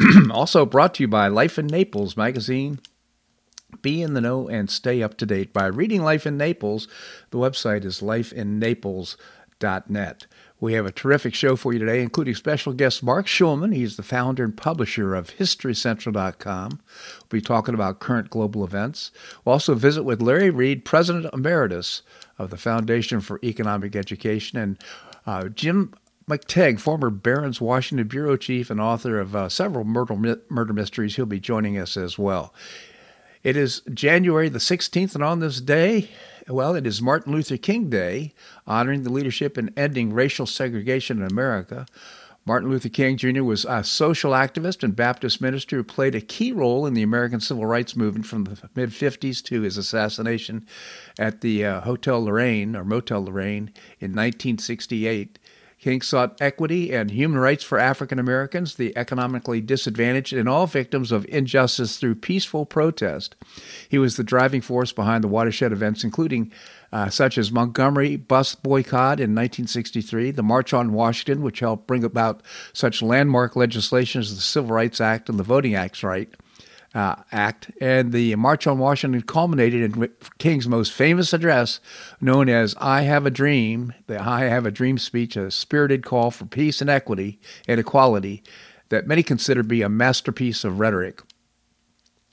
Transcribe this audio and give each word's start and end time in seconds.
also 0.30 0.64
brought 0.64 0.94
to 0.94 1.02
you 1.02 1.08
by 1.08 1.28
Life 1.28 1.58
in 1.58 1.66
Naples 1.66 2.16
magazine. 2.16 2.80
Be 3.82 4.00
in 4.02 4.14
the 4.14 4.20
know 4.20 4.48
and 4.48 4.70
stay 4.70 5.02
up 5.02 5.16
to 5.18 5.26
date 5.26 5.52
by 5.52 5.66
reading 5.66 6.02
Life 6.02 6.26
in 6.26 6.36
Naples. 6.36 6.88
The 7.30 7.38
website 7.38 7.84
is 7.84 8.00
lifeinnaples.net. 8.00 10.26
We 10.58 10.72
have 10.74 10.84
a 10.84 10.92
terrific 10.92 11.34
show 11.34 11.56
for 11.56 11.72
you 11.72 11.78
today, 11.78 12.02
including 12.02 12.34
special 12.34 12.74
guest 12.74 13.02
Marc 13.02 13.26
Schulman. 13.26 13.74
He's 13.74 13.96
the 13.96 14.02
founder 14.02 14.44
and 14.44 14.54
publisher 14.54 15.14
of 15.14 15.34
HistoryCentral.com. 15.36 16.70
We'll 16.70 17.26
be 17.30 17.40
talking 17.40 17.74
about 17.74 18.00
current 18.00 18.28
global 18.28 18.62
events. 18.62 19.10
We'll 19.44 19.54
also 19.54 19.74
visit 19.74 20.02
with 20.02 20.20
Larry 20.20 20.50
Reed, 20.50 20.84
President 20.84 21.32
Emeritus 21.32 22.02
of 22.38 22.50
the 22.50 22.58
Foundation 22.58 23.20
for 23.20 23.40
Economic 23.42 23.96
Education, 23.96 24.58
and 24.58 24.78
uh, 25.24 25.48
Jim 25.48 25.94
McTague, 26.30 26.78
former 26.78 27.10
Barron's 27.10 27.60
Washington 27.60 28.06
Bureau 28.06 28.36
Chief 28.36 28.70
and 28.70 28.80
author 28.80 29.18
of 29.18 29.34
uh, 29.34 29.48
several 29.48 29.84
murder, 29.84 30.40
murder 30.48 30.72
mysteries. 30.72 31.16
He'll 31.16 31.26
be 31.26 31.40
joining 31.40 31.76
us 31.76 31.96
as 31.96 32.16
well. 32.16 32.54
It 33.42 33.56
is 33.56 33.82
January 33.92 34.48
the 34.48 34.58
16th, 34.58 35.14
and 35.14 35.24
on 35.24 35.40
this 35.40 35.60
day, 35.60 36.08
well, 36.46 36.74
it 36.74 36.86
is 36.86 37.02
Martin 37.02 37.32
Luther 37.32 37.56
King 37.56 37.90
Day, 37.90 38.32
honoring 38.66 39.02
the 39.02 39.12
leadership 39.12 39.58
in 39.58 39.72
ending 39.76 40.12
racial 40.12 40.46
segregation 40.46 41.20
in 41.20 41.26
America. 41.26 41.86
Martin 42.46 42.70
Luther 42.70 42.88
King 42.88 43.16
Jr. 43.16 43.42
was 43.42 43.64
a 43.64 43.82
social 43.82 44.32
activist 44.32 44.82
and 44.82 44.96
Baptist 44.96 45.40
minister 45.40 45.76
who 45.76 45.84
played 45.84 46.14
a 46.14 46.20
key 46.20 46.52
role 46.52 46.86
in 46.86 46.94
the 46.94 47.02
American 47.02 47.40
Civil 47.40 47.66
Rights 47.66 47.96
Movement 47.96 48.26
from 48.26 48.44
the 48.44 48.70
mid 48.74 48.90
50s 48.90 49.42
to 49.44 49.62
his 49.62 49.76
assassination 49.76 50.64
at 51.18 51.40
the 51.40 51.64
uh, 51.64 51.80
Hotel 51.80 52.22
Lorraine 52.22 52.76
or 52.76 52.84
Motel 52.84 53.24
Lorraine 53.24 53.72
in 53.98 54.12
1968. 54.12 55.38
King 55.80 56.02
sought 56.02 56.40
equity 56.42 56.92
and 56.92 57.10
human 57.10 57.38
rights 57.38 57.64
for 57.64 57.78
African 57.78 58.18
Americans, 58.18 58.74
the 58.74 58.96
economically 58.98 59.62
disadvantaged, 59.62 60.34
and 60.34 60.46
all 60.46 60.66
victims 60.66 61.10
of 61.10 61.24
injustice 61.30 61.96
through 61.96 62.16
peaceful 62.16 62.66
protest. 62.66 63.34
He 63.88 63.96
was 63.96 64.16
the 64.16 64.24
driving 64.24 64.60
force 64.60 64.92
behind 64.92 65.24
the 65.24 65.28
watershed 65.28 65.72
events, 65.72 66.04
including 66.04 66.52
uh, 66.92 67.08
such 67.08 67.38
as 67.38 67.50
Montgomery 67.50 68.16
bus 68.16 68.54
boycott 68.54 69.20
in 69.20 69.34
1963, 69.34 70.32
the 70.32 70.42
March 70.42 70.74
on 70.74 70.92
Washington, 70.92 71.40
which 71.42 71.60
helped 71.60 71.86
bring 71.86 72.04
about 72.04 72.42
such 72.74 73.00
landmark 73.00 73.56
legislation 73.56 74.20
as 74.20 74.34
the 74.34 74.42
Civil 74.42 74.74
Rights 74.74 75.00
Act 75.00 75.30
and 75.30 75.38
the 75.38 75.44
Voting 75.44 75.74
Acts 75.74 76.02
Right 76.02 76.34
uh, 76.94 77.16
Act, 77.30 77.70
and 77.80 78.12
the 78.12 78.34
March 78.36 78.66
on 78.66 78.78
Washington 78.78 79.22
culminated 79.22 79.96
in 79.96 80.08
King's 80.38 80.68
most 80.68 80.92
famous 80.92 81.32
address, 81.32 81.80
known 82.20 82.48
as 82.48 82.74
I 82.80 83.02
Have 83.02 83.26
a 83.26 83.30
Dream, 83.30 83.94
the 84.06 84.20
I 84.20 84.42
Have 84.42 84.66
a 84.66 84.70
Dream 84.70 84.98
speech, 84.98 85.36
a 85.36 85.50
spirited 85.50 86.04
call 86.04 86.30
for 86.30 86.46
peace 86.46 86.80
and 86.80 86.90
equity 86.90 87.40
and 87.68 87.78
equality 87.78 88.42
that 88.88 89.06
many 89.06 89.22
consider 89.22 89.62
to 89.62 89.68
be 89.68 89.82
a 89.82 89.88
masterpiece 89.88 90.64
of 90.64 90.80
rhetoric 90.80 91.22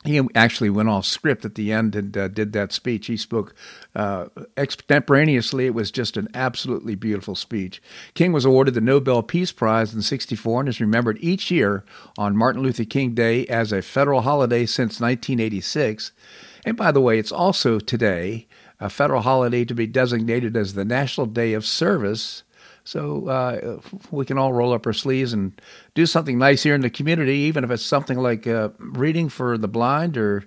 he 0.07 0.21
actually 0.35 0.69
went 0.69 0.89
off 0.89 1.05
script 1.05 1.45
at 1.45 1.55
the 1.55 1.71
end 1.71 1.95
and 1.95 2.17
uh, 2.17 2.27
did 2.27 2.53
that 2.53 2.71
speech. 2.71 3.07
He 3.07 3.17
spoke 3.17 3.53
uh, 3.95 4.27
extemporaneously. 4.55 5.65
It 5.65 5.73
was 5.73 5.91
just 5.91 6.17
an 6.17 6.27
absolutely 6.33 6.95
beautiful 6.95 7.35
speech. 7.35 7.81
King 8.13 8.31
was 8.31 8.45
awarded 8.45 8.73
the 8.73 8.81
Nobel 8.81 9.23
Peace 9.23 9.51
Prize 9.51 9.93
in 9.93 10.01
64 10.01 10.61
and 10.61 10.69
is 10.69 10.81
remembered 10.81 11.17
each 11.21 11.51
year 11.51 11.83
on 12.17 12.37
Martin 12.37 12.63
Luther 12.63 12.85
King 12.85 13.13
Day 13.13 13.45
as 13.47 13.71
a 13.71 13.81
federal 13.81 14.21
holiday 14.21 14.65
since 14.65 14.99
1986. 14.99 16.11
And 16.65 16.75
by 16.75 16.91
the 16.91 17.01
way, 17.01 17.19
it's 17.19 17.31
also 17.31 17.79
today 17.79 18.47
a 18.79 18.89
federal 18.89 19.21
holiday 19.21 19.65
to 19.65 19.73
be 19.73 19.87
designated 19.87 20.55
as 20.55 20.73
the 20.73 20.85
National 20.85 21.25
Day 21.25 21.53
of 21.53 21.65
Service 21.65 22.43
so 22.87 23.27
uh, 23.27 23.81
we 24.11 24.23
can 24.23 24.37
all 24.37 24.53
roll 24.53 24.71
up 24.71 24.87
our 24.87 24.93
sleeves 24.93 25.33
and 25.33 25.61
do 25.93 26.05
something 26.05 26.37
nice 26.37 26.63
here 26.63 26.73
in 26.73 26.79
the 26.79 26.89
community, 26.89 27.33
even 27.33 27.65
if 27.65 27.69
it's 27.69 27.83
something 27.83 28.17
like 28.17 28.47
uh, 28.47 28.69
reading 28.79 29.27
for 29.27 29.57
the 29.57 29.67
blind 29.67 30.15
or 30.15 30.45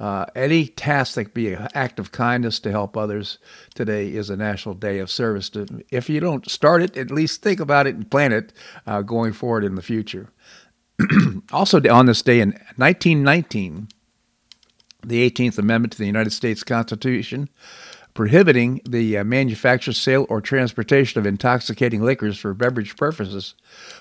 uh, 0.00 0.24
any 0.34 0.68
task 0.68 1.16
that 1.16 1.34
be 1.34 1.52
an 1.52 1.68
act 1.74 1.98
of 1.98 2.10
kindness 2.10 2.58
to 2.60 2.70
help 2.70 2.96
others. 2.96 3.36
Today 3.74 4.08
is 4.08 4.30
a 4.30 4.38
National 4.38 4.74
Day 4.74 5.00
of 5.00 5.10
Service. 5.10 5.50
If 5.90 6.08
you 6.08 6.18
don't 6.18 6.50
start 6.50 6.82
it, 6.82 6.96
at 6.96 7.10
least 7.10 7.42
think 7.42 7.60
about 7.60 7.86
it 7.86 7.94
and 7.94 8.10
plan 8.10 8.32
it 8.32 8.54
uh, 8.86 9.02
going 9.02 9.34
forward 9.34 9.62
in 9.62 9.74
the 9.74 9.82
future. 9.82 10.30
also, 11.52 11.78
on 11.90 12.06
this 12.06 12.22
day 12.22 12.40
in 12.40 12.52
1919, 12.76 13.88
the 15.04 15.30
18th 15.30 15.58
Amendment 15.58 15.92
to 15.92 15.98
the 15.98 16.06
United 16.06 16.32
States 16.32 16.64
Constitution 16.64 17.50
prohibiting 18.14 18.80
the 18.86 19.16
uh, 19.16 19.24
manufacture, 19.24 19.92
sale, 19.92 20.26
or 20.28 20.40
transportation 20.40 21.18
of 21.18 21.26
intoxicating 21.26 22.02
liquors 22.02 22.38
for 22.38 22.52
beverage 22.52 22.96
purposes 22.96 23.54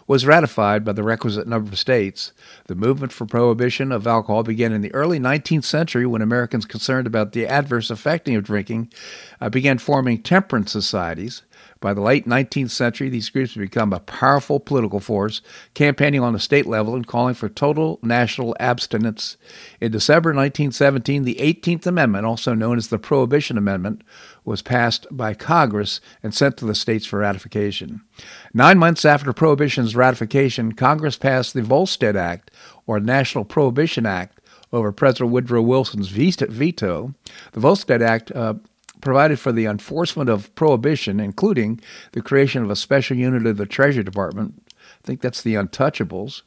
was 0.07 0.25
ratified 0.25 0.83
by 0.83 0.91
the 0.91 1.03
requisite 1.03 1.47
number 1.47 1.71
of 1.71 1.79
states. 1.79 2.33
The 2.65 2.75
movement 2.75 3.13
for 3.13 3.25
prohibition 3.25 3.91
of 3.91 4.05
alcohol 4.05 4.43
began 4.43 4.73
in 4.73 4.81
the 4.81 4.93
early 4.93 5.19
19th 5.19 5.63
century 5.63 6.05
when 6.05 6.21
Americans 6.21 6.65
concerned 6.65 7.07
about 7.07 7.31
the 7.31 7.47
adverse 7.47 7.89
effecting 7.89 8.35
of 8.35 8.43
drinking 8.43 8.91
uh, 9.39 9.49
began 9.49 9.77
forming 9.77 10.21
temperance 10.21 10.71
societies. 10.71 11.43
By 11.81 11.95
the 11.95 12.01
late 12.01 12.27
19th 12.27 12.69
century, 12.69 13.09
these 13.09 13.31
groups 13.31 13.55
had 13.55 13.59
become 13.61 13.91
a 13.91 13.99
powerful 13.99 14.59
political 14.59 14.99
force, 14.99 15.41
campaigning 15.73 16.21
on 16.21 16.31
the 16.31 16.39
state 16.39 16.67
level 16.67 16.93
and 16.93 17.07
calling 17.07 17.33
for 17.33 17.49
total 17.49 17.97
national 18.03 18.55
abstinence. 18.59 19.35
In 19.81 19.91
December 19.91 20.29
1917, 20.29 21.23
the 21.23 21.35
18th 21.35 21.87
Amendment, 21.87 22.27
also 22.27 22.53
known 22.53 22.77
as 22.77 22.89
the 22.89 22.99
Prohibition 22.99 23.57
Amendment, 23.57 24.03
was 24.45 24.61
passed 24.61 25.07
by 25.09 25.33
Congress 25.33 25.99
and 26.21 26.35
sent 26.35 26.55
to 26.57 26.65
the 26.65 26.75
states 26.75 27.07
for 27.07 27.17
ratification. 27.17 28.01
Nine 28.53 28.77
months 28.77 29.03
after 29.03 29.33
Prohibition's 29.33 29.95
ratification, 29.95 30.73
Congress 30.73 31.17
passed 31.17 31.55
the 31.55 31.63
Volstead 31.63 32.15
Act, 32.15 32.51
or 32.85 32.99
National 32.99 33.43
Prohibition 33.43 34.05
Act, 34.05 34.39
over 34.71 34.91
President 34.91 35.31
Woodrow 35.31 35.63
Wilson's 35.63 36.09
veto. 36.09 37.13
The 37.53 37.59
Volstead 37.59 38.01
Act 38.03 38.31
uh, 38.31 38.53
provided 39.01 39.39
for 39.39 39.51
the 39.51 39.65
enforcement 39.65 40.29
of 40.29 40.53
prohibition, 40.55 41.19
including 41.19 41.79
the 42.11 42.21
creation 42.21 42.63
of 42.63 42.69
a 42.69 42.75
special 42.75 43.17
unit 43.17 43.45
of 43.45 43.57
the 43.57 43.65
Treasury 43.65 44.03
Department. 44.03 44.63
I 44.69 45.05
think 45.05 45.21
that's 45.21 45.41
the 45.41 45.55
Untouchables. 45.55 46.43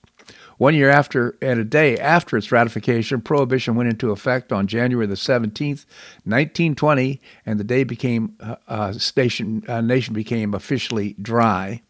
One 0.57 0.75
year 0.75 0.89
after 0.89 1.37
and 1.43 1.59
a 1.59 1.65
day 1.65 1.99
after 1.99 2.37
its 2.37 2.53
ratification, 2.53 3.21
prohibition 3.21 3.75
went 3.75 3.91
into 3.91 4.13
effect 4.13 4.53
on 4.53 4.67
January 4.67 5.07
the 5.07 5.15
17th, 5.15 5.85
1920, 6.25 7.21
and 7.45 7.59
the 7.59 7.65
day 7.65 7.85
became 7.85 8.37
uh, 8.41 8.57
uh, 8.69 8.93
station 8.93 9.65
uh, 9.69 9.81
nation 9.81 10.15
became 10.15 10.55
officially 10.55 11.17
dry. 11.21 11.83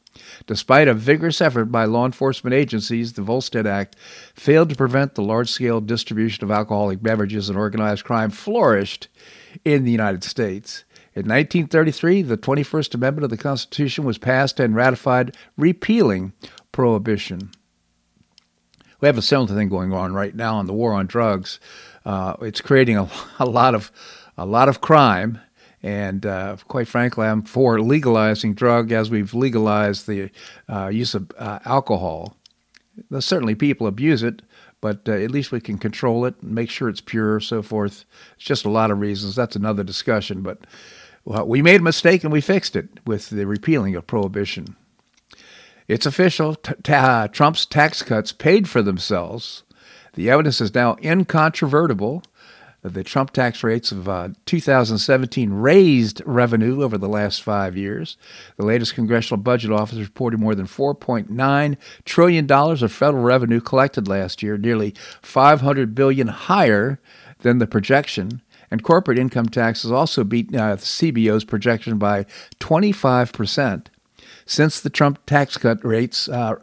Despite 0.46 0.88
a 0.88 0.94
vigorous 0.94 1.40
effort 1.40 1.66
by 1.66 1.84
law 1.84 2.06
enforcement 2.06 2.54
agencies, 2.54 3.12
the 3.12 3.22
Volstead 3.22 3.66
Act 3.66 3.96
failed 4.34 4.70
to 4.70 4.76
prevent 4.76 5.14
the 5.14 5.22
large-scale 5.22 5.80
distribution 5.80 6.44
of 6.44 6.50
alcoholic 6.50 7.02
beverages, 7.02 7.48
and 7.48 7.58
organized 7.58 8.04
crime 8.04 8.30
flourished 8.30 9.08
in 9.64 9.84
the 9.84 9.92
United 9.92 10.24
States. 10.24 10.84
In 11.14 11.28
1933, 11.28 12.22
the 12.22 12.36
21st 12.36 12.94
Amendment 12.94 13.24
of 13.24 13.30
the 13.30 13.36
Constitution 13.36 14.04
was 14.04 14.18
passed 14.18 14.58
and 14.58 14.74
ratified, 14.74 15.36
repealing 15.56 16.32
prohibition. 16.72 17.52
We 19.00 19.06
have 19.06 19.18
a 19.18 19.22
similar 19.22 19.54
thing 19.54 19.68
going 19.68 19.92
on 19.92 20.12
right 20.12 20.34
now 20.34 20.58
in 20.58 20.66
the 20.66 20.72
war 20.72 20.92
on 20.92 21.06
drugs. 21.06 21.60
Uh, 22.04 22.34
it's 22.40 22.60
creating 22.60 22.96
a, 22.96 23.08
a, 23.38 23.46
lot 23.46 23.74
of 23.74 23.92
a 24.36 24.44
lot 24.44 24.68
of 24.68 24.80
crime, 24.80 25.40
and 25.82 26.26
uh, 26.26 26.56
quite 26.66 26.88
frankly, 26.88 27.26
I'm 27.26 27.42
for 27.42 27.80
legalizing 27.80 28.54
drug 28.54 28.90
as 28.90 29.10
we've 29.10 29.34
legalized 29.34 30.06
the 30.06 30.30
uh, 30.68 30.88
use 30.88 31.14
of 31.14 31.30
uh, 31.38 31.60
alcohol. 31.64 32.36
Certainly 33.20 33.56
people 33.56 33.86
abuse 33.86 34.22
it, 34.22 34.42
but 34.84 35.08
uh, 35.08 35.12
at 35.12 35.30
least 35.30 35.50
we 35.50 35.62
can 35.62 35.78
control 35.78 36.26
it 36.26 36.34
and 36.42 36.52
make 36.52 36.68
sure 36.68 36.90
it's 36.90 37.00
pure, 37.00 37.40
so 37.40 37.62
forth. 37.62 38.04
It's 38.36 38.44
just 38.44 38.66
a 38.66 38.70
lot 38.70 38.90
of 38.90 39.00
reasons. 39.00 39.34
That's 39.34 39.56
another 39.56 39.82
discussion, 39.82 40.42
but 40.42 40.58
well, 41.24 41.48
we 41.48 41.62
made 41.62 41.80
a 41.80 41.82
mistake 41.82 42.22
and 42.22 42.30
we 42.30 42.42
fixed 42.42 42.76
it 42.76 42.90
with 43.06 43.30
the 43.30 43.46
repealing 43.46 43.96
of 43.96 44.06
prohibition. 44.06 44.76
It's 45.88 46.04
official. 46.04 46.56
T- 46.56 46.74
t- 46.82 46.92
uh, 46.92 47.28
Trump's 47.28 47.64
tax 47.64 48.02
cuts 48.02 48.32
paid 48.32 48.68
for 48.68 48.82
themselves. 48.82 49.62
The 50.16 50.28
evidence 50.28 50.60
is 50.60 50.74
now 50.74 50.96
incontrovertible. 51.02 52.22
The 52.84 53.02
Trump 53.02 53.30
tax 53.30 53.64
rates 53.64 53.92
of 53.92 54.10
uh, 54.10 54.28
2017 54.44 55.54
raised 55.54 56.20
revenue 56.26 56.82
over 56.82 56.98
the 56.98 57.08
last 57.08 57.42
five 57.42 57.78
years. 57.78 58.18
The 58.58 58.66
latest 58.66 58.94
Congressional 58.94 59.42
Budget 59.42 59.72
Office 59.72 59.96
reported 59.96 60.38
more 60.38 60.54
than 60.54 60.66
$4.9 60.66 61.76
trillion 62.04 62.52
of 62.52 62.92
federal 62.92 63.22
revenue 63.22 63.62
collected 63.62 64.06
last 64.06 64.42
year, 64.42 64.58
nearly 64.58 64.94
500 65.22 65.94
billion 65.94 66.28
higher 66.28 67.00
than 67.38 67.58
the 67.58 67.66
projection. 67.66 68.42
And 68.70 68.82
corporate 68.82 69.18
income 69.18 69.48
taxes 69.48 69.90
also 69.90 70.22
beat 70.22 70.54
uh, 70.54 70.74
the 70.74 70.82
CBO's 70.82 71.44
projection 71.44 71.96
by 71.96 72.26
25 72.58 73.32
percent. 73.32 73.88
Since 74.46 74.80
the 74.80 74.90
Trump 74.90 75.24
tax 75.24 75.56
cut 75.56 75.82
rates, 75.82 76.28
uh, 76.28 76.56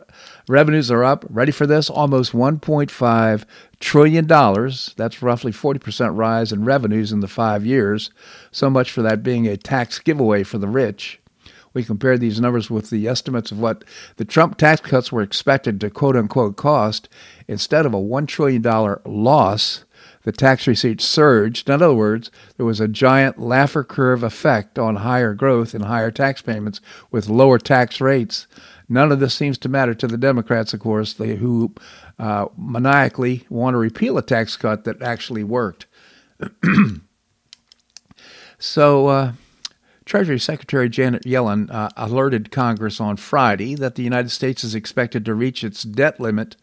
revenues 0.51 0.91
are 0.91 1.03
up, 1.03 1.25
ready 1.29 1.51
for 1.51 1.65
this, 1.65 1.89
almost 1.89 2.33
$1.5 2.33 3.45
trillion. 3.79 4.27
That's 4.27 5.21
roughly 5.21 5.51
40% 5.51 6.17
rise 6.17 6.51
in 6.51 6.65
revenues 6.65 7.11
in 7.11 7.21
the 7.21 7.27
five 7.27 7.65
years. 7.65 8.11
So 8.51 8.69
much 8.69 8.91
for 8.91 9.01
that 9.01 9.23
being 9.23 9.47
a 9.47 9.57
tax 9.57 9.97
giveaway 9.99 10.43
for 10.43 10.57
the 10.57 10.67
rich. 10.67 11.19
We 11.73 11.85
compared 11.85 12.19
these 12.19 12.41
numbers 12.41 12.69
with 12.69 12.89
the 12.89 13.07
estimates 13.07 13.51
of 13.51 13.59
what 13.59 13.85
the 14.17 14.25
Trump 14.25 14.57
tax 14.57 14.81
cuts 14.81 15.09
were 15.09 15.21
expected 15.21 15.79
to 15.79 15.89
quote 15.89 16.17
unquote 16.17 16.57
cost. 16.57 17.07
Instead 17.47 17.85
of 17.85 17.93
a 17.93 17.97
$1 17.97 18.27
trillion 18.27 18.61
loss, 19.05 19.85
the 20.23 20.31
tax 20.31 20.67
receipts 20.67 21.05
surged. 21.05 21.69
In 21.69 21.75
other 21.75 21.93
words, 21.93 22.31
there 22.57 22.65
was 22.65 22.79
a 22.79 22.87
giant 22.87 23.37
Laffer 23.37 23.87
curve 23.87 24.23
effect 24.23 24.77
on 24.77 24.97
higher 24.97 25.33
growth 25.33 25.73
and 25.73 25.85
higher 25.85 26.11
tax 26.11 26.41
payments 26.41 26.81
with 27.09 27.29
lower 27.29 27.57
tax 27.57 27.99
rates. 27.99 28.47
None 28.87 29.11
of 29.11 29.19
this 29.19 29.33
seems 29.33 29.57
to 29.59 29.69
matter 29.69 29.93
to 29.95 30.07
the 30.07 30.17
Democrats, 30.17 30.73
of 30.73 30.81
course, 30.81 31.13
they, 31.13 31.35
who 31.35 31.73
uh, 32.19 32.47
maniacally 32.57 33.45
want 33.49 33.73
to 33.73 33.77
repeal 33.77 34.17
a 34.17 34.21
tax 34.21 34.57
cut 34.57 34.83
that 34.83 35.01
actually 35.01 35.43
worked. 35.43 35.85
so, 38.59 39.07
uh, 39.07 39.31
Treasury 40.05 40.39
Secretary 40.39 40.89
Janet 40.89 41.23
Yellen 41.23 41.71
uh, 41.71 41.89
alerted 41.95 42.51
Congress 42.51 42.99
on 42.99 43.15
Friday 43.15 43.75
that 43.75 43.95
the 43.95 44.03
United 44.03 44.29
States 44.29 44.63
is 44.63 44.75
expected 44.75 45.23
to 45.23 45.33
reach 45.33 45.63
its 45.63 45.83
debt 45.83 46.19
limit 46.19 46.57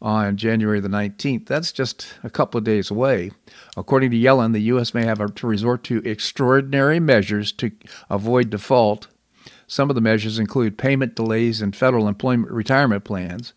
on 0.00 0.36
January 0.36 0.80
the 0.80 0.88
19th. 0.88 1.46
That's 1.46 1.72
just 1.72 2.06
a 2.22 2.30
couple 2.30 2.58
of 2.58 2.64
days 2.64 2.90
away. 2.90 3.30
According 3.76 4.10
to 4.10 4.16
Yellen, 4.16 4.52
the 4.52 4.60
U.S. 4.60 4.94
may 4.94 5.04
have 5.04 5.34
to 5.34 5.46
resort 5.46 5.84
to 5.84 5.98
extraordinary 6.04 7.00
measures 7.00 7.52
to 7.52 7.70
avoid 8.10 8.50
default. 8.50 9.08
Some 9.66 9.90
of 9.90 9.94
the 9.94 10.00
measures 10.00 10.38
include 10.38 10.78
payment 10.78 11.14
delays 11.16 11.60
in 11.60 11.72
federal 11.72 12.06
employment 12.06 12.52
retirement 12.52 13.04
plans. 13.04 13.52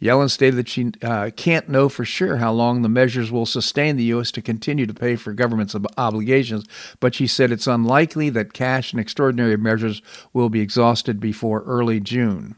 Yellen 0.00 0.30
stated 0.30 0.56
that 0.56 0.68
she 0.68 0.92
uh, 1.02 1.30
can't 1.36 1.68
know 1.68 1.88
for 1.88 2.04
sure 2.04 2.36
how 2.36 2.52
long 2.52 2.82
the 2.82 2.88
measures 2.88 3.32
will 3.32 3.46
sustain 3.46 3.96
the 3.96 4.04
U.S. 4.04 4.30
to 4.32 4.42
continue 4.42 4.86
to 4.86 4.94
pay 4.94 5.16
for 5.16 5.32
government's 5.32 5.74
obligations, 5.96 6.64
but 7.00 7.16
she 7.16 7.26
said 7.26 7.50
it's 7.50 7.66
unlikely 7.66 8.30
that 8.30 8.52
cash 8.52 8.92
and 8.92 9.00
extraordinary 9.00 9.56
measures 9.56 10.00
will 10.32 10.48
be 10.48 10.60
exhausted 10.60 11.18
before 11.18 11.62
early 11.64 11.98
June. 11.98 12.54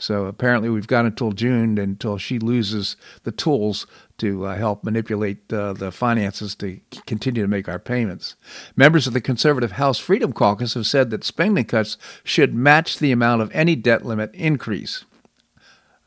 So 0.00 0.24
apparently, 0.24 0.70
we've 0.70 0.86
got 0.86 1.04
until 1.04 1.32
June 1.32 1.76
until 1.76 2.16
she 2.16 2.38
loses 2.38 2.96
the 3.24 3.30
tools 3.30 3.86
to 4.16 4.46
uh, 4.46 4.56
help 4.56 4.82
manipulate 4.82 5.52
uh, 5.52 5.74
the 5.74 5.92
finances 5.92 6.54
to 6.56 6.80
continue 7.06 7.42
to 7.42 7.48
make 7.48 7.68
our 7.68 7.78
payments. 7.78 8.34
Members 8.74 9.06
of 9.06 9.12
the 9.12 9.20
conservative 9.20 9.72
House 9.72 9.98
Freedom 9.98 10.32
Caucus 10.32 10.72
have 10.72 10.86
said 10.86 11.10
that 11.10 11.22
spending 11.22 11.66
cuts 11.66 11.98
should 12.24 12.54
match 12.54 12.98
the 12.98 13.12
amount 13.12 13.42
of 13.42 13.52
any 13.52 13.76
debt 13.76 14.04
limit 14.04 14.34
increase. 14.34 15.04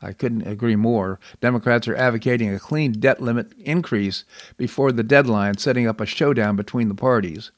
I 0.02 0.12
couldn't 0.12 0.46
agree 0.46 0.76
more. 0.76 1.20
Democrats 1.40 1.86
are 1.86 1.96
advocating 1.96 2.52
a 2.52 2.58
clean 2.58 2.92
debt 2.92 3.22
limit 3.22 3.52
increase 3.58 4.24
before 4.56 4.90
the 4.90 5.04
deadline, 5.04 5.56
setting 5.56 5.86
up 5.86 6.00
a 6.00 6.06
showdown 6.06 6.56
between 6.56 6.88
the 6.88 6.94
parties. 6.94 7.52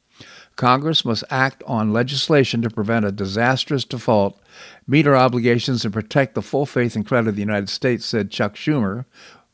Congress 0.56 1.04
must 1.04 1.22
act 1.30 1.62
on 1.66 1.92
legislation 1.92 2.62
to 2.62 2.70
prevent 2.70 3.04
a 3.04 3.12
disastrous 3.12 3.84
default, 3.84 4.40
meet 4.86 5.06
our 5.06 5.14
obligations, 5.14 5.84
and 5.84 5.92
protect 5.92 6.34
the 6.34 6.42
full 6.42 6.64
faith 6.64 6.96
and 6.96 7.06
credit 7.06 7.28
of 7.28 7.34
the 7.36 7.42
United 7.42 7.68
States, 7.68 8.06
said 8.06 8.30
Chuck 8.30 8.54
Schumer, 8.54 9.04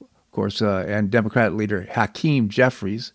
of 0.01 0.31
course, 0.31 0.63
uh, 0.63 0.85
and 0.87 1.11
Democrat 1.11 1.55
leader 1.55 1.89
Hakeem 1.91 2.49
Jeffries. 2.49 3.13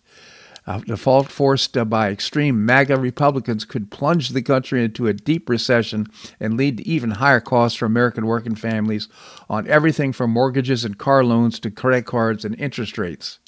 A 0.66 0.82
default 0.82 1.28
forced 1.28 1.78
by 1.88 2.10
extreme 2.10 2.66
MAGA 2.66 2.98
Republicans 2.98 3.64
could 3.64 3.90
plunge 3.90 4.28
the 4.28 4.42
country 4.42 4.84
into 4.84 5.06
a 5.06 5.14
deep 5.14 5.48
recession 5.48 6.08
and 6.38 6.58
lead 6.58 6.76
to 6.76 6.86
even 6.86 7.12
higher 7.12 7.40
costs 7.40 7.78
for 7.78 7.86
American 7.86 8.26
working 8.26 8.54
families 8.54 9.08
on 9.48 9.66
everything 9.66 10.12
from 10.12 10.30
mortgages 10.30 10.84
and 10.84 10.98
car 10.98 11.24
loans 11.24 11.58
to 11.60 11.70
credit 11.70 12.04
cards 12.04 12.44
and 12.44 12.54
interest 12.60 12.98
rates. 12.98 13.38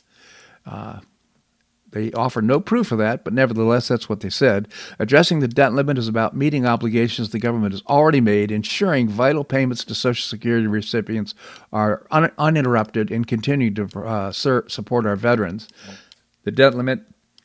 Uh, 0.64 1.00
they 1.92 2.12
offer 2.12 2.40
no 2.40 2.60
proof 2.60 2.92
of 2.92 2.98
that, 2.98 3.24
but 3.24 3.32
nevertheless, 3.32 3.88
that's 3.88 4.08
what 4.08 4.20
they 4.20 4.30
said. 4.30 4.68
Addressing 4.98 5.40
the 5.40 5.48
debt 5.48 5.72
limit 5.72 5.98
is 5.98 6.08
about 6.08 6.36
meeting 6.36 6.66
obligations 6.66 7.30
the 7.30 7.38
government 7.38 7.72
has 7.72 7.82
already 7.88 8.20
made, 8.20 8.52
ensuring 8.52 9.08
vital 9.08 9.44
payments 9.44 9.84
to 9.84 9.94
Social 9.94 10.26
Security 10.28 10.66
recipients 10.66 11.34
are 11.72 12.06
un- 12.10 12.32
uninterrupted, 12.38 13.10
and 13.10 13.26
continuing 13.26 13.74
to 13.74 14.00
uh, 14.00 14.32
sur- 14.32 14.68
support 14.68 15.06
our 15.06 15.16
veterans. 15.16 15.68
The 16.44 16.52
debt 16.52 16.74
limit 16.74 17.00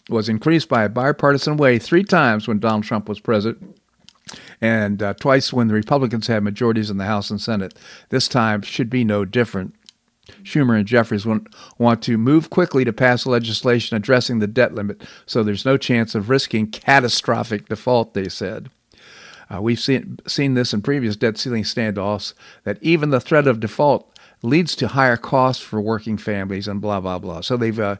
was 0.10 0.30
increased 0.30 0.70
by 0.70 0.84
a 0.84 0.90
bipartisan 0.90 1.58
way 1.58 1.80
three 1.80 2.04
times 2.04 2.48
when 2.48 2.60
Donald 2.60 2.84
Trump 2.84 3.10
was 3.10 3.20
president 3.20 3.80
and 4.62 5.02
uh, 5.04 5.14
twice 5.16 5.54
when 5.54 5.68
the 5.68 5.74
Republicans 5.74 6.28
had 6.28 6.44
majorities 6.44 6.90
in 6.90 6.98
the 6.98 7.06
House 7.06 7.30
and 7.30 7.42
Senate. 7.42 7.74
This 8.10 8.28
time 8.28 8.62
should 8.62 8.90
be 8.90 9.04
no 9.04 9.26
different. 9.26 9.76
Schumer 10.44 10.78
and 10.78 10.88
Jeffries 10.88 11.26
want, 11.26 12.02
to 12.04 12.18
move 12.18 12.50
quickly 12.50 12.84
to 12.86 12.94
pass 12.94 13.26
legislation 13.26 13.96
addressing 13.96 14.40
the 14.40 14.48
debt 14.48 14.74
limit 14.74 15.04
so 15.26 15.44
there's 15.44 15.66
no 15.66 15.78
chance 15.78 16.16
of 16.16 16.30
risking 16.30 16.68
catastrophic 16.68 17.68
default, 17.68 18.14
they 18.14 18.30
said. 18.30 18.70
Uh, 19.54 19.62
we've 19.62 19.80
seen, 19.80 20.18
seen 20.28 20.56
this 20.56 20.74
in 20.74 20.82
previous 20.82 21.16
debt 21.16 21.38
ceiling 21.38 21.64
standoffs 21.64 22.34
that 22.64 22.82
even 22.82 23.12
the 23.12 23.20
threat 23.20 23.48
of 23.48 23.60
default 23.60 24.12
leads 24.42 24.76
to 24.76 24.90
higher 24.90 25.18
costs 25.18 25.64
for 25.64 25.80
working 25.80 26.18
families 26.18 26.68
and 26.68 26.82
blah, 26.82 27.00
blah, 27.00 27.20
blah. 27.20 27.42
So 27.42 27.56
they've, 27.58 27.80
uh, 27.80 27.98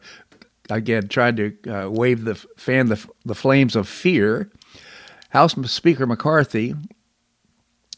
again, 0.70 1.08
tried 1.08 1.38
to 1.38 1.56
uh, 1.68 1.90
wave 1.90 2.26
the, 2.26 2.36
fan 2.36 2.88
the, 2.88 3.06
the 3.24 3.36
flames 3.36 3.76
of 3.76 3.88
fear. 3.88 4.50
House 5.30 5.56
Speaker 5.72 6.08
McCarthy 6.08 6.76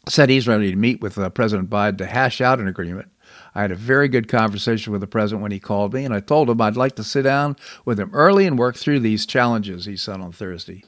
said 0.10 0.30
he's 0.30 0.48
ready 0.48 0.72
to 0.72 0.78
meet 0.78 1.02
with 1.02 1.18
uh, 1.18 1.30
President 1.30 1.70
Biden 1.70 1.98
to 2.00 2.06
hash 2.06 2.42
out 2.42 2.60
an 2.60 2.68
agreement. 2.68 3.12
I 3.58 3.62
had 3.62 3.72
a 3.72 3.76
very 3.76 4.08
good 4.08 4.28
conversation 4.28 4.92
with 4.92 5.02
the 5.02 5.08
president 5.08 5.42
when 5.42 5.52
he 5.52 5.60
called 5.60 5.92
me, 5.92 6.06
and 6.06 6.14
I 6.14 6.20
told 6.20 6.48
him 6.48 6.62
I'd 6.62 6.78
like 6.78 6.96
to 6.98 7.04
sit 7.04 7.24
down 7.24 7.56
with 7.86 8.00
him 8.00 8.12
early 8.14 8.46
and 8.46 8.56
work 8.56 8.76
through 8.76 9.00
these 9.00 9.26
challenges, 9.26 9.86
he 9.86 9.98
said 9.98 10.22
on 10.22 10.32
Thursday. 10.32 10.84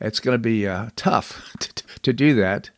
It's 0.00 0.18
going 0.18 0.34
to 0.34 0.42
be 0.42 0.66
uh, 0.66 0.88
tough 0.96 1.54
to, 2.02 2.12
do 2.12 2.34
that. 2.34 2.70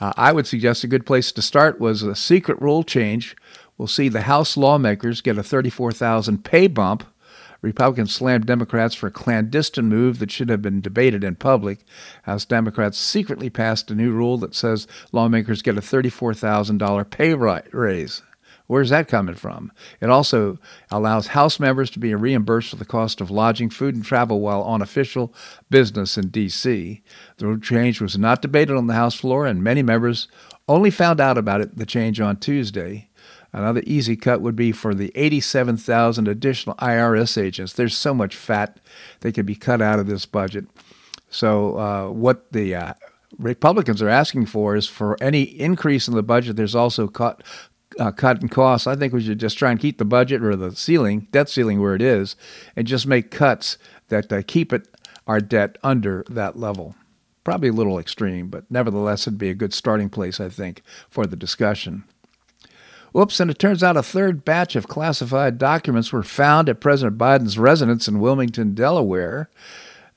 Uh, 0.00 0.14
I 0.16 0.32
would 0.32 0.46
suggest 0.46 0.82
a 0.82 0.88
good 0.88 1.04
place 1.04 1.30
to 1.30 1.42
start 1.42 1.78
was 1.78 2.02
a 2.02 2.16
secret 2.16 2.58
rule 2.62 2.82
change. 2.82 3.36
We'll 3.76 3.86
see 3.86 4.08
the 4.08 4.22
House 4.22 4.56
lawmakers 4.56 5.20
get 5.20 5.36
a 5.36 5.42
34,000 5.42 6.42
pay 6.42 6.66
bump. 6.66 7.04
Republicans 7.60 8.14
slammed 8.14 8.46
Democrats 8.46 8.94
for 8.94 9.08
a 9.08 9.12
clandestine 9.12 9.90
move 9.90 10.20
that 10.20 10.30
should 10.30 10.48
have 10.48 10.62
been 10.62 10.80
debated 10.80 11.22
in 11.22 11.34
public. 11.34 11.80
House 12.22 12.46
Democrats 12.46 12.96
secretly 12.96 13.50
passed 13.50 13.90
a 13.90 13.94
new 13.94 14.10
rule 14.10 14.38
that 14.38 14.54
says 14.54 14.86
lawmakers 15.12 15.60
get 15.60 15.76
a 15.76 15.82
$34,000 15.82 17.10
pay 17.10 17.34
raise. 17.34 18.22
Where's 18.70 18.90
that 18.90 19.08
coming 19.08 19.34
from? 19.34 19.72
It 20.00 20.10
also 20.10 20.60
allows 20.92 21.26
House 21.26 21.58
members 21.58 21.90
to 21.90 21.98
be 21.98 22.14
reimbursed 22.14 22.70
for 22.70 22.76
the 22.76 22.84
cost 22.84 23.20
of 23.20 23.28
lodging, 23.28 23.68
food, 23.68 23.96
and 23.96 24.04
travel 24.04 24.40
while 24.40 24.62
on 24.62 24.80
official 24.80 25.34
business 25.70 26.16
in 26.16 26.28
D.C. 26.28 27.02
The 27.38 27.58
change 27.60 28.00
was 28.00 28.16
not 28.16 28.42
debated 28.42 28.76
on 28.76 28.86
the 28.86 28.94
House 28.94 29.16
floor, 29.16 29.44
and 29.44 29.64
many 29.64 29.82
members 29.82 30.28
only 30.68 30.92
found 30.92 31.20
out 31.20 31.36
about 31.36 31.60
it, 31.60 31.78
the 31.78 31.84
change 31.84 32.20
on 32.20 32.36
Tuesday. 32.36 33.08
Another 33.52 33.82
easy 33.86 34.14
cut 34.14 34.40
would 34.40 34.54
be 34.54 34.70
for 34.70 34.94
the 34.94 35.10
87,000 35.16 36.28
additional 36.28 36.76
IRS 36.76 37.42
agents. 37.42 37.72
There's 37.72 37.96
so 37.96 38.14
much 38.14 38.36
fat 38.36 38.78
that 39.22 39.32
could 39.32 39.46
be 39.46 39.56
cut 39.56 39.82
out 39.82 39.98
of 39.98 40.06
this 40.06 40.26
budget. 40.26 40.66
So, 41.28 41.76
uh, 41.76 42.10
what 42.10 42.52
the 42.52 42.76
uh, 42.76 42.94
Republicans 43.38 44.02
are 44.02 44.08
asking 44.08 44.46
for 44.46 44.76
is 44.76 44.86
for 44.86 45.16
any 45.22 45.42
increase 45.42 46.08
in 46.08 46.14
the 46.14 46.22
budget, 46.22 46.56
there's 46.56 46.74
also 46.74 47.08
cut, 47.08 47.42
uh, 48.00 48.10
cut 48.10 48.40
in 48.40 48.48
costs. 48.48 48.86
I 48.86 48.96
think 48.96 49.12
we 49.12 49.22
should 49.22 49.38
just 49.38 49.58
try 49.58 49.70
and 49.70 49.78
keep 49.78 49.98
the 49.98 50.04
budget 50.04 50.42
or 50.42 50.56
the 50.56 50.74
ceiling, 50.74 51.28
debt 51.30 51.48
ceiling, 51.48 51.80
where 51.80 51.94
it 51.94 52.02
is, 52.02 52.34
and 52.74 52.86
just 52.86 53.06
make 53.06 53.30
cuts 53.30 53.76
that 54.08 54.32
uh, 54.32 54.42
keep 54.46 54.72
it 54.72 54.88
our 55.26 55.40
debt 55.40 55.76
under 55.84 56.24
that 56.28 56.58
level. 56.58 56.96
Probably 57.44 57.68
a 57.68 57.72
little 57.72 57.98
extreme, 57.98 58.48
but 58.48 58.64
nevertheless, 58.70 59.26
it'd 59.26 59.38
be 59.38 59.50
a 59.50 59.54
good 59.54 59.74
starting 59.74 60.08
place, 60.08 60.40
I 60.40 60.48
think, 60.48 60.82
for 61.08 61.26
the 61.26 61.36
discussion. 61.36 62.04
Whoops, 63.12 63.40
and 63.40 63.50
it 63.50 63.58
turns 63.58 63.82
out 63.82 63.96
a 63.96 64.02
third 64.02 64.44
batch 64.44 64.76
of 64.76 64.88
classified 64.88 65.58
documents 65.58 66.12
were 66.12 66.22
found 66.22 66.68
at 66.68 66.80
President 66.80 67.18
Biden's 67.18 67.58
residence 67.58 68.08
in 68.08 68.20
Wilmington, 68.20 68.74
Delaware. 68.74 69.50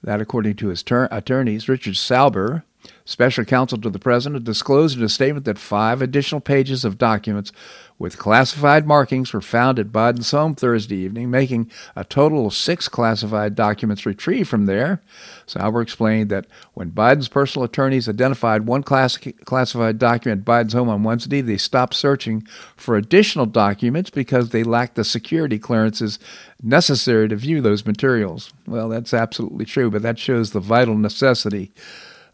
That, 0.04 0.22
according 0.22 0.56
to 0.58 0.68
his 0.68 0.84
ter- 0.84 1.08
attorneys, 1.12 1.70
Richard 1.70 1.96
Sauber, 1.96 2.66
Special 3.06 3.44
counsel 3.44 3.78
to 3.80 3.90
the 3.90 4.00
president 4.00 4.46
disclosed 4.46 4.98
in 4.98 5.04
a 5.04 5.10
statement 5.10 5.46
that 5.46 5.58
five 5.58 6.02
additional 6.02 6.40
pages 6.40 6.86
of 6.86 6.98
documents 6.98 7.52
with 8.00 8.18
classified 8.18 8.88
markings 8.88 9.34
were 9.34 9.42
found 9.42 9.78
at 9.78 9.92
Biden's 9.92 10.32
home 10.32 10.56
Thursday 10.56 10.96
evening, 10.96 11.30
making 11.30 11.70
a 11.96 12.06
total 12.06 12.48
of 12.48 12.54
six 12.54 12.88
classified 12.88 13.56
documents 13.56 14.06
retrieved 14.06 14.50
from 14.50 14.68
there. 14.68 15.02
Sauber 15.46 15.82
explained 15.82 16.30
that 16.30 16.48
when 16.74 16.92
Biden's 16.92 17.28
personal 17.28 17.66
attorneys 17.66 18.08
identified 18.08 18.66
one 18.66 18.84
class- 18.84 19.18
classified 19.46 20.00
document 20.00 20.42
at 20.42 20.46
Biden's 20.46 20.74
home 20.74 20.90
on 20.90 21.04
Wednesday, 21.04 21.42
they 21.42 21.58
stopped 21.58 21.96
searching 21.96 22.48
for 22.76 22.96
additional 22.96 23.46
documents 23.46 24.10
because 24.10 24.50
they 24.50 24.64
lacked 24.64 24.96
the 24.96 25.04
security 25.04 25.60
clearances 25.60 26.20
necessary 26.62 27.28
to 27.28 27.36
view 27.36 27.60
those 27.60 27.86
materials. 27.86 28.54
Well, 28.66 28.88
that's 28.88 29.14
absolutely 29.14 29.66
true, 29.66 29.92
but 29.92 30.02
that 30.04 30.18
shows 30.18 30.52
the 30.52 30.62
vital 30.62 30.98
necessity 30.98 31.74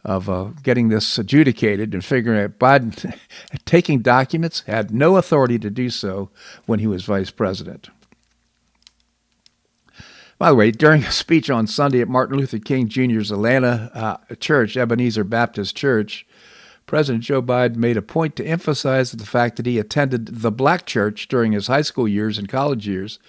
of 0.04 0.30
uh, 0.30 0.46
getting 0.64 0.90
this 0.90 1.18
adjudicated 1.18 1.94
and 1.94 2.04
figuring 2.04 2.42
out 2.42 2.60
Biden 2.60 3.18
taking 3.66 4.02
documents 4.02 4.62
had 4.62 4.92
no 4.92 5.18
authority 5.18 5.60
to 5.60 5.70
do 5.70 5.90
so 5.90 6.30
when 6.66 6.80
he 6.80 6.88
was 6.88 7.04
vice 7.04 7.32
president. 7.32 7.90
By 10.38 10.50
the 10.50 10.56
way, 10.56 10.72
during 10.72 11.04
a 11.04 11.12
speech 11.12 11.50
on 11.50 11.68
Sunday 11.68 12.00
at 12.00 12.08
Martin 12.08 12.38
Luther 12.38 12.60
King 12.60 12.88
Jr.'s 12.88 13.30
Atlanta 13.30 13.92
uh, 13.94 14.36
church, 14.36 14.78
Ebenezer 14.78 15.26
Baptist 15.26 15.76
Church, 15.76 16.26
President 16.86 17.26
Joe 17.26 17.42
Biden 17.42 17.76
made 17.76 17.98
a 17.98 18.02
point 18.02 18.38
to 18.38 18.46
emphasize 18.46 19.12
the 19.12 19.26
fact 19.26 19.58
that 19.58 19.66
he 19.66 19.78
attended 19.78 20.28
the 20.28 20.52
black 20.52 20.86
church 20.86 21.28
during 21.28 21.52
his 21.52 21.68
high 21.68 21.82
school 21.82 22.08
years 22.08 22.38
and 22.38 22.48
college 22.48 22.88
years, 22.88 23.20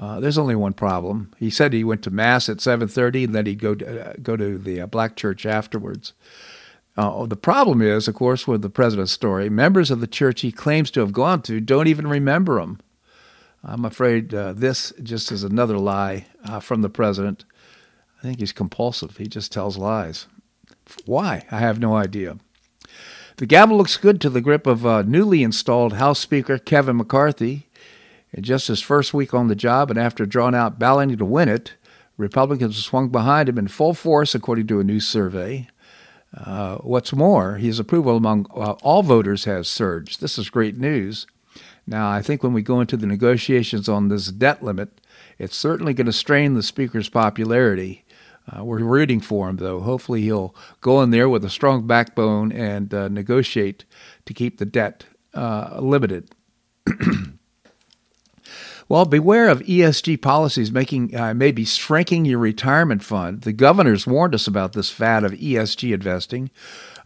uh, 0.00 0.18
there's 0.18 0.38
only 0.38 0.56
one 0.56 0.72
problem. 0.72 1.30
He 1.36 1.50
said 1.50 1.74
he 1.74 1.84
went 1.84 2.02
to 2.04 2.10
mass 2.10 2.48
at 2.48 2.56
7:30, 2.56 3.24
and 3.24 3.34
then 3.34 3.44
he'd 3.44 3.60
go 3.60 3.74
to, 3.74 4.10
uh, 4.10 4.14
go 4.22 4.34
to 4.34 4.56
the 4.56 4.80
uh, 4.80 4.86
black 4.86 5.14
church 5.14 5.44
afterwards. 5.44 6.14
Uh, 6.96 7.26
the 7.26 7.36
problem 7.36 7.82
is, 7.82 8.08
of 8.08 8.14
course, 8.14 8.48
with 8.48 8.62
the 8.62 8.70
president's 8.70 9.12
story, 9.12 9.50
members 9.50 9.90
of 9.90 10.00
the 10.00 10.06
church 10.06 10.40
he 10.40 10.50
claims 10.50 10.90
to 10.90 11.00
have 11.00 11.12
gone 11.12 11.42
to 11.42 11.60
don't 11.60 11.86
even 11.86 12.06
remember 12.06 12.58
him. 12.58 12.80
I'm 13.62 13.84
afraid 13.84 14.34
uh, 14.34 14.54
this 14.54 14.90
just 15.02 15.30
is 15.30 15.44
another 15.44 15.78
lie 15.78 16.26
uh, 16.46 16.60
from 16.60 16.80
the 16.80 16.88
president. 16.88 17.44
I 18.18 18.22
think 18.22 18.40
he's 18.40 18.52
compulsive. 18.52 19.18
He 19.18 19.26
just 19.26 19.52
tells 19.52 19.76
lies. 19.76 20.26
Why? 21.04 21.44
I 21.50 21.58
have 21.58 21.78
no 21.78 21.94
idea. 21.94 22.38
The 23.36 23.46
gavel 23.46 23.76
looks 23.76 23.98
good 23.98 24.20
to 24.22 24.30
the 24.30 24.40
grip 24.40 24.66
of 24.66 25.06
newly 25.06 25.42
installed 25.42 25.94
House 25.94 26.18
Speaker 26.18 26.58
Kevin 26.58 26.96
McCarthy. 26.96 27.66
In 28.32 28.42
just 28.42 28.68
his 28.68 28.80
first 28.80 29.12
week 29.12 29.34
on 29.34 29.48
the 29.48 29.54
job 29.54 29.90
and 29.90 29.98
after 29.98 30.24
drawn 30.24 30.54
out 30.54 30.78
balloting 30.78 31.18
to 31.18 31.24
win 31.24 31.48
it, 31.48 31.74
Republicans 32.16 32.76
swung 32.76 33.08
behind 33.08 33.48
him 33.48 33.58
in 33.58 33.66
full 33.66 33.94
force, 33.94 34.34
according 34.34 34.66
to 34.68 34.78
a 34.78 34.84
new 34.84 35.00
survey. 35.00 35.68
Uh, 36.36 36.76
what's 36.76 37.12
more, 37.12 37.56
his 37.56 37.78
approval 37.80 38.16
among 38.16 38.46
uh, 38.54 38.72
all 38.82 39.02
voters 39.02 39.44
has 39.44 39.66
surged. 39.66 40.20
This 40.20 40.38
is 40.38 40.48
great 40.48 40.76
news. 40.76 41.26
Now, 41.86 42.08
I 42.08 42.22
think 42.22 42.42
when 42.42 42.52
we 42.52 42.62
go 42.62 42.80
into 42.80 42.96
the 42.96 43.06
negotiations 43.06 43.88
on 43.88 44.08
this 44.08 44.28
debt 44.28 44.62
limit, 44.62 45.00
it's 45.38 45.56
certainly 45.56 45.92
going 45.92 46.06
to 46.06 46.12
strain 46.12 46.54
the 46.54 46.62
Speaker's 46.62 47.08
popularity. 47.08 48.04
Uh, 48.46 48.64
we're 48.64 48.78
rooting 48.78 49.20
for 49.20 49.48
him, 49.48 49.56
though. 49.56 49.80
Hopefully, 49.80 50.22
he'll 50.22 50.54
go 50.80 51.02
in 51.02 51.10
there 51.10 51.28
with 51.28 51.44
a 51.44 51.50
strong 51.50 51.86
backbone 51.86 52.52
and 52.52 52.94
uh, 52.94 53.08
negotiate 53.08 53.84
to 54.26 54.34
keep 54.34 54.58
the 54.58 54.66
debt 54.66 55.04
uh, 55.34 55.78
limited. 55.80 56.30
Well, 58.90 59.04
beware 59.04 59.48
of 59.48 59.60
ESG 59.60 60.20
policies 60.20 60.72
making 60.72 61.14
uh, 61.14 61.32
maybe 61.32 61.64
shrinking 61.64 62.24
your 62.24 62.40
retirement 62.40 63.04
fund. 63.04 63.42
The 63.42 63.52
governors 63.52 64.04
warned 64.04 64.34
us 64.34 64.48
about 64.48 64.72
this 64.72 64.90
fad 64.90 65.22
of 65.22 65.30
ESG 65.30 65.94
investing, 65.94 66.50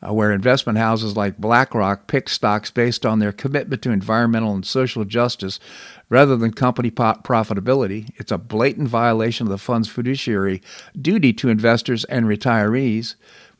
uh, 0.00 0.14
where 0.14 0.32
investment 0.32 0.78
houses 0.78 1.14
like 1.14 1.36
BlackRock 1.36 2.06
pick 2.06 2.30
stocks 2.30 2.70
based 2.70 3.04
on 3.04 3.18
their 3.18 3.32
commitment 3.32 3.82
to 3.82 3.90
environmental 3.90 4.54
and 4.54 4.64
social 4.64 5.04
justice 5.04 5.60
rather 6.08 6.38
than 6.38 6.54
company 6.54 6.90
profitability. 6.90 8.08
It's 8.16 8.32
a 8.32 8.38
blatant 8.38 8.88
violation 8.88 9.46
of 9.46 9.50
the 9.50 9.58
fund's 9.58 9.90
fiduciary 9.90 10.62
duty 10.98 11.34
to 11.34 11.50
investors 11.50 12.04
and 12.04 12.24
retirees. 12.24 13.14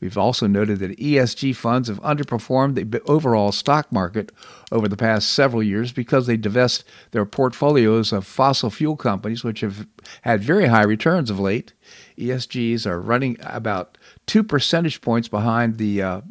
We've 0.05 0.19
also 0.19 0.45
noted 0.45 0.77
that 0.79 0.99
ESG 0.99 1.55
funds 1.55 1.87
have 1.87 1.99
underperformed 2.01 2.75
the 2.75 3.01
overall 3.07 3.51
stock 3.51 3.91
market 3.91 4.31
over 4.71 4.87
the 4.87 4.95
past 4.95 5.31
several 5.31 5.63
years 5.63 5.91
because 5.91 6.27
they 6.27 6.37
divest 6.37 6.83
their 7.09 7.25
portfolios 7.25 8.13
of 8.13 8.27
fossil 8.27 8.69
fuel 8.69 8.97
companies, 8.97 9.43
which 9.43 9.61
have 9.61 9.87
had 10.21 10.43
very 10.43 10.67
high 10.67 10.83
returns 10.83 11.31
of 11.31 11.39
late. 11.39 11.73
ESGs 12.19 12.85
are 12.85 13.01
running 13.01 13.35
about 13.41 13.97
two 14.27 14.43
percentage 14.43 15.01
points 15.01 15.27
behind 15.27 15.79
the 15.79 16.03
uh, 16.03 16.21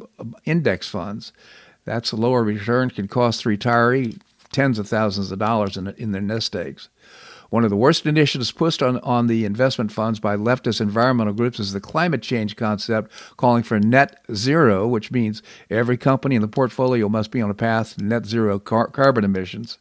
index 0.45 0.87
funds. 0.87 1.33
That's 1.85 2.12
a 2.12 2.16
lower 2.16 2.45
return, 2.45 2.90
can 2.90 3.09
cost 3.09 3.43
the 3.43 3.50
retiree 3.50 4.21
tens 4.52 4.78
of 4.78 4.88
thousands 4.88 5.33
of 5.33 5.40
dollars 5.40 5.76
in, 5.76 5.88
in 5.99 6.12
their 6.12 6.23
nest 6.23 6.54
eggs. 6.54 6.90
One 7.55 7.63
of 7.63 7.71
the 7.71 7.77
worst 7.77 8.05
initiatives 8.05 8.51
pushed 8.51 8.83
on, 8.83 8.99
on 9.05 9.29
the 9.29 9.45
investment 9.45 9.93
funds 9.93 10.19
by 10.19 10.35
leftist 10.35 10.81
environmental 10.81 11.33
groups 11.33 11.61
is 11.61 11.73
the 11.73 11.79
climate 11.79 12.21
change 12.21 12.57
concept, 12.57 13.13
calling 13.37 13.63
for 13.63 13.79
net 13.79 14.21
zero, 14.35 14.89
which 14.89 15.13
means 15.13 15.41
every 15.71 15.97
company 15.97 16.35
in 16.35 16.43
the 16.43 16.49
portfolio 16.49 17.09
must 17.09 17.31
be 17.31 17.41
on 17.41 17.51
a 17.51 17.55
path 17.55 17.95
to 17.95 18.03
net 18.03 18.27
zero 18.27 18.59
car- 18.59 18.89
carbon 18.89 19.23
emissions. 19.23 19.79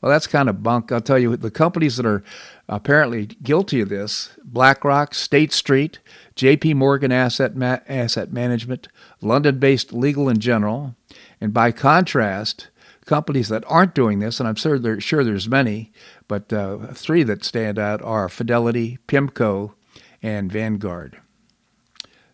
Well, 0.00 0.10
that's 0.10 0.26
kind 0.26 0.48
of 0.48 0.62
bunk. 0.62 0.90
I'll 0.90 1.02
tell 1.02 1.18
you, 1.18 1.36
the 1.36 1.50
companies 1.50 1.98
that 1.98 2.06
are 2.06 2.24
apparently 2.70 3.26
guilty 3.26 3.82
of 3.82 3.90
this 3.90 4.30
BlackRock, 4.42 5.12
State 5.12 5.52
Street, 5.52 5.98
JP 6.36 6.76
Morgan 6.76 7.12
Asset, 7.12 7.54
Ma- 7.54 7.80
Asset 7.86 8.32
Management, 8.32 8.88
London 9.20 9.58
based 9.58 9.92
Legal 9.92 10.30
and 10.30 10.40
General. 10.40 10.96
And 11.38 11.52
by 11.52 11.70
contrast, 11.70 12.68
companies 13.10 13.48
that 13.48 13.64
aren't 13.66 13.92
doing 13.92 14.20
this, 14.20 14.38
and 14.38 14.48
I'm 14.48 14.54
sure, 14.54 14.78
there, 14.78 15.00
sure 15.00 15.24
there's 15.24 15.48
many, 15.48 15.90
but 16.28 16.52
uh, 16.52 16.92
three 16.94 17.24
that 17.24 17.44
stand 17.44 17.76
out 17.76 18.00
are 18.02 18.28
Fidelity, 18.28 18.98
PIMCO, 19.08 19.74
and 20.22 20.50
Vanguard. 20.50 21.20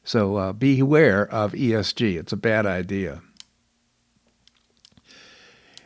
So 0.05 0.37
uh, 0.37 0.53
beware 0.53 1.27
of 1.27 1.53
ESG. 1.53 2.19
It's 2.19 2.35
a 2.35 2.37
bad 2.37 2.67
idea. 2.67 3.23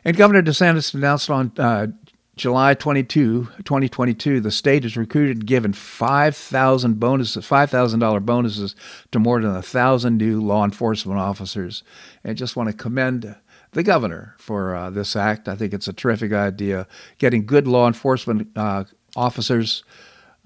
And 0.05 0.17
Governor 0.17 0.43
DeSantis 0.43 0.93
announced 0.93 1.31
on 1.31 1.53
uh, 1.57 1.87
July 2.35 2.75
22, 2.75 3.45
2022, 3.59 4.41
the 4.41 4.51
state 4.51 4.83
has 4.83 4.97
recruited 4.97 5.37
and 5.37 5.47
given 5.47 5.73
5,000 5.73 6.99
bonuses, 6.99 7.47
$5,000 7.47 8.27
bonuses 8.27 8.75
to 9.13 9.21
more 9.21 9.41
than 9.41 9.53
1,000 9.53 10.17
new 10.17 10.41
law 10.41 10.65
enforcement 10.65 11.21
officers. 11.21 11.85
And 12.25 12.37
just 12.37 12.57
want 12.57 12.69
to 12.69 12.75
commend 12.75 13.37
the 13.73 13.83
governor 13.83 14.35
for 14.39 14.75
uh, 14.75 14.91
this 14.91 15.17
act. 15.17 15.49
I 15.49 15.57
think 15.57 15.73
it's 15.73 15.89
a 15.89 15.93
terrific 15.93 16.33
idea. 16.33 16.87
Getting 17.19 17.47
good 17.47 17.67
law 17.67 17.87
enforcement 17.87 18.49
uh, 18.57 18.85
officers, 19.17 19.85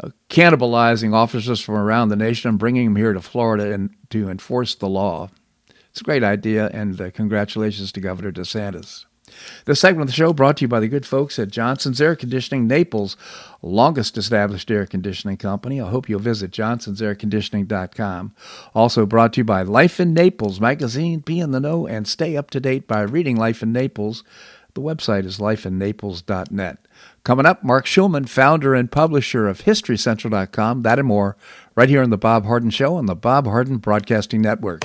uh, 0.02 0.10
cannibalizing 0.28 1.14
officers 1.14 1.60
from 1.60 1.76
around 1.76 2.08
the 2.08 2.16
nation 2.16 2.50
and 2.50 2.58
bringing 2.58 2.86
them 2.86 2.96
here 2.96 3.12
to 3.12 3.20
Florida 3.20 3.72
and 3.72 3.90
to 4.10 4.28
enforce 4.28 4.74
the 4.74 4.88
law. 4.88 5.30
It's 5.90 6.00
a 6.00 6.04
great 6.04 6.24
idea, 6.24 6.68
and 6.72 7.00
uh, 7.00 7.10
congratulations 7.12 7.92
to 7.92 8.00
Governor 8.00 8.32
DeSantis. 8.32 9.04
This 9.64 9.80
segment 9.80 10.02
of 10.02 10.06
the 10.08 10.16
show 10.16 10.32
brought 10.32 10.58
to 10.58 10.62
you 10.62 10.68
by 10.68 10.80
the 10.80 10.88
good 10.88 11.06
folks 11.06 11.38
at 11.38 11.48
Johnson's 11.48 12.00
Air 12.00 12.16
Conditioning, 12.16 12.66
Naples' 12.66 13.16
longest 13.62 14.18
established 14.18 14.70
air 14.70 14.86
conditioning 14.86 15.36
company. 15.36 15.80
I 15.80 15.88
hope 15.88 16.08
you'll 16.08 16.20
visit 16.20 16.50
johnsonsairconditioning.com. 16.50 18.34
Also 18.74 19.06
brought 19.06 19.32
to 19.34 19.40
you 19.40 19.44
by 19.44 19.62
Life 19.62 19.98
in 19.98 20.12
Naples 20.14 20.60
magazine. 20.60 21.20
Be 21.20 21.40
in 21.40 21.50
the 21.50 21.60
know 21.60 21.86
and 21.86 22.06
stay 22.06 22.36
up 22.36 22.50
to 22.50 22.60
date 22.60 22.86
by 22.86 23.00
reading 23.00 23.36
Life 23.36 23.62
in 23.62 23.72
Naples. 23.72 24.22
The 24.74 24.80
website 24.80 25.24
is 25.24 25.38
lifeinnaples.net. 25.38 26.78
Coming 27.22 27.46
up, 27.46 27.62
Marc 27.62 27.86
Schulman, 27.86 28.28
founder 28.28 28.74
and 28.74 28.90
publisher 28.90 29.46
of 29.46 29.62
HistoryCentral.com. 29.62 30.82
That 30.82 30.98
and 30.98 31.08
more 31.08 31.36
right 31.74 31.88
here 31.88 32.02
on 32.02 32.10
The 32.10 32.18
Bob 32.18 32.44
Harden 32.44 32.70
Show 32.70 32.96
on 32.96 33.06
the 33.06 33.14
Bob 33.14 33.46
Harden 33.46 33.78
Broadcasting 33.78 34.42
Network. 34.42 34.84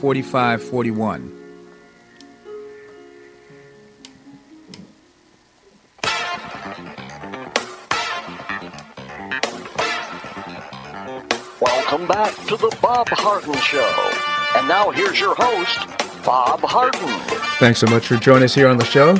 4541. 0.00 1.36
Welcome 11.60 12.06
back 12.06 12.34
to 12.46 12.56
the 12.56 12.74
Bob 12.80 13.08
Harden 13.10 13.52
Show. 13.56 14.10
And 14.56 14.66
now 14.66 14.88
here's 14.90 15.20
your 15.20 15.34
host, 15.36 15.80
Bob 16.24 16.60
Harden. 16.60 17.06
Thanks 17.58 17.80
so 17.80 17.86
much 17.88 18.06
for 18.06 18.16
joining 18.16 18.44
us 18.44 18.54
here 18.54 18.68
on 18.68 18.78
the 18.78 18.86
show. 18.86 19.18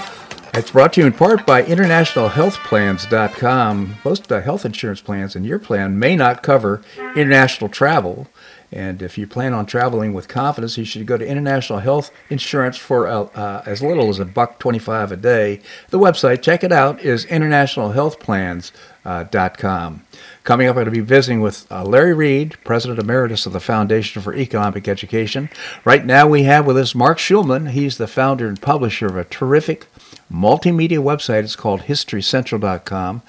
It's 0.55 0.71
brought 0.71 0.95
to 0.95 1.03
you 1.03 1.07
in 1.07 1.13
part 1.13 1.45
by 1.47 1.63
InternationalHealthPlans.com. 1.63 3.97
Most 4.05 4.33
uh, 4.33 4.41
health 4.41 4.65
insurance 4.65 5.03
plans 5.03 5.37
in 5.37 5.45
your 5.45 5.59
plan 5.59 5.99
may 5.99 6.17
not 6.17 6.43
cover 6.43 6.81
international 7.15 7.69
travel. 7.69 8.29
And 8.73 9.03
if 9.03 9.19
you 9.19 9.27
plan 9.27 9.53
on 9.53 9.67
traveling 9.67 10.13
with 10.13 10.29
confidence, 10.29 10.79
you 10.79 10.85
should 10.85 11.05
go 11.07 11.17
to 11.17 11.27
International 11.27 11.81
Health 11.81 12.13
Insurance 12.29 12.77
for 12.77 13.09
uh, 13.09 13.23
uh, 13.35 13.63
as 13.67 13.83
little 13.83 14.09
as 14.09 14.21
a 14.21 14.25
buck 14.25 14.61
twenty-five 14.61 15.11
a 15.11 15.17
day. 15.17 15.61
The 15.89 15.99
website, 15.99 16.41
check 16.43 16.63
it 16.63 16.71
out, 16.71 17.01
is 17.01 17.27
internationalhealthplans.com. 17.27 18.75
Uh, 19.05 19.99
Coming 20.43 20.69
up, 20.69 20.71
I'm 20.73 20.77
going 20.77 20.85
to 20.87 20.91
be 20.91 21.01
visiting 21.01 21.41
with 21.41 21.71
uh, 21.71 21.85
Larry 21.85 22.15
Reed, 22.15 22.57
President 22.65 22.99
Emeritus 22.99 23.45
of 23.45 23.53
the 23.53 23.61
Foundation 23.61 24.23
for 24.23 24.35
Economic 24.35 24.89
Education. 24.89 25.51
Right 25.85 26.05
now, 26.05 26.27
we 26.27 26.45
have 26.45 26.67
with 26.67 26.79
us 26.79 26.95
Marc 26.95 27.19
Schulman. 27.19 27.71
He's 27.71 27.99
the 27.99 28.07
founder 28.07 28.49
and 28.49 28.61
publisher 28.61 29.07
of 29.07 29.17
a 29.17 29.25
terrific 29.25 29.87
multimedia 30.33 30.99
website. 30.99 31.45
It's 31.45 31.57
called 31.57 31.83
HistoryCentral.com. 31.83 33.23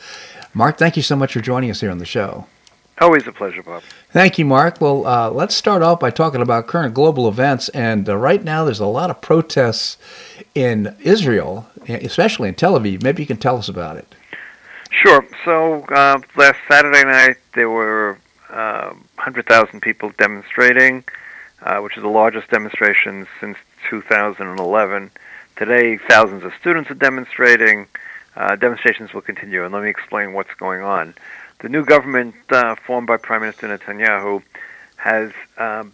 Marc, 0.54 0.78
thank 0.78 0.96
you 0.96 1.04
so 1.04 1.16
much 1.16 1.34
for 1.34 1.42
joining 1.42 1.70
us 1.70 1.82
here 1.82 1.92
on 1.92 1.98
the 1.98 2.06
show. 2.06 2.48
Always 3.02 3.26
a 3.26 3.32
pleasure, 3.32 3.64
Bob. 3.64 3.82
Thank 4.12 4.38
you, 4.38 4.46
Marc. 4.46 4.80
Well, 4.80 5.08
uh, 5.08 5.32
let's 5.32 5.56
start 5.56 5.82
off 5.82 6.00
by 6.00 6.12
talking 6.12 6.40
about 6.40 6.68
current 6.68 6.94
global 6.94 7.28
events. 7.28 7.68
And 7.70 8.08
uh, 8.08 8.16
right 8.16 8.44
now, 8.44 8.64
there's 8.64 8.80
a 8.80 8.86
lot 8.86 9.10
of 9.10 9.22
protests 9.22 9.98
in 10.54 10.96
Israel, 11.02 11.66
especially 11.88 12.50
in 12.50 12.54
Tel 12.54 12.80
Aviv. 12.80 13.02
Maybe 13.02 13.24
you 13.24 13.28
can 13.28 13.38
tell 13.38 13.58
us 13.58 13.68
about 13.68 13.98
it. 13.98 14.14
Sure. 14.92 15.26
So 15.44 15.84
uh, 15.86 16.20
last 16.38 16.60
Saturday 16.70 17.04
night, 17.04 17.38
there 17.56 17.72
were 17.72 18.20
100,000 18.50 19.70
um, 19.74 19.82
people 19.82 20.12
demonstrating, 20.20 21.04
uh, 21.64 21.80
which 21.80 21.98
is 21.98 22.04
the 22.04 22.10
largest 22.10 22.52
demonstration 22.52 23.26
since 23.40 23.58
2011. 23.90 25.10
Today, 25.56 25.98
thousands 25.98 26.44
of 26.44 26.54
students 26.60 26.92
are 26.92 26.96
demonstrating. 26.96 27.88
Uh, 28.36 28.56
demonstrations 28.56 29.12
will 29.12 29.22
continue, 29.22 29.66
and 29.66 29.74
let 29.74 29.82
me 29.82 29.90
explain 29.90 30.34
what's 30.34 30.54
going 30.54 30.84
on. 30.84 31.16
The 31.62 31.70
new 31.70 31.86
government 31.86 32.34
uh, 32.50 32.76
formed 32.88 33.06
by 33.06 33.18
Prime 33.18 33.42
Minister 33.42 33.68
Netanyahu 33.68 34.42
has 34.96 35.32
um, 35.60 35.92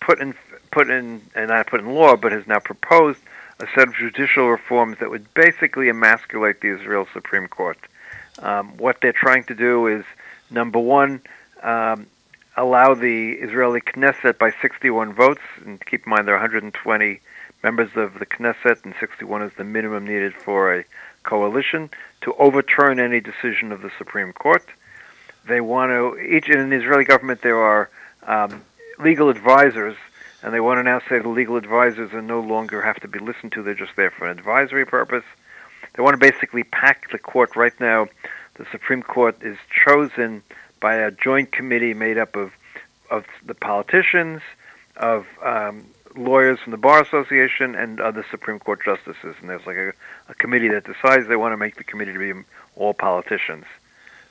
put 0.00 0.20
in 0.20 0.32
put 0.70 0.90
in 0.90 1.22
and 1.34 1.48
not 1.48 1.66
put 1.66 1.80
in 1.80 1.92
law, 1.92 2.14
but 2.14 2.30
has 2.30 2.46
now 2.46 2.60
proposed 2.60 3.18
a 3.58 3.66
set 3.74 3.88
of 3.88 3.94
judicial 3.94 4.48
reforms 4.48 4.98
that 5.00 5.10
would 5.10 5.34
basically 5.34 5.88
emasculate 5.88 6.60
the 6.60 6.68
Israel 6.68 7.08
Supreme 7.12 7.48
Court. 7.48 7.78
Um, 8.38 8.76
what 8.76 8.98
they're 9.02 9.12
trying 9.12 9.42
to 9.44 9.54
do 9.56 9.88
is 9.88 10.04
number 10.50 10.78
one, 10.78 11.20
um, 11.64 12.06
allow 12.56 12.94
the 12.94 13.32
Israeli 13.32 13.80
Knesset 13.80 14.38
by 14.38 14.52
61 14.62 15.14
votes, 15.14 15.42
and 15.64 15.84
keep 15.84 16.06
in 16.06 16.10
mind 16.10 16.28
there 16.28 16.34
are 16.34 16.38
120 16.38 17.20
members 17.64 17.90
of 17.96 18.20
the 18.20 18.26
Knesset, 18.26 18.84
and 18.84 18.94
61 19.00 19.42
is 19.42 19.52
the 19.58 19.64
minimum 19.64 20.04
needed 20.06 20.32
for 20.32 20.72
a 20.72 20.84
coalition 21.24 21.90
to 22.20 22.32
overturn 22.34 23.00
any 23.00 23.20
decision 23.20 23.72
of 23.72 23.82
the 23.82 23.90
Supreme 23.98 24.32
Court. 24.32 24.64
They 25.46 25.60
want 25.60 25.90
to 25.90 26.20
each 26.20 26.48
in 26.48 26.70
the 26.70 26.76
Israeli 26.76 27.04
government 27.04 27.42
there 27.42 27.60
are 27.60 27.90
um, 28.26 28.62
legal 28.98 29.28
advisors, 29.28 29.96
and 30.42 30.54
they 30.54 30.60
want 30.60 30.78
to 30.78 30.82
now 30.82 31.00
say 31.08 31.18
the 31.18 31.28
legal 31.28 31.56
advisors 31.56 32.12
are 32.12 32.22
no 32.22 32.40
longer 32.40 32.82
have 32.82 33.00
to 33.00 33.08
be 33.08 33.18
listened 33.18 33.52
to; 33.52 33.62
they're 33.62 33.74
just 33.74 33.96
there 33.96 34.10
for 34.10 34.26
an 34.28 34.38
advisory 34.38 34.86
purpose. 34.86 35.24
They 35.94 36.02
want 36.02 36.14
to 36.14 36.18
basically 36.18 36.62
pack 36.64 37.10
the 37.10 37.18
court 37.18 37.56
right 37.56 37.78
now. 37.80 38.06
The 38.54 38.66
Supreme 38.70 39.02
Court 39.02 39.36
is 39.42 39.58
chosen 39.84 40.42
by 40.80 40.94
a 40.94 41.10
joint 41.10 41.52
committee 41.52 41.94
made 41.94 42.18
up 42.18 42.36
of 42.36 42.52
of 43.10 43.24
the 43.44 43.54
politicians, 43.54 44.40
of 44.96 45.26
um, 45.44 45.84
lawyers 46.16 46.60
from 46.60 46.70
the 46.70 46.78
Bar 46.78 47.02
Association, 47.02 47.74
and 47.74 48.00
other 48.00 48.24
Supreme 48.30 48.60
Court 48.60 48.80
justices. 48.84 49.34
And 49.40 49.50
there's 49.50 49.66
like 49.66 49.76
a, 49.76 49.92
a 50.28 50.34
committee 50.34 50.68
that 50.68 50.84
decides 50.84 51.26
they 51.26 51.36
want 51.36 51.52
to 51.52 51.56
make 51.56 51.76
the 51.76 51.84
committee 51.84 52.12
to 52.12 52.18
be 52.18 52.32
all 52.76 52.94
politicians 52.94 53.64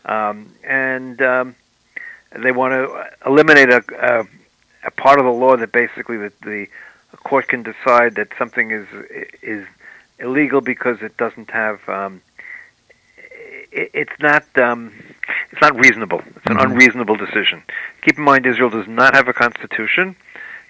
um, 0.05 0.51
and 0.63 1.21
um, 1.21 1.55
they 2.37 2.51
want 2.51 2.73
to 2.73 3.09
eliminate 3.25 3.69
a, 3.69 3.83
a, 3.99 4.27
a, 4.87 4.91
part 4.91 5.19
of 5.19 5.25
the 5.25 5.31
law 5.31 5.55
that 5.57 5.71
basically 5.71 6.17
that 6.17 6.39
the 6.41 6.67
court 7.23 7.47
can 7.47 7.63
decide 7.63 8.15
that 8.15 8.29
something 8.37 8.71
is 8.71 8.87
is 9.41 9.65
illegal 10.19 10.61
because 10.61 11.01
it 11.01 11.15
doesn't 11.17 11.49
have 11.49 11.87
um, 11.89 12.21
it, 13.71 13.91
it's 13.93 14.19
not 14.19 14.45
um, 14.57 14.93
it's 15.51 15.61
not 15.61 15.75
reasonable. 15.75 16.19
It's 16.19 16.45
an 16.45 16.57
mm-hmm. 16.57 16.71
unreasonable 16.71 17.15
decision. 17.15 17.63
Keep 18.01 18.17
in 18.17 18.23
mind, 18.23 18.45
Israel 18.45 18.69
does 18.69 18.87
not 18.87 19.15
have 19.15 19.27
a 19.27 19.33
constitution 19.33 20.15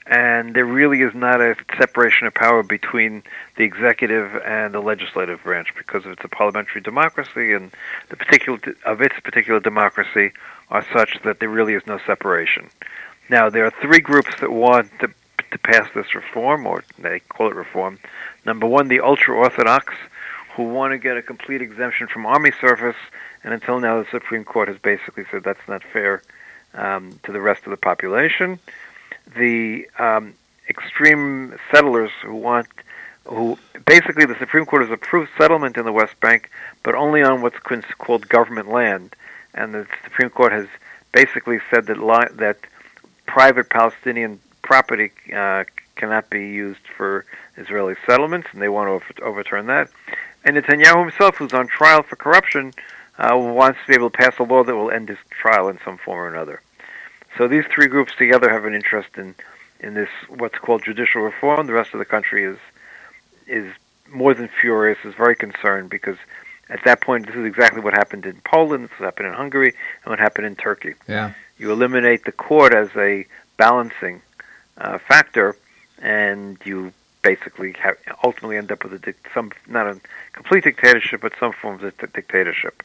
and 0.07 0.55
there 0.55 0.65
really 0.65 1.01
is 1.01 1.13
not 1.13 1.41
a 1.41 1.55
separation 1.77 2.27
of 2.27 2.33
power 2.33 2.63
between 2.63 3.23
the 3.55 3.63
executive 3.63 4.35
and 4.45 4.73
the 4.73 4.79
legislative 4.81 5.43
branch 5.43 5.73
because 5.77 6.03
it's 6.05 6.23
a 6.23 6.27
parliamentary 6.27 6.81
democracy, 6.81 7.53
and 7.53 7.71
the 8.09 8.17
particular 8.17 8.59
of 8.85 9.01
its 9.01 9.19
particular 9.19 9.59
democracy 9.59 10.31
are 10.69 10.85
such 10.93 11.19
that 11.23 11.39
there 11.39 11.49
really 11.49 11.73
is 11.73 11.85
no 11.85 11.99
separation. 12.05 12.69
Now, 13.29 13.49
there 13.49 13.65
are 13.65 13.73
three 13.81 13.99
groups 13.99 14.39
that 14.41 14.51
want 14.51 14.89
to, 14.99 15.07
to 15.07 15.57
pass 15.59 15.87
this 15.93 16.15
reform, 16.15 16.65
or 16.65 16.83
they 16.97 17.19
call 17.19 17.47
it 17.47 17.55
reform. 17.55 17.99
Number 18.45 18.65
one, 18.65 18.87
the 18.87 19.01
ultra 19.01 19.35
orthodox, 19.35 19.93
who 20.55 20.63
want 20.63 20.91
to 20.91 20.97
get 20.97 21.15
a 21.15 21.21
complete 21.21 21.61
exemption 21.61 22.07
from 22.07 22.25
Army 22.25 22.51
service, 22.59 22.97
and 23.43 23.53
until 23.53 23.79
now 23.79 24.01
the 24.01 24.09
Supreme 24.09 24.43
Court 24.43 24.67
has 24.67 24.77
basically 24.77 25.25
said 25.31 25.43
that's 25.43 25.67
not 25.67 25.83
fair 25.83 26.23
um, 26.73 27.19
to 27.23 27.31
the 27.31 27.39
rest 27.39 27.63
of 27.65 27.71
the 27.71 27.77
population. 27.77 28.59
The 29.35 29.87
um, 29.99 30.33
extreme 30.69 31.57
settlers 31.71 32.11
who 32.23 32.35
want, 32.35 32.67
who 33.25 33.57
basically 33.85 34.25
the 34.25 34.37
Supreme 34.39 34.65
Court 34.65 34.83
has 34.83 34.91
approved 34.91 35.29
settlement 35.37 35.77
in 35.77 35.85
the 35.85 35.91
West 35.91 36.19
Bank, 36.19 36.49
but 36.83 36.95
only 36.95 37.21
on 37.21 37.41
what's 37.41 37.57
called 37.97 38.27
government 38.27 38.69
land, 38.69 39.15
and 39.53 39.73
the 39.73 39.87
Supreme 40.03 40.29
Court 40.29 40.51
has 40.51 40.67
basically 41.11 41.59
said 41.69 41.87
that 41.87 41.97
li- 41.97 42.35
that 42.35 42.57
private 43.25 43.69
Palestinian 43.69 44.39
property 44.61 45.11
uh, 45.33 45.63
cannot 45.95 46.29
be 46.29 46.47
used 46.47 46.85
for 46.97 47.25
Israeli 47.57 47.95
settlements, 48.05 48.47
and 48.51 48.61
they 48.61 48.69
want 48.69 48.87
to 48.87 48.91
over- 48.91 49.29
overturn 49.29 49.67
that. 49.67 49.89
And 50.43 50.57
Netanyahu 50.57 51.01
himself, 51.01 51.37
who's 51.37 51.53
on 51.53 51.67
trial 51.67 52.03
for 52.03 52.15
corruption, 52.15 52.73
uh, 53.17 53.37
wants 53.37 53.79
to 53.81 53.87
be 53.87 53.93
able 53.93 54.09
to 54.09 54.17
pass 54.17 54.33
a 54.39 54.43
law 54.43 54.63
that 54.63 54.75
will 54.75 54.89
end 54.89 55.09
his 55.09 55.17
trial 55.29 55.69
in 55.69 55.77
some 55.85 55.97
form 55.97 56.19
or 56.19 56.27
another. 56.27 56.61
So 57.37 57.47
these 57.47 57.65
three 57.73 57.87
groups 57.87 58.13
together 58.17 58.49
have 58.49 58.65
an 58.65 58.73
interest 58.73 59.09
in 59.17 59.35
in 59.79 59.95
this 59.95 60.09
what's 60.29 60.59
called 60.59 60.83
judicial 60.83 61.21
reform. 61.21 61.67
The 61.67 61.73
rest 61.73 61.93
of 61.93 61.99
the 61.99 62.05
country 62.05 62.43
is 62.45 62.57
is 63.47 63.73
more 64.09 64.33
than 64.33 64.47
furious, 64.47 64.97
is 65.03 65.15
very 65.15 65.35
concerned 65.35 65.89
because 65.89 66.17
at 66.69 66.83
that 66.85 67.01
point 67.01 67.27
this 67.27 67.35
is 67.35 67.45
exactly 67.45 67.81
what 67.81 67.93
happened 67.93 68.25
in 68.25 68.39
Poland, 68.43 68.89
this 68.89 68.97
happened 68.99 69.27
in 69.27 69.33
Hungary, 69.33 69.73
and 70.03 70.09
what 70.09 70.19
happened 70.19 70.45
in 70.45 70.55
Turkey. 70.55 70.95
Yeah. 71.07 71.33
You 71.57 71.71
eliminate 71.71 72.25
the 72.25 72.31
court 72.31 72.73
as 72.73 72.89
a 72.95 73.25
balancing 73.57 74.21
uh, 74.77 74.97
factor, 74.97 75.55
and 76.01 76.57
you 76.65 76.91
basically 77.21 77.73
have, 77.73 77.97
ultimately 78.23 78.57
end 78.57 78.71
up 78.71 78.83
with 78.83 78.93
a 78.93 79.13
some 79.33 79.51
not 79.67 79.87
a 79.87 79.99
complete 80.33 80.63
dictatorship, 80.63 81.21
but 81.21 81.33
some 81.39 81.53
forms 81.53 81.83
of 81.83 81.95
dictatorship. 82.13 82.83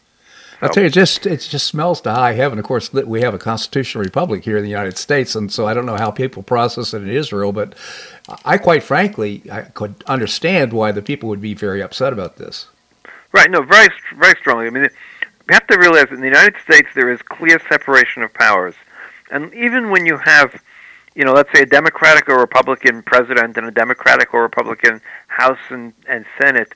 I'll 0.62 0.70
tell 0.70 0.82
you, 0.82 0.86
it 0.86 0.92
just 0.92 1.26
it 1.26 1.40
just 1.40 1.66
smells 1.66 2.00
to 2.02 2.10
high 2.12 2.32
heaven. 2.32 2.58
Of 2.58 2.64
course, 2.64 2.92
we 2.92 3.20
have 3.20 3.34
a 3.34 3.38
constitutional 3.38 4.04
republic 4.04 4.44
here 4.44 4.56
in 4.56 4.62
the 4.62 4.70
United 4.70 4.96
States, 4.96 5.34
and 5.34 5.52
so 5.52 5.66
I 5.66 5.74
don't 5.74 5.86
know 5.86 5.96
how 5.96 6.10
people 6.10 6.42
process 6.42 6.94
it 6.94 7.02
in 7.02 7.10
Israel, 7.10 7.52
but 7.52 7.74
I 8.44 8.56
quite 8.56 8.82
frankly 8.82 9.42
I 9.52 9.62
could 9.62 10.02
understand 10.06 10.72
why 10.72 10.92
the 10.92 11.02
people 11.02 11.28
would 11.28 11.42
be 11.42 11.54
very 11.54 11.82
upset 11.82 12.12
about 12.12 12.36
this. 12.36 12.68
Right. 13.32 13.50
No, 13.50 13.62
very 13.62 13.88
very 14.16 14.34
strongly. 14.40 14.66
I 14.66 14.70
mean, 14.70 14.84
you 14.84 15.52
have 15.52 15.66
to 15.66 15.78
realize 15.78 16.06
in 16.10 16.20
the 16.20 16.26
United 16.26 16.54
States 16.64 16.88
there 16.94 17.10
is 17.10 17.20
clear 17.22 17.60
separation 17.68 18.22
of 18.22 18.32
powers, 18.32 18.74
and 19.30 19.52
even 19.52 19.90
when 19.90 20.06
you 20.06 20.16
have, 20.16 20.58
you 21.14 21.24
know, 21.24 21.34
let's 21.34 21.52
say 21.54 21.62
a 21.62 21.66
Democratic 21.66 22.30
or 22.30 22.38
Republican 22.38 23.02
president 23.02 23.58
and 23.58 23.66
a 23.66 23.70
Democratic 23.70 24.32
or 24.32 24.42
Republican 24.42 25.02
House 25.28 25.58
and, 25.68 25.92
and 26.08 26.24
Senate 26.40 26.72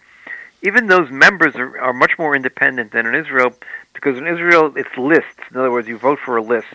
even 0.63 0.87
those 0.87 1.11
members 1.11 1.55
are, 1.57 1.79
are 1.81 1.93
much 1.93 2.19
more 2.19 2.35
independent 2.35 2.93
than 2.93 3.07
in 3.07 3.15
Israel 3.15 3.53
because 3.95 4.17
in 4.19 4.27
Israel 4.27 4.73
it's 4.77 4.97
lists. 4.97 5.41
In 5.51 5.57
other 5.57 5.71
words, 5.71 5.89
you 5.89 5.99
vote 5.99 6.19
for 6.25 6.37
a 6.37 6.43
list, 6.43 6.75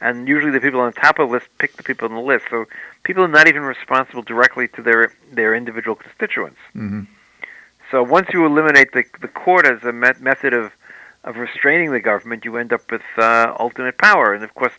and 0.00 0.28
usually 0.28 0.52
the 0.52 0.60
people 0.60 0.80
on 0.80 0.92
the 0.94 1.00
top 1.00 1.18
of 1.18 1.28
the 1.28 1.34
list 1.34 1.46
pick 1.58 1.76
the 1.76 1.82
people 1.82 2.08
on 2.08 2.14
the 2.14 2.20
list. 2.20 2.46
So 2.50 2.66
people 3.02 3.24
are 3.24 3.28
not 3.28 3.48
even 3.48 3.62
responsible 3.62 4.22
directly 4.22 4.68
to 4.68 4.82
their 4.82 5.12
their 5.32 5.54
individual 5.54 5.96
constituents. 5.96 6.58
Mm-hmm. 6.74 7.02
So 7.90 8.02
once 8.02 8.28
you 8.32 8.44
eliminate 8.46 8.92
the 8.92 9.04
the 9.20 9.28
court 9.28 9.66
as 9.66 9.82
a 9.84 9.92
met- 9.92 10.20
method 10.20 10.52
of 10.52 10.72
of 11.24 11.36
restraining 11.36 11.90
the 11.90 12.00
government, 12.00 12.44
you 12.44 12.56
end 12.56 12.72
up 12.72 12.90
with 12.90 13.02
uh, 13.16 13.54
ultimate 13.58 13.98
power. 13.98 14.34
And 14.34 14.44
of 14.44 14.54
course, 14.54 14.74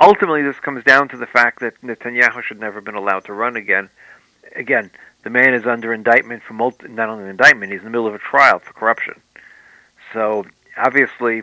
ultimately, 0.00 0.42
this 0.42 0.58
comes 0.58 0.84
down 0.84 1.08
to 1.08 1.16
the 1.16 1.26
fact 1.26 1.60
that 1.60 1.80
Netanyahu 1.80 2.42
should 2.42 2.60
never 2.60 2.76
have 2.76 2.84
been 2.84 2.96
allowed 2.96 3.24
to 3.26 3.32
run 3.32 3.56
again. 3.56 3.88
Again, 4.56 4.90
the 5.24 5.30
man 5.30 5.54
is 5.54 5.66
under 5.66 5.92
indictment 5.92 6.42
for 6.42 6.52
multi- 6.52 6.88
not 6.88 7.08
only 7.08 7.28
indictment, 7.28 7.72
he's 7.72 7.80
in 7.80 7.86
the 7.86 7.90
middle 7.90 8.06
of 8.06 8.14
a 8.14 8.18
trial 8.18 8.58
for 8.58 8.72
corruption. 8.74 9.20
So 10.12 10.44
obviously, 10.76 11.42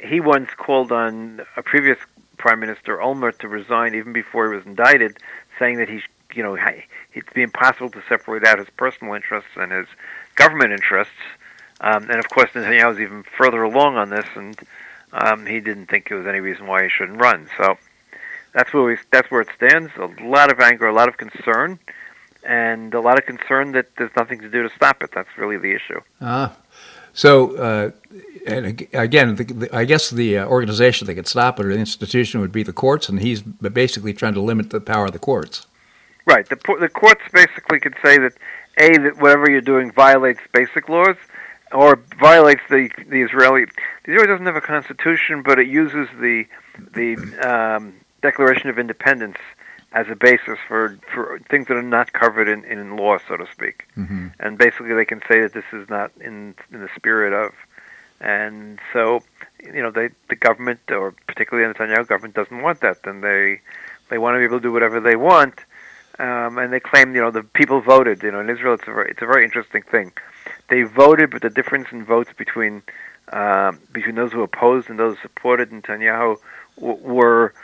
he 0.00 0.20
once 0.20 0.50
called 0.56 0.92
on 0.92 1.42
a 1.56 1.62
previous 1.62 1.98
prime 2.36 2.60
minister 2.60 2.98
Olmert 2.98 3.38
to 3.38 3.48
resign 3.48 3.94
even 3.94 4.12
before 4.12 4.50
he 4.50 4.56
was 4.56 4.66
indicted, 4.66 5.16
saying 5.58 5.78
that 5.78 5.88
he, 5.88 6.00
you 6.34 6.42
know, 6.42 6.56
it'd 7.14 7.32
be 7.34 7.42
impossible 7.42 7.90
to 7.90 8.02
separate 8.08 8.44
out 8.44 8.58
his 8.58 8.68
personal 8.76 9.14
interests 9.14 9.50
and 9.56 9.70
his 9.70 9.86
government 10.34 10.72
interests. 10.72 11.14
Um, 11.80 12.10
and 12.10 12.18
of 12.18 12.28
course, 12.28 12.50
Netanyahu 12.50 12.88
was 12.88 13.00
even 13.00 13.24
further 13.38 13.62
along 13.62 13.96
on 13.96 14.10
this, 14.10 14.26
and 14.34 14.58
um, 15.12 15.46
he 15.46 15.60
didn't 15.60 15.86
think 15.86 16.08
there 16.08 16.18
was 16.18 16.26
any 16.26 16.40
reason 16.40 16.66
why 16.66 16.82
he 16.82 16.88
shouldn't 16.88 17.20
run. 17.20 17.48
So 17.56 17.76
that's 18.52 18.72
where 18.72 18.82
we, 18.82 18.96
that's 19.12 19.30
where 19.30 19.42
it 19.42 19.48
stands. 19.56 19.92
A 19.96 20.06
lot 20.24 20.50
of 20.50 20.58
anger, 20.58 20.88
a 20.88 20.92
lot 20.92 21.08
of 21.08 21.16
concern 21.16 21.78
and 22.44 22.94
a 22.94 23.00
lot 23.00 23.18
of 23.18 23.26
concern 23.26 23.72
that 23.72 23.88
there's 23.96 24.14
nothing 24.16 24.40
to 24.40 24.48
do 24.48 24.62
to 24.62 24.70
stop 24.74 25.02
it. 25.02 25.10
That's 25.14 25.28
really 25.36 25.58
the 25.58 25.74
issue. 25.74 26.00
Ah. 26.20 26.56
So, 27.12 27.56
uh, 27.56 27.90
and 28.44 28.86
again, 28.92 29.36
the, 29.36 29.44
the, 29.44 29.76
I 29.76 29.84
guess 29.84 30.10
the 30.10 30.38
uh, 30.38 30.46
organization 30.46 31.06
that 31.06 31.14
could 31.14 31.28
stop 31.28 31.60
it 31.60 31.66
or 31.66 31.72
the 31.72 31.78
institution 31.78 32.40
would 32.40 32.50
be 32.50 32.64
the 32.64 32.72
courts, 32.72 33.08
and 33.08 33.20
he's 33.20 33.40
basically 33.40 34.12
trying 34.12 34.34
to 34.34 34.40
limit 34.40 34.70
the 34.70 34.80
power 34.80 35.06
of 35.06 35.12
the 35.12 35.20
courts. 35.20 35.66
Right. 36.26 36.48
The, 36.48 36.56
the 36.80 36.88
courts 36.88 37.22
basically 37.32 37.78
could 37.78 37.94
say 38.02 38.18
that 38.18 38.32
a 38.78 38.98
that 38.98 39.18
whatever 39.18 39.48
you're 39.48 39.60
doing 39.60 39.92
violates 39.92 40.40
basic 40.52 40.88
laws, 40.88 41.16
or 41.72 42.00
violates 42.18 42.62
the 42.68 42.90
the 43.08 43.22
Israeli. 43.22 43.66
The 44.04 44.12
Israeli 44.12 44.26
doesn't 44.26 44.46
have 44.46 44.56
a 44.56 44.60
constitution, 44.60 45.42
but 45.42 45.58
it 45.58 45.68
uses 45.68 46.08
the 46.20 46.46
the 46.92 47.14
um, 47.46 47.94
Declaration 48.22 48.70
of 48.70 48.78
Independence 48.78 49.38
as 49.94 50.06
a 50.10 50.16
basis 50.16 50.58
for, 50.66 50.98
for 51.12 51.40
things 51.48 51.68
that 51.68 51.76
are 51.76 51.82
not 51.82 52.12
covered 52.12 52.48
in, 52.48 52.64
in 52.64 52.96
law, 52.96 53.16
so 53.28 53.36
to 53.36 53.46
speak. 53.50 53.86
Mm-hmm. 53.96 54.28
And 54.40 54.58
basically, 54.58 54.94
they 54.94 55.04
can 55.04 55.22
say 55.28 55.40
that 55.42 55.52
this 55.54 55.64
is 55.72 55.88
not 55.88 56.10
in 56.20 56.54
in 56.72 56.80
the 56.80 56.90
spirit 56.96 57.32
of. 57.32 57.52
And 58.20 58.78
so, 58.92 59.22
you 59.62 59.82
know, 59.82 59.90
they 59.90 60.08
the 60.28 60.36
government, 60.36 60.80
or 60.88 61.12
particularly 61.26 61.66
the 61.66 61.78
Netanyahu 61.78 62.06
government, 62.06 62.34
doesn't 62.34 62.60
want 62.60 62.80
that. 62.80 63.02
Then 63.04 63.20
they 63.20 63.60
they 64.10 64.18
want 64.18 64.34
to 64.34 64.38
be 64.38 64.44
able 64.44 64.58
to 64.58 64.62
do 64.62 64.72
whatever 64.72 65.00
they 65.00 65.16
want. 65.16 65.60
Um, 66.18 66.58
and 66.58 66.72
they 66.72 66.78
claim, 66.78 67.14
you 67.14 67.20
know, 67.20 67.32
the 67.32 67.42
people 67.42 67.80
voted. 67.80 68.22
You 68.22 68.32
know, 68.32 68.40
in 68.40 68.48
Israel, 68.48 68.74
it's 68.74 68.84
a 68.84 68.92
very, 68.92 69.10
it's 69.10 69.22
a 69.22 69.26
very 69.26 69.44
interesting 69.44 69.82
thing. 69.82 70.12
They 70.68 70.82
voted, 70.82 71.30
but 71.30 71.42
the 71.42 71.50
difference 71.50 71.88
in 71.90 72.04
votes 72.04 72.30
between 72.36 72.82
uh, 73.32 73.72
between 73.92 74.14
those 74.14 74.32
who 74.32 74.42
opposed 74.42 74.90
and 74.90 74.98
those 74.98 75.16
who 75.16 75.22
supported 75.22 75.70
Netanyahu 75.70 76.36
w- 76.78 76.98
were 77.02 77.54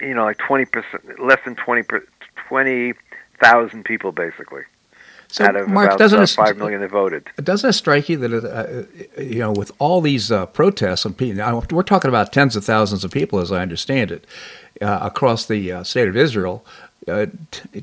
you 0.00 0.14
know, 0.14 0.24
like 0.24 0.38
twenty 0.38 0.64
percent, 0.64 1.20
less 1.20 1.38
than 1.44 1.56
20 1.56 1.82
20,000 2.48 3.84
people 3.84 4.12
basically. 4.12 4.62
So, 5.30 5.44
out 5.44 5.56
of 5.56 5.68
Marc, 5.68 5.88
about 5.88 5.98
doesn't 5.98 6.20
uh, 6.20 6.26
five 6.26 6.56
million 6.56 6.80
that 6.80 6.90
voted. 6.90 7.28
Doesn't 7.36 7.68
it 7.68 7.74
strike 7.74 8.08
you 8.08 8.16
that, 8.16 8.32
uh, 8.32 9.20
you 9.20 9.40
know, 9.40 9.52
with 9.52 9.70
all 9.78 10.00
these 10.00 10.32
uh, 10.32 10.46
protests, 10.46 11.04
and 11.04 11.16
people, 11.18 11.62
we're 11.70 11.82
talking 11.82 12.08
about 12.08 12.32
tens 12.32 12.56
of 12.56 12.64
thousands 12.64 13.04
of 13.04 13.10
people, 13.10 13.38
as 13.38 13.52
I 13.52 13.60
understand 13.60 14.10
it, 14.10 14.26
uh, 14.80 15.00
across 15.02 15.44
the 15.44 15.70
uh, 15.70 15.84
state 15.84 16.08
of 16.08 16.16
Israel. 16.16 16.64
Uh, 17.06 17.26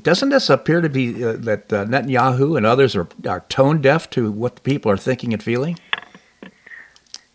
doesn't 0.02 0.30
this 0.30 0.50
appear 0.50 0.80
to 0.80 0.88
be 0.88 1.12
that 1.12 1.68
Netanyahu 1.68 2.56
and 2.56 2.66
others 2.66 2.96
are, 2.96 3.08
are 3.28 3.40
tone 3.48 3.80
deaf 3.80 4.10
to 4.10 4.30
what 4.32 4.56
the 4.56 4.62
people 4.62 4.90
are 4.90 4.96
thinking 4.96 5.32
and 5.32 5.42
feeling? 5.42 5.78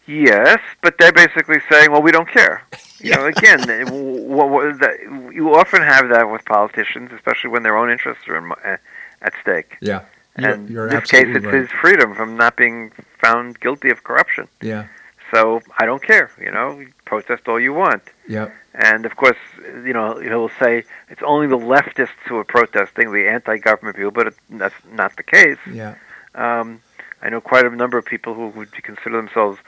Yes, 0.07 0.59
but 0.81 0.97
they're 0.97 1.13
basically 1.13 1.59
saying, 1.69 1.91
"Well, 1.91 2.01
we 2.01 2.11
don't 2.11 2.29
care." 2.29 2.63
You 2.99 3.15
know, 3.15 3.25
again, 3.25 3.61
what, 4.27 4.49
what, 4.49 4.79
that, 4.79 4.99
you 5.33 5.55
often 5.55 5.81
have 5.81 6.09
that 6.09 6.29
with 6.31 6.43
politicians, 6.45 7.11
especially 7.13 7.49
when 7.49 7.63
their 7.63 7.77
own 7.77 7.89
interests 7.89 8.27
are 8.27 8.37
in, 8.37 8.51
uh, 8.51 8.77
at 9.21 9.33
stake. 9.41 9.77
Yeah, 9.81 10.03
you're, 10.37 10.49
and 10.49 10.69
you're 10.69 10.87
in 10.87 10.95
this 10.95 11.09
case, 11.09 11.27
it's 11.27 11.45
right. 11.45 11.53
his 11.53 11.69
freedom 11.69 12.15
from 12.15 12.35
not 12.35 12.57
being 12.57 12.91
found 13.19 13.59
guilty 13.59 13.89
of 13.89 14.03
corruption. 14.03 14.47
Yeah. 14.61 14.87
So 15.33 15.61
I 15.79 15.85
don't 15.85 16.03
care. 16.03 16.29
You 16.39 16.51
know, 16.51 16.83
protest 17.05 17.47
all 17.47 17.59
you 17.59 17.73
want. 17.73 18.03
Yeah. 18.27 18.49
And 18.73 19.05
of 19.05 19.15
course, 19.15 19.37
you 19.85 19.93
know, 19.93 20.19
he'll 20.19 20.51
say 20.59 20.83
it's 21.09 21.21
only 21.23 21.47
the 21.47 21.57
leftists 21.57 22.21
who 22.27 22.37
are 22.37 22.43
protesting, 22.43 23.11
the 23.11 23.27
anti-government 23.29 23.95
people, 23.95 24.11
but 24.11 24.27
it, 24.27 24.35
that's 24.49 24.75
not 24.91 25.15
the 25.17 25.23
case. 25.23 25.57
Yeah. 25.71 25.95
Um, 26.35 26.81
I 27.21 27.29
know 27.29 27.41
quite 27.41 27.65
a 27.65 27.69
number 27.69 27.97
of 27.97 28.05
people 28.05 28.33
who 28.33 28.47
would 28.47 28.71
consider 28.83 29.17
themselves 29.17 29.59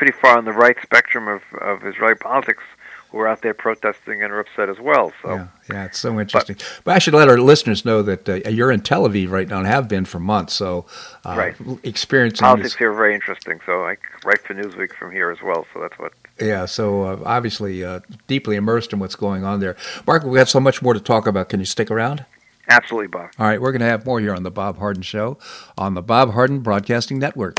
pretty 0.00 0.18
far 0.18 0.38
on 0.38 0.46
the 0.46 0.52
right 0.52 0.78
spectrum 0.82 1.28
of, 1.28 1.42
of 1.60 1.84
Israeli 1.84 2.14
politics 2.14 2.62
who 3.10 3.18
are 3.18 3.28
out 3.28 3.42
there 3.42 3.52
protesting 3.52 4.22
and 4.22 4.32
are 4.32 4.40
upset 4.40 4.70
as 4.70 4.80
well. 4.80 5.12
So 5.20 5.34
yeah, 5.34 5.48
yeah 5.70 5.84
it's 5.84 5.98
so 5.98 6.18
interesting. 6.18 6.56
But, 6.56 6.80
but 6.84 6.96
I 6.96 6.98
should 6.98 7.12
let 7.12 7.28
our 7.28 7.36
listeners 7.36 7.84
know 7.84 8.00
that 8.00 8.26
uh, 8.26 8.48
you're 8.48 8.70
in 8.70 8.80
Tel 8.80 9.06
Aviv 9.06 9.28
right 9.28 9.46
now 9.46 9.58
and 9.58 9.66
have 9.66 9.88
been 9.88 10.06
for 10.06 10.18
months. 10.18 10.54
So 10.54 10.86
uh, 11.26 11.34
right. 11.36 11.54
experiencing 11.82 12.46
politics 12.46 12.70
this, 12.70 12.78
here 12.78 12.92
are 12.92 12.96
very 12.96 13.14
interesting. 13.14 13.60
So 13.66 13.84
I 13.84 13.98
write 14.24 14.40
for 14.40 14.54
Newsweek 14.54 14.94
from 14.94 15.12
here 15.12 15.30
as 15.30 15.42
well. 15.42 15.66
So 15.74 15.82
that's 15.82 15.98
what. 15.98 16.14
Yeah, 16.40 16.64
so 16.64 17.02
uh, 17.02 17.22
obviously 17.26 17.84
uh, 17.84 18.00
deeply 18.26 18.56
immersed 18.56 18.94
in 18.94 19.00
what's 19.00 19.16
going 19.16 19.44
on 19.44 19.60
there. 19.60 19.76
Marc, 20.06 20.24
we 20.24 20.38
have 20.38 20.48
so 20.48 20.60
much 20.60 20.80
more 20.80 20.94
to 20.94 21.00
talk 21.00 21.26
about. 21.26 21.50
Can 21.50 21.60
you 21.60 21.66
stick 21.66 21.90
around? 21.90 22.24
Absolutely, 22.70 23.08
Bob. 23.08 23.32
All 23.38 23.46
right, 23.46 23.60
we're 23.60 23.72
going 23.72 23.80
to 23.80 23.86
have 23.86 24.06
more 24.06 24.18
here 24.18 24.34
on 24.34 24.44
the 24.44 24.50
Bob 24.50 24.78
Harden 24.78 25.02
Show 25.02 25.36
on 25.76 25.92
the 25.92 26.02
Bob 26.02 26.32
Harden 26.32 26.60
Broadcasting 26.60 27.18
Network. 27.18 27.58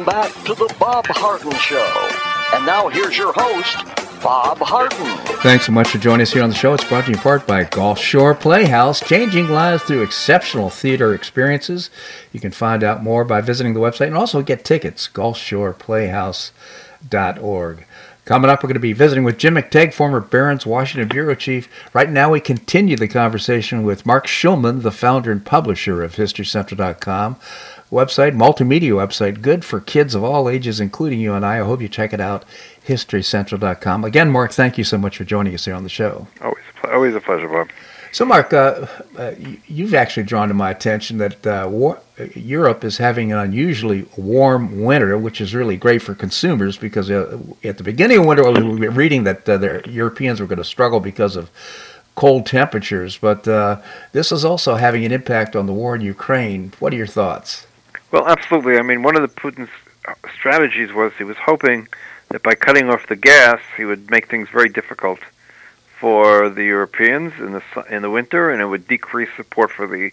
Welcome 0.00 0.32
back 0.32 0.44
to 0.46 0.54
the 0.54 0.74
Bob 0.78 1.04
Harden 1.08 1.52
Show. 1.58 2.08
And 2.54 2.64
now 2.64 2.88
here's 2.88 3.18
your 3.18 3.34
host, 3.34 3.84
Bob 4.22 4.56
Harden. 4.56 5.18
Thanks 5.42 5.66
so 5.66 5.72
much 5.72 5.88
for 5.88 5.98
joining 5.98 6.22
us 6.22 6.32
here 6.32 6.42
on 6.42 6.48
the 6.48 6.54
show. 6.54 6.72
It's 6.72 6.84
brought 6.84 7.04
to 7.04 7.10
you 7.10 7.16
in 7.16 7.22
part 7.22 7.46
by 7.46 7.64
Gulf 7.64 7.98
Shore 7.98 8.34
Playhouse, 8.34 9.06
changing 9.06 9.50
lives 9.50 9.82
through 9.82 10.02
exceptional 10.02 10.70
theater 10.70 11.12
experiences. 11.12 11.90
You 12.32 12.40
can 12.40 12.50
find 12.50 12.82
out 12.82 13.02
more 13.02 13.26
by 13.26 13.42
visiting 13.42 13.74
the 13.74 13.80
website 13.80 14.06
and 14.06 14.16
also 14.16 14.40
get 14.40 14.64
tickets, 14.64 15.06
gulfshoreplayhouse.org. 15.06 17.86
Coming 18.24 18.50
up, 18.50 18.62
we're 18.62 18.68
going 18.68 18.74
to 18.74 18.80
be 18.80 18.92
visiting 18.94 19.24
with 19.24 19.38
Jim 19.38 19.56
McTague, 19.56 19.92
former 19.92 20.20
Barron's 20.20 20.64
Washington 20.64 21.08
Bureau 21.08 21.34
Chief. 21.34 21.68
Right 21.92 22.08
now, 22.08 22.30
we 22.30 22.40
continue 22.40 22.96
the 22.96 23.08
conversation 23.08 23.82
with 23.82 24.06
Marc 24.06 24.26
Schulman, 24.26 24.80
the 24.82 24.92
founder 24.92 25.32
and 25.32 25.44
publisher 25.44 26.02
of 26.02 26.14
HistoryCentral.com 26.14 27.36
website, 27.90 28.36
multimedia 28.36 28.92
website, 28.92 29.42
good 29.42 29.64
for 29.64 29.80
kids 29.80 30.14
of 30.14 30.22
all 30.22 30.48
ages, 30.48 30.80
including 30.80 31.20
you 31.20 31.34
and 31.34 31.44
I. 31.44 31.60
I 31.60 31.64
hope 31.64 31.80
you 31.80 31.88
check 31.88 32.12
it 32.12 32.20
out, 32.20 32.44
historycentral.com. 32.86 34.04
Again, 34.04 34.30
Marc, 34.30 34.52
thank 34.52 34.78
you 34.78 34.84
so 34.84 34.98
much 34.98 35.16
for 35.16 35.24
joining 35.24 35.54
us 35.54 35.64
here 35.64 35.74
on 35.74 35.82
the 35.82 35.88
show. 35.88 36.28
Always, 36.40 36.64
always 36.84 37.14
a 37.14 37.20
pleasure, 37.20 37.48
Bob. 37.48 37.68
So, 38.12 38.24
Marc, 38.24 38.52
uh, 38.52 38.86
uh, 39.16 39.34
you've 39.68 39.94
actually 39.94 40.24
drawn 40.24 40.48
to 40.48 40.54
my 40.54 40.70
attention 40.72 41.18
that 41.18 41.46
uh, 41.46 41.68
war- 41.70 42.00
Europe 42.34 42.82
is 42.82 42.98
having 42.98 43.30
an 43.30 43.38
unusually 43.38 44.04
warm 44.16 44.82
winter, 44.82 45.16
which 45.16 45.40
is 45.40 45.54
really 45.54 45.76
great 45.76 46.02
for 46.02 46.16
consumers 46.16 46.76
because 46.76 47.08
uh, 47.08 47.38
at 47.62 47.78
the 47.78 47.84
beginning 47.84 48.18
of 48.18 48.26
winter, 48.26 48.50
we 48.50 48.88
were 48.88 48.90
reading 48.90 49.22
that 49.24 49.48
uh, 49.48 49.56
the 49.58 49.82
Europeans 49.88 50.40
were 50.40 50.46
going 50.46 50.58
to 50.58 50.64
struggle 50.64 50.98
because 50.98 51.36
of 51.36 51.50
cold 52.16 52.46
temperatures. 52.46 53.16
But 53.16 53.46
uh, 53.46 53.80
this 54.10 54.32
is 54.32 54.44
also 54.44 54.74
having 54.74 55.04
an 55.04 55.12
impact 55.12 55.54
on 55.54 55.66
the 55.66 55.72
war 55.72 55.94
in 55.94 56.00
Ukraine. 56.00 56.72
What 56.80 56.92
are 56.92 56.96
your 56.96 57.06
thoughts? 57.06 57.68
Well, 58.10 58.26
absolutely. 58.26 58.76
I 58.78 58.82
mean, 58.82 59.02
one 59.02 59.16
of 59.16 59.22
the 59.22 59.40
Putin's 59.40 59.70
strategies 60.34 60.92
was 60.92 61.12
he 61.18 61.24
was 61.24 61.36
hoping 61.36 61.88
that 62.30 62.42
by 62.42 62.54
cutting 62.54 62.88
off 62.88 63.06
the 63.08 63.16
gas, 63.16 63.60
he 63.76 63.84
would 63.84 64.10
make 64.10 64.28
things 64.28 64.48
very 64.48 64.68
difficult 64.68 65.20
for 65.98 66.48
the 66.48 66.64
Europeans 66.64 67.34
in 67.38 67.52
the 67.52 67.62
in 67.90 68.02
the 68.02 68.10
winter, 68.10 68.50
and 68.50 68.62
it 68.62 68.66
would 68.66 68.88
decrease 68.88 69.28
support 69.36 69.70
for 69.70 69.86
the 69.86 70.10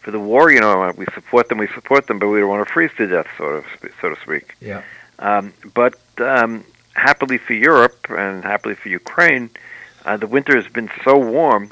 for 0.00 0.10
the 0.10 0.18
war. 0.18 0.50
You 0.50 0.60
know, 0.60 0.92
we 0.96 1.06
support 1.14 1.48
them, 1.48 1.58
we 1.58 1.68
support 1.68 2.06
them, 2.06 2.18
but 2.18 2.28
we 2.28 2.40
don't 2.40 2.48
want 2.48 2.66
to 2.66 2.72
freeze 2.72 2.90
to 2.96 3.06
death, 3.06 3.26
sort 3.36 3.56
of, 3.56 3.64
so 4.00 4.14
to 4.14 4.20
speak. 4.22 4.56
Yeah. 4.60 4.82
Um, 5.18 5.52
but 5.74 5.98
um, 6.18 6.64
happily 6.94 7.38
for 7.38 7.52
Europe 7.52 8.06
and 8.10 8.42
happily 8.44 8.74
for 8.74 8.88
Ukraine, 8.88 9.50
uh, 10.04 10.16
the 10.16 10.26
winter 10.26 10.56
has 10.56 10.70
been 10.72 10.90
so 11.04 11.18
warm 11.18 11.70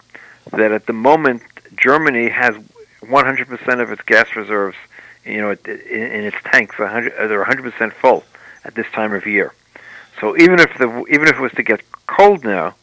that 0.52 0.72
at 0.72 0.86
the 0.86 0.92
moment 0.92 1.42
Germany 1.76 2.28
has 2.28 2.54
100% 3.02 3.82
of 3.82 3.90
its 3.90 4.02
gas 4.02 4.36
reserves 4.36 4.76
you 5.24 5.40
know, 5.40 5.50
in, 5.50 6.02
in 6.02 6.24
its 6.24 6.36
tanks, 6.44 6.78
100, 6.78 7.12
uh, 7.14 7.26
they're 7.26 7.44
100% 7.44 7.92
full 7.92 8.24
at 8.64 8.74
this 8.74 8.86
time 8.92 9.12
of 9.14 9.26
year. 9.26 9.54
So 10.20 10.36
even 10.36 10.60
if 10.60 10.76
the 10.78 11.04
even 11.10 11.26
if 11.28 11.36
it 11.36 11.40
was 11.40 11.52
to 11.52 11.62
get 11.62 11.80
cold 12.06 12.44
now, 12.44 12.74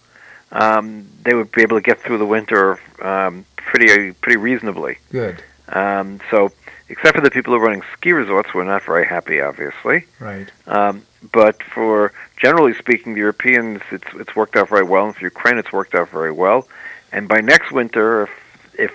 um, 0.51 1.07
they 1.23 1.33
would 1.33 1.51
be 1.51 1.61
able 1.61 1.77
to 1.77 1.81
get 1.81 2.01
through 2.01 2.17
the 2.17 2.25
winter 2.25 2.79
um, 3.01 3.45
pretty 3.55 4.11
pretty 4.13 4.37
reasonably. 4.37 4.97
Good. 5.11 5.41
Um, 5.69 6.19
so, 6.29 6.51
except 6.89 7.15
for 7.15 7.21
the 7.21 7.31
people 7.31 7.53
who 7.53 7.59
are 7.59 7.63
running 7.63 7.83
ski 7.93 8.11
resorts, 8.11 8.53
we're 8.53 8.65
not 8.65 8.83
very 8.83 9.05
happy, 9.05 9.39
obviously. 9.39 10.05
Right. 10.19 10.51
Um, 10.67 11.03
but 11.31 11.63
for 11.63 12.11
generally 12.35 12.73
speaking, 12.73 13.13
the 13.13 13.19
Europeans, 13.19 13.81
it's 13.91 14.07
it's 14.15 14.35
worked 14.35 14.55
out 14.55 14.69
very 14.69 14.83
well, 14.83 15.05
and 15.05 15.15
for 15.15 15.23
Ukraine, 15.23 15.57
it's 15.57 15.71
worked 15.71 15.95
out 15.95 16.09
very 16.09 16.31
well. 16.31 16.67
And 17.11 17.27
by 17.27 17.39
next 17.39 17.71
winter, 17.71 18.23
if 18.23 18.29
if 18.73 18.91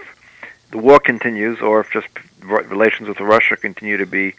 the 0.72 0.78
war 0.78 1.00
continues, 1.00 1.60
or 1.60 1.80
if 1.80 1.90
just 1.90 2.08
relations 2.48 3.08
with 3.08 3.20
Russia 3.20 3.56
continue 3.56 3.96
to 3.96 4.06
be 4.06 4.34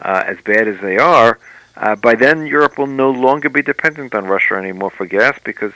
uh, 0.00 0.24
as 0.26 0.38
bad 0.40 0.68
as 0.68 0.80
they 0.80 0.98
are, 0.98 1.38
uh, 1.76 1.96
by 1.96 2.14
then 2.14 2.46
Europe 2.46 2.78
will 2.78 2.86
no 2.86 3.10
longer 3.10 3.48
be 3.48 3.62
dependent 3.62 4.14
on 4.14 4.26
Russia 4.26 4.54
anymore 4.54 4.90
for 4.90 5.06
gas 5.06 5.38
because 5.44 5.72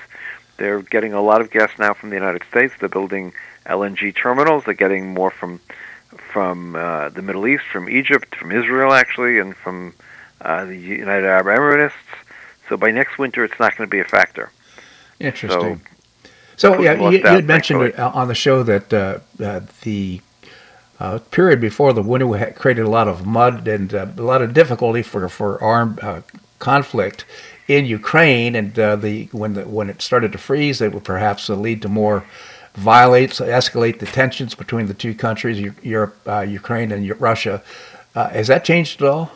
they're 0.57 0.83
getting 0.83 1.13
a 1.13 1.23
lot 1.23 1.41
of 1.41 1.51
gas 1.51 1.71
now 1.79 1.95
from 1.95 2.11
the 2.11 2.17
United 2.17 2.43
States. 2.51 2.75
They're 2.79 2.89
building 2.89 3.33
LNG 3.67 4.15
terminals. 4.15 4.65
They're 4.65 4.75
getting 4.75 5.13
more 5.13 5.31
from 5.31 5.61
from 6.33 6.77
uh, 6.77 7.11
the 7.11 7.21
Middle 7.21 7.47
East, 7.47 7.65
from 7.71 7.91
Egypt, 7.91 8.35
from 8.37 8.53
Israel, 8.53 8.93
actually, 8.93 9.39
and 9.39 9.55
from 9.57 9.95
uh, 10.41 10.65
the 10.65 10.77
United 10.77 11.27
Arab 11.27 11.47
Emirates. 11.47 11.93
So 12.69 12.77
by 12.77 12.91
next 12.91 13.19
winter, 13.19 13.45
it's 13.45 13.59
not 13.59 13.77
going 13.77 13.89
to 13.89 13.91
be 13.91 14.01
a 14.01 14.05
factor. 14.05 14.51
Interesting. 15.21 15.81
So, 16.57 16.75
so 16.75 16.81
yeah, 16.81 16.95
you, 16.95 17.19
you 17.19 17.23
had 17.23 17.45
mentioned 17.45 17.95
on 17.95 18.29
the 18.29 18.35
show 18.35 18.63
that 18.63 18.93
uh, 18.93 19.19
uh, 19.43 19.61
the 19.83 20.21
uh, 20.99 21.19
period 21.31 21.61
before 21.61 21.93
the 21.93 22.03
winter 22.03 22.53
created 22.53 22.85
a 22.85 22.91
lot 22.91 23.09
of 23.09 23.27
mud 23.27 23.69
and 23.69 23.95
uh, 23.95 24.07
a 24.17 24.23
lot 24.23 24.43
of 24.43 24.55
difficulty 24.55 25.03
for 25.03 25.29
for 25.29 25.63
armed 25.63 26.01
uh, 26.01 26.23
conflict 26.59 27.25
in 27.69 27.85
Ukraine, 27.85 28.55
and 28.55 28.79
uh, 28.79 28.97
the 28.97 29.29
when 29.33 29.55
the 29.55 29.63
when 29.63 29.91
it 29.91 30.01
started 30.01 30.33
to 30.33 30.39
freeze, 30.39 30.81
it 30.81 30.93
would 30.93 31.05
perhaps 31.05 31.49
lead 31.49 31.83
to 31.83 31.89
more 31.89 32.25
violates, 32.75 33.41
escalate 33.41 33.99
the 33.99 34.07
tensions 34.07 34.55
between 34.55 34.87
the 34.87 34.95
two 34.95 35.15
countries, 35.15 35.73
Europe, 35.83 36.17
uh, 36.27 36.41
Ukraine, 36.41 36.93
and 36.93 37.21
Russia. 37.21 37.63
Uh, 38.15 38.29
has 38.29 38.47
that 38.49 38.65
changed 38.65 39.03
at 39.03 39.09
all? 39.09 39.33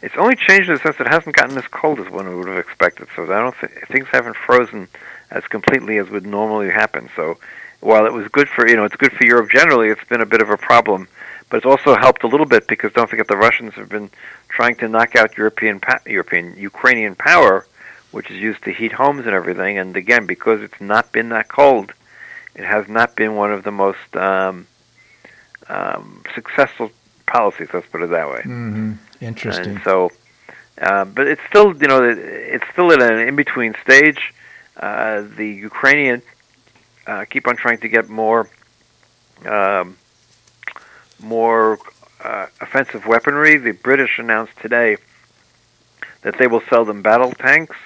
It's 0.00 0.14
only 0.16 0.34
changed 0.34 0.68
in 0.68 0.74
the 0.74 0.80
sense 0.80 0.96
it 0.98 1.06
hasn't 1.06 1.36
gotten 1.36 1.56
as 1.56 1.66
cold 1.68 2.00
as 2.00 2.10
one 2.10 2.36
would 2.36 2.48
have 2.48 2.58
expected. 2.58 3.06
So 3.14 3.24
I 3.24 3.40
don't 3.40 3.54
think 3.54 3.86
things 3.88 4.08
haven't 4.10 4.36
frozen 4.36 4.88
as 5.30 5.44
completely 5.44 5.98
as 5.98 6.10
would 6.10 6.26
normally 6.26 6.70
happen. 6.70 7.08
So 7.14 7.38
while 7.82 8.04
it 8.06 8.12
was 8.12 8.26
good 8.28 8.48
for 8.48 8.62
you 8.68 8.76
know 8.76 8.84
it's 8.84 8.96
good 8.96 9.12
for 9.12 9.24
Europe 9.32 9.48
generally, 9.50 9.88
it's 9.88 10.06
been 10.12 10.22
a 10.28 10.30
bit 10.34 10.42
of 10.42 10.50
a 10.50 10.56
problem. 10.56 11.08
But 11.48 11.58
it's 11.58 11.66
also 11.66 11.90
helped 11.96 12.22
a 12.24 12.28
little 12.28 12.46
bit 12.54 12.66
because 12.66 12.90
don't 12.94 13.10
forget 13.10 13.28
the 13.28 13.36
Russians 13.36 13.74
have 13.74 13.90
been 13.96 14.08
trying 14.48 14.76
to 14.76 14.88
knock 14.88 15.10
out 15.16 15.36
European 15.36 15.80
European 16.06 16.56
Ukrainian 16.56 17.14
power, 17.14 17.66
which 18.10 18.30
is 18.30 18.38
used 18.48 18.62
to 18.64 18.70
heat 18.72 18.92
homes 18.92 19.26
and 19.26 19.34
everything. 19.40 19.76
And 19.80 19.94
again, 20.04 20.24
because 20.34 20.62
it's 20.62 20.80
not 20.80 21.12
been 21.12 21.28
that 21.36 21.48
cold, 21.48 21.92
it 22.54 22.64
has 22.64 22.84
not 22.88 23.08
been 23.16 23.32
one 23.42 23.52
of 23.52 23.64
the 23.64 23.74
most 23.84 24.10
um, 24.16 24.66
um, 25.68 26.22
successful 26.34 26.90
policies. 27.26 27.68
Let's 27.74 27.88
put 27.92 28.00
it 28.06 28.10
that 28.10 28.28
way. 28.32 28.42
Mm-hmm. 28.44 28.92
Interesting. 29.30 29.74
And 29.76 29.82
so, 29.84 30.10
Uh, 30.80 31.04
but 31.04 31.24
it's 31.32 31.44
still, 31.50 31.68
you 31.82 31.88
know, 31.90 32.00
it's 32.56 32.64
still 32.72 32.88
at 32.94 33.00
an 33.02 33.18
in-between 33.28 33.72
stage. 33.86 34.22
Uh, 34.86 35.22
the 35.36 35.48
Ukrainians 35.70 36.24
uh, 37.06 37.24
keep 37.24 37.48
on 37.48 37.56
trying 37.56 37.78
to 37.78 37.88
get 37.88 38.08
more, 38.08 38.48
um, 39.46 39.96
more 41.20 41.78
uh, 42.22 42.46
offensive 42.60 43.06
weaponry. 43.06 43.56
The 43.56 43.72
British 43.72 44.18
announced 44.18 44.52
today 44.60 44.96
that 46.22 46.38
they 46.38 46.46
will 46.46 46.62
sell 46.70 46.84
them 46.84 47.02
battle 47.02 47.32
tanks, 47.32 47.76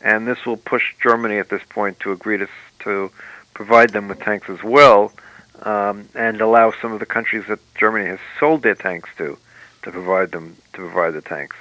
and 0.00 0.26
this 0.26 0.44
will 0.44 0.56
push 0.56 0.94
Germany 1.02 1.38
at 1.38 1.48
this 1.48 1.62
point 1.68 2.00
to 2.00 2.12
agree 2.12 2.38
to 2.38 2.48
to 2.80 3.10
provide 3.54 3.90
them 3.90 4.08
with 4.08 4.20
tanks 4.20 4.48
as 4.48 4.62
well, 4.62 5.12
um, 5.62 6.08
and 6.14 6.40
allow 6.40 6.72
some 6.80 6.92
of 6.92 7.00
the 7.00 7.06
countries 7.06 7.44
that 7.48 7.58
Germany 7.74 8.06
has 8.06 8.18
sold 8.38 8.62
their 8.62 8.74
tanks 8.74 9.10
to 9.18 9.38
to 9.82 9.90
provide 9.90 10.32
them 10.32 10.56
to 10.72 10.78
provide 10.78 11.12
the 11.12 11.22
tanks. 11.22 11.56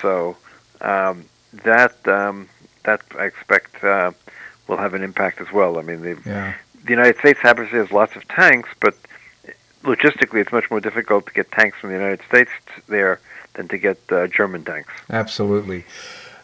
So 0.00 0.36
um, 0.80 1.24
that 1.64 2.06
um, 2.06 2.48
that 2.84 3.02
I 3.18 3.24
expect 3.24 3.82
uh, 3.82 4.12
will 4.68 4.76
have 4.76 4.94
an 4.94 5.02
impact 5.02 5.40
as 5.40 5.50
well. 5.52 5.78
I 5.78 5.82
mean, 5.82 6.02
the, 6.02 6.18
yeah. 6.24 6.54
the 6.84 6.90
United 6.90 7.18
States 7.18 7.40
obviously 7.42 7.78
has 7.78 7.90
lots 7.90 8.14
of 8.14 8.26
tanks, 8.28 8.68
but 8.80 8.94
logistically, 9.82 10.40
it's 10.40 10.52
much 10.52 10.70
more 10.70 10.80
difficult 10.80 11.26
to 11.26 11.32
get 11.32 11.50
tanks 11.50 11.78
from 11.78 11.90
the 11.90 11.96
United 11.96 12.20
States 12.28 12.50
there 12.88 13.20
than 13.54 13.68
to 13.68 13.78
get 13.78 13.98
uh, 14.10 14.26
German 14.28 14.64
tanks. 14.64 14.92
Absolutely. 15.10 15.84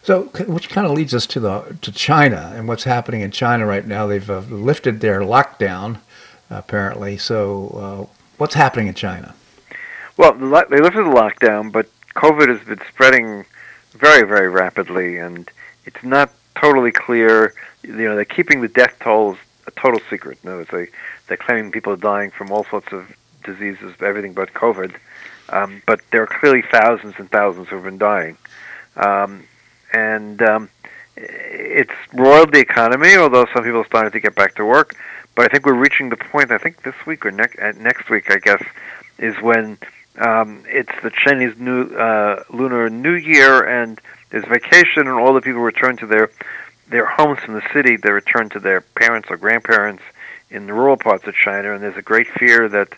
So, 0.03 0.23
which 0.47 0.69
kind 0.69 0.85
of 0.85 0.93
leads 0.93 1.15
us 1.15 1.25
to 1.27 1.39
the 1.39 1.77
to 1.81 1.91
China 1.91 2.53
and 2.55 2.67
what's 2.67 2.83
happening 2.83 3.21
in 3.21 3.31
China 3.31 3.65
right 3.65 3.85
now. 3.85 4.05
They've 4.05 4.29
uh, 4.29 4.39
lifted 4.39 4.99
their 4.99 5.21
lockdown, 5.21 5.97
apparently. 6.49 7.17
So, 7.17 8.07
uh, 8.11 8.15
what's 8.37 8.53
happening 8.53 8.87
in 8.87 8.93
China? 8.93 9.33
Well, 10.17 10.33
they 10.33 10.79
lifted 10.79 11.05
the 11.05 11.09
lockdown, 11.09 11.71
but 11.71 11.87
COVID 12.15 12.47
has 12.47 12.65
been 12.67 12.81
spreading 12.87 13.45
very, 13.93 14.27
very 14.27 14.47
rapidly, 14.47 15.17
and 15.17 15.49
it's 15.85 16.03
not 16.03 16.31
totally 16.55 16.91
clear. 16.91 17.53
You 17.83 17.93
know, 17.93 18.15
they're 18.15 18.25
keeping 18.25 18.61
the 18.61 18.67
death 18.67 18.95
tolls 18.99 19.37
a 19.67 19.71
total 19.71 19.99
secret. 20.09 20.37
No, 20.43 20.63
they 20.63 20.87
they're 21.27 21.37
claiming 21.37 21.71
people 21.71 21.93
are 21.93 21.97
dying 21.97 22.31
from 22.31 22.51
all 22.51 22.65
sorts 22.65 22.91
of 22.91 23.15
diseases, 23.43 23.93
everything 23.99 24.33
but 24.33 24.53
COVID. 24.53 24.95
Um, 25.49 25.81
but 25.85 26.01
there 26.11 26.23
are 26.23 26.27
clearly 26.27 26.63
thousands 26.71 27.15
and 27.17 27.29
thousands 27.29 27.69
who 27.69 27.75
have 27.75 27.85
been 27.85 27.99
dying, 27.99 28.37
um, 28.97 29.43
and 29.93 30.41
um, 30.41 30.69
it's 31.15 31.93
roiled 32.13 32.51
the 32.51 32.59
economy. 32.59 33.15
Although 33.15 33.45
some 33.53 33.63
people 33.63 33.81
are 33.81 33.85
starting 33.85 34.11
to 34.11 34.19
get 34.19 34.35
back 34.35 34.55
to 34.55 34.65
work, 34.65 34.95
but 35.35 35.45
I 35.45 35.47
think 35.49 35.65
we're 35.65 35.73
reaching 35.73 36.09
the 36.09 36.17
point. 36.17 36.51
I 36.51 36.57
think 36.57 36.81
this 36.83 36.95
week 37.05 37.25
or 37.25 37.31
next 37.31 37.57
next 37.77 38.09
week, 38.09 38.31
I 38.31 38.37
guess, 38.37 38.63
is 39.19 39.35
when 39.41 39.77
um, 40.17 40.63
it's 40.67 40.91
the 41.03 41.11
Chinese 41.11 41.55
New 41.57 41.95
uh, 41.95 42.43
Lunar 42.49 42.89
New 42.89 43.13
Year, 43.13 43.63
and 43.63 44.01
there's 44.35 44.47
vacation, 44.47 45.07
and 45.07 45.11
all 45.11 45.33
the 45.33 45.39
people 45.39 45.61
return 45.61 45.95
to 45.95 46.05
their 46.05 46.29
their 46.89 47.05
homes 47.05 47.39
from 47.39 47.53
the 47.53 47.63
city. 47.71 47.95
They 47.95 48.11
return 48.11 48.49
to 48.49 48.59
their 48.59 48.81
parents 48.81 49.29
or 49.31 49.37
grandparents 49.37 50.03
in 50.49 50.67
the 50.67 50.73
rural 50.73 50.97
parts 50.97 51.25
of 51.25 51.33
China, 51.33 51.73
and 51.73 51.81
there's 51.81 51.95
a 51.95 52.01
great 52.01 52.27
fear 52.37 52.67
that 52.67 52.89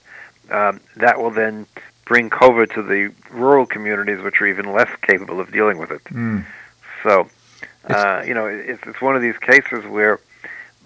um, 0.49 0.79
that 0.95 1.19
will 1.19 1.29
then 1.29 1.67
bring 2.05 2.31
COVID 2.31 2.73
to 2.73 2.81
the 2.81 3.13
rural 3.29 3.67
communities, 3.67 4.19
which 4.23 4.41
are 4.41 4.47
even 4.47 4.73
less 4.73 4.89
capable 5.03 5.39
of 5.39 5.51
dealing 5.51 5.77
with 5.77 5.91
it. 5.91 6.03
Mm. 6.05 6.43
So, 7.03 7.29
uh, 7.87 8.23
you 8.25 8.33
know, 8.33 8.47
it's, 8.47 8.81
it's 8.87 8.99
one 8.99 9.15
of 9.15 9.21
these 9.21 9.37
cases 9.37 9.85
where 9.85 10.19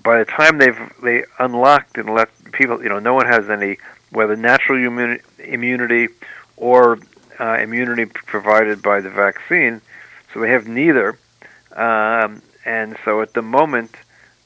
by 0.04 0.20
the 0.20 0.26
time 0.26 0.58
they've 0.58 0.80
they 1.02 1.24
unlocked 1.40 1.98
and 1.98 2.14
let 2.14 2.28
people, 2.52 2.84
you 2.84 2.90
know, 2.90 3.00
no 3.00 3.14
one 3.14 3.26
has 3.26 3.50
any 3.50 3.78
whether 4.10 4.36
natural 4.36 4.86
immunity, 4.86 5.24
immunity 5.40 6.10
or 6.58 7.00
uh, 7.40 7.54
immunity 7.54 8.06
provided 8.06 8.82
by 8.82 9.00
the 9.00 9.10
vaccine. 9.10 9.80
So 10.34 10.42
they 10.42 10.50
have 10.50 10.68
neither, 10.68 11.18
um, 11.76 12.42
and 12.66 12.98
so 13.04 13.22
at 13.22 13.34
the 13.34 13.42
moment 13.42 13.96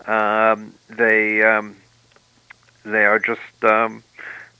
um, 0.05 0.73
they 0.89 1.43
um, 1.43 1.75
they 2.83 3.05
are 3.05 3.19
just 3.19 3.63
um, 3.63 4.03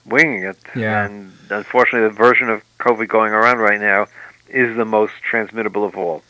winging 0.04 0.44
it. 0.44 0.58
Yeah. 0.74 1.04
And 1.04 1.32
unfortunately, 1.50 2.08
the 2.08 2.14
version 2.14 2.48
of 2.48 2.62
COVID 2.78 3.08
going 3.08 3.32
around 3.32 3.58
right 3.58 3.80
now 3.80 4.06
is 4.48 4.76
the 4.76 4.84
most 4.84 5.14
transmittable 5.28 5.84
of 5.84 5.96
all. 5.96 6.22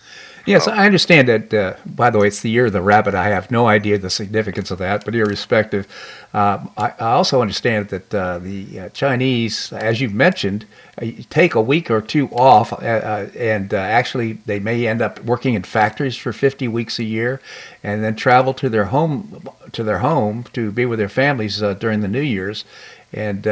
Yes, 0.47 0.69
I 0.69 0.87
understand 0.87 1.29
that. 1.29 1.53
Uh, 1.53 1.75
by 1.85 2.09
the 2.09 2.21
way, 2.21 2.29
it's 2.29 2.41
the 2.41 2.49
year 2.49 2.67
of 2.67 2.73
the 2.73 2.81
rabbit. 2.81 3.17
I 3.17 3.31
have 3.31 3.51
no 3.51 3.67
idea 3.67 3.99
the 3.99 4.09
significance 4.09 4.71
of 4.71 4.79
that, 4.79 5.05
but 5.05 5.13
irrespective, 5.13 5.89
uh, 6.33 6.65
I, 6.79 6.93
I, 7.01 7.13
also 7.13 7.43
understand 7.43 7.89
that 7.89 8.15
uh, 8.15 8.39
the 8.39 8.81
uh, 8.81 8.89
Chinese, 8.91 9.73
as 9.73 10.01
you 10.01 10.09
mentioned, 10.09 10.65
uh, 11.03 11.07
take 11.31 11.57
a 11.57 11.61
week 11.61 11.91
or 11.91 12.01
two 12.01 12.29
off, 12.29 12.73
uh, 12.73 13.27
and 13.37 13.75
actually 13.75 14.35
they 14.47 14.61
may 14.61 14.87
end 14.87 15.03
up 15.03 15.19
working 15.25 15.55
in 15.55 15.65
factories 15.65 16.17
for 16.17 16.33
50 16.33 16.69
weeks 16.69 17.01
a 17.01 17.05
year, 17.05 17.41
and 17.83 18.05
then 18.05 18.15
travel 18.15 18.55
to 18.55 18.69
their 18.69 18.87
home 18.87 19.49
to 19.73 19.83
their 19.83 19.99
home 19.99 20.45
to 20.53 20.71
be 20.71 20.87
with 20.87 21.01
their 21.01 21.09
families 21.09 21.59
during 21.81 22.01
the 22.01 22.09
New 22.09 22.21
Year's, 22.21 22.65
and 23.13 23.47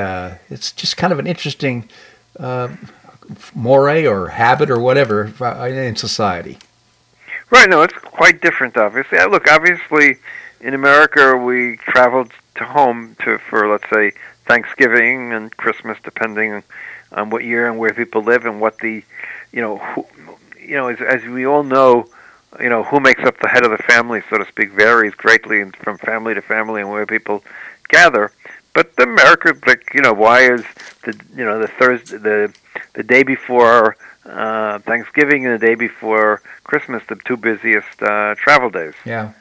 it's 0.48 0.70
just 0.70 0.96
kind 0.96 1.12
of 1.12 1.18
an 1.18 1.26
interesting. 1.26 1.88
moray 3.54 4.04
or 4.04 4.28
habit 4.28 4.70
or 4.70 4.78
whatever 4.78 5.32
in 5.66 5.96
society. 5.96 6.58
Right. 7.54 7.70
No, 7.70 7.82
it's 7.82 7.94
quite 7.94 8.40
different. 8.42 8.76
Obviously, 8.76 9.16
uh, 9.16 9.28
look. 9.28 9.48
Obviously, 9.48 10.16
in 10.60 10.74
America, 10.74 11.36
we 11.36 11.76
traveled 11.76 12.32
to 12.56 12.64
home 12.64 13.14
to 13.22 13.38
for 13.38 13.70
let's 13.70 13.88
say 13.94 14.10
Thanksgiving 14.44 15.32
and 15.32 15.56
Christmas, 15.56 15.96
depending 16.02 16.64
on 17.12 17.30
what 17.30 17.44
year 17.44 17.68
and 17.68 17.78
where 17.78 17.94
people 17.94 18.22
live 18.22 18.44
and 18.44 18.60
what 18.60 18.80
the, 18.80 19.04
you 19.52 19.60
know, 19.60 19.78
who, 19.78 20.04
you 20.58 20.74
know, 20.74 20.88
as, 20.88 21.00
as 21.00 21.22
we 21.26 21.46
all 21.46 21.62
know, 21.62 22.06
you 22.58 22.68
know, 22.68 22.82
who 22.82 22.98
makes 22.98 23.22
up 23.22 23.38
the 23.38 23.48
head 23.48 23.64
of 23.64 23.70
the 23.70 23.78
family, 23.84 24.20
so 24.28 24.36
to 24.36 24.46
speak, 24.46 24.72
varies 24.72 25.14
greatly 25.14 25.62
from 25.78 25.96
family 25.98 26.34
to 26.34 26.42
family 26.42 26.80
and 26.80 26.90
where 26.90 27.06
people 27.06 27.44
gather. 27.88 28.32
But 28.72 28.96
the 28.96 29.04
America, 29.04 29.54
like 29.64 29.94
you 29.94 30.00
know, 30.00 30.12
why 30.12 30.40
is 30.40 30.64
the 31.04 31.16
you 31.36 31.44
know 31.44 31.60
the 31.60 31.68
Thursday 31.68 32.16
the 32.16 32.52
the 32.94 33.04
day 33.04 33.22
before 33.22 33.96
uh, 34.26 34.78
Thanksgiving 34.80 35.46
and 35.46 35.54
the 35.54 35.66
day 35.66 35.74
before 35.74 36.42
Christmas, 36.64 37.02
the 37.08 37.16
two 37.24 37.36
busiest 37.36 38.02
uh, 38.02 38.34
travel 38.36 38.70
days. 38.70 38.94
Yeah. 39.04 39.32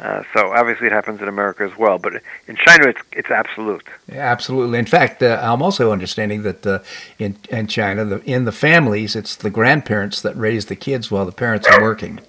Uh, 0.00 0.22
so 0.34 0.52
obviously 0.52 0.86
it 0.86 0.92
happens 0.92 1.20
in 1.20 1.28
America 1.28 1.62
as 1.62 1.76
well, 1.78 1.98
but 1.98 2.14
in 2.48 2.56
China 2.56 2.88
it's 2.88 3.00
it's 3.12 3.30
absolute. 3.30 3.86
Yeah, 4.08 4.32
absolutely. 4.32 4.78
In 4.78 4.86
fact, 4.86 5.22
uh, 5.22 5.38
I'm 5.40 5.62
also 5.62 5.92
understanding 5.92 6.42
that 6.42 6.66
uh, 6.66 6.80
in 7.18 7.36
in 7.50 7.66
China, 7.66 8.04
the, 8.04 8.22
in 8.24 8.44
the 8.44 8.52
families, 8.52 9.14
it's 9.14 9.36
the 9.36 9.50
grandparents 9.50 10.22
that 10.22 10.36
raise 10.36 10.66
the 10.66 10.76
kids 10.76 11.10
while 11.10 11.26
the 11.26 11.32
parents 11.32 11.68
are 11.68 11.80
working. 11.80 12.20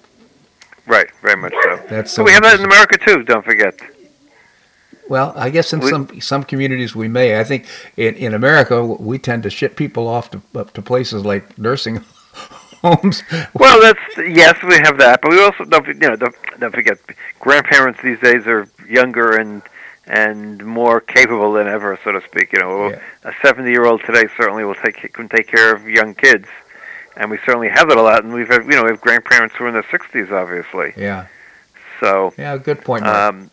Right, 0.86 1.08
very 1.22 1.40
much 1.40 1.54
so. 1.64 1.80
That's 1.88 2.12
so 2.12 2.22
we 2.22 2.32
have 2.32 2.42
that 2.42 2.60
in 2.60 2.64
America 2.66 2.98
too. 2.98 3.22
Don't 3.24 3.44
forget. 3.44 3.74
Well, 5.08 5.32
I 5.36 5.50
guess 5.50 5.72
in 5.72 5.80
we, 5.80 5.90
some 5.90 6.20
some 6.20 6.44
communities 6.44 6.94
we 6.94 7.08
may. 7.08 7.38
I 7.38 7.44
think 7.44 7.66
in, 7.96 8.14
in 8.14 8.34
America 8.34 8.84
we 8.84 9.18
tend 9.18 9.42
to 9.42 9.50
ship 9.50 9.76
people 9.76 10.08
off 10.08 10.30
to 10.30 10.42
up 10.54 10.72
to 10.74 10.82
places 10.82 11.24
like 11.24 11.58
nursing 11.58 11.96
homes. 12.82 13.22
Well, 13.52 13.80
that's 13.80 14.00
yes, 14.16 14.62
we 14.62 14.76
have 14.76 14.98
that, 14.98 15.20
but 15.20 15.30
we 15.30 15.42
also 15.42 15.64
don't 15.64 15.86
you 15.86 15.94
know 15.94 16.16
don't, 16.16 16.34
don't 16.58 16.74
forget 16.74 16.98
grandparents 17.38 18.00
these 18.02 18.18
days 18.20 18.46
are 18.46 18.68
younger 18.88 19.36
and 19.36 19.62
and 20.06 20.64
more 20.64 21.00
capable 21.00 21.52
than 21.52 21.66
ever, 21.66 21.98
so 22.04 22.12
to 22.12 22.20
speak. 22.22 22.52
You 22.52 22.60
know, 22.60 22.90
yeah. 22.90 23.00
a 23.24 23.32
seventy-year-old 23.42 24.02
today 24.04 24.24
certainly 24.36 24.64
will 24.64 24.74
take 24.74 25.12
can 25.12 25.28
take 25.28 25.48
care 25.48 25.74
of 25.74 25.86
young 25.88 26.14
kids, 26.14 26.46
and 27.16 27.30
we 27.30 27.38
certainly 27.44 27.68
have 27.68 27.90
it 27.90 27.98
a 27.98 28.02
lot. 28.02 28.24
And 28.24 28.32
we've 28.32 28.48
had, 28.48 28.64
you 28.64 28.70
know 28.70 28.84
we 28.84 28.90
have 28.90 29.00
grandparents 29.02 29.54
who 29.56 29.64
are 29.64 29.68
in 29.68 29.74
their 29.74 29.86
sixties, 29.90 30.30
obviously. 30.30 30.94
Yeah. 30.96 31.26
So. 32.00 32.34
Yeah, 32.36 32.58
good 32.58 32.84
point. 32.84 33.06
Um, 33.06 33.50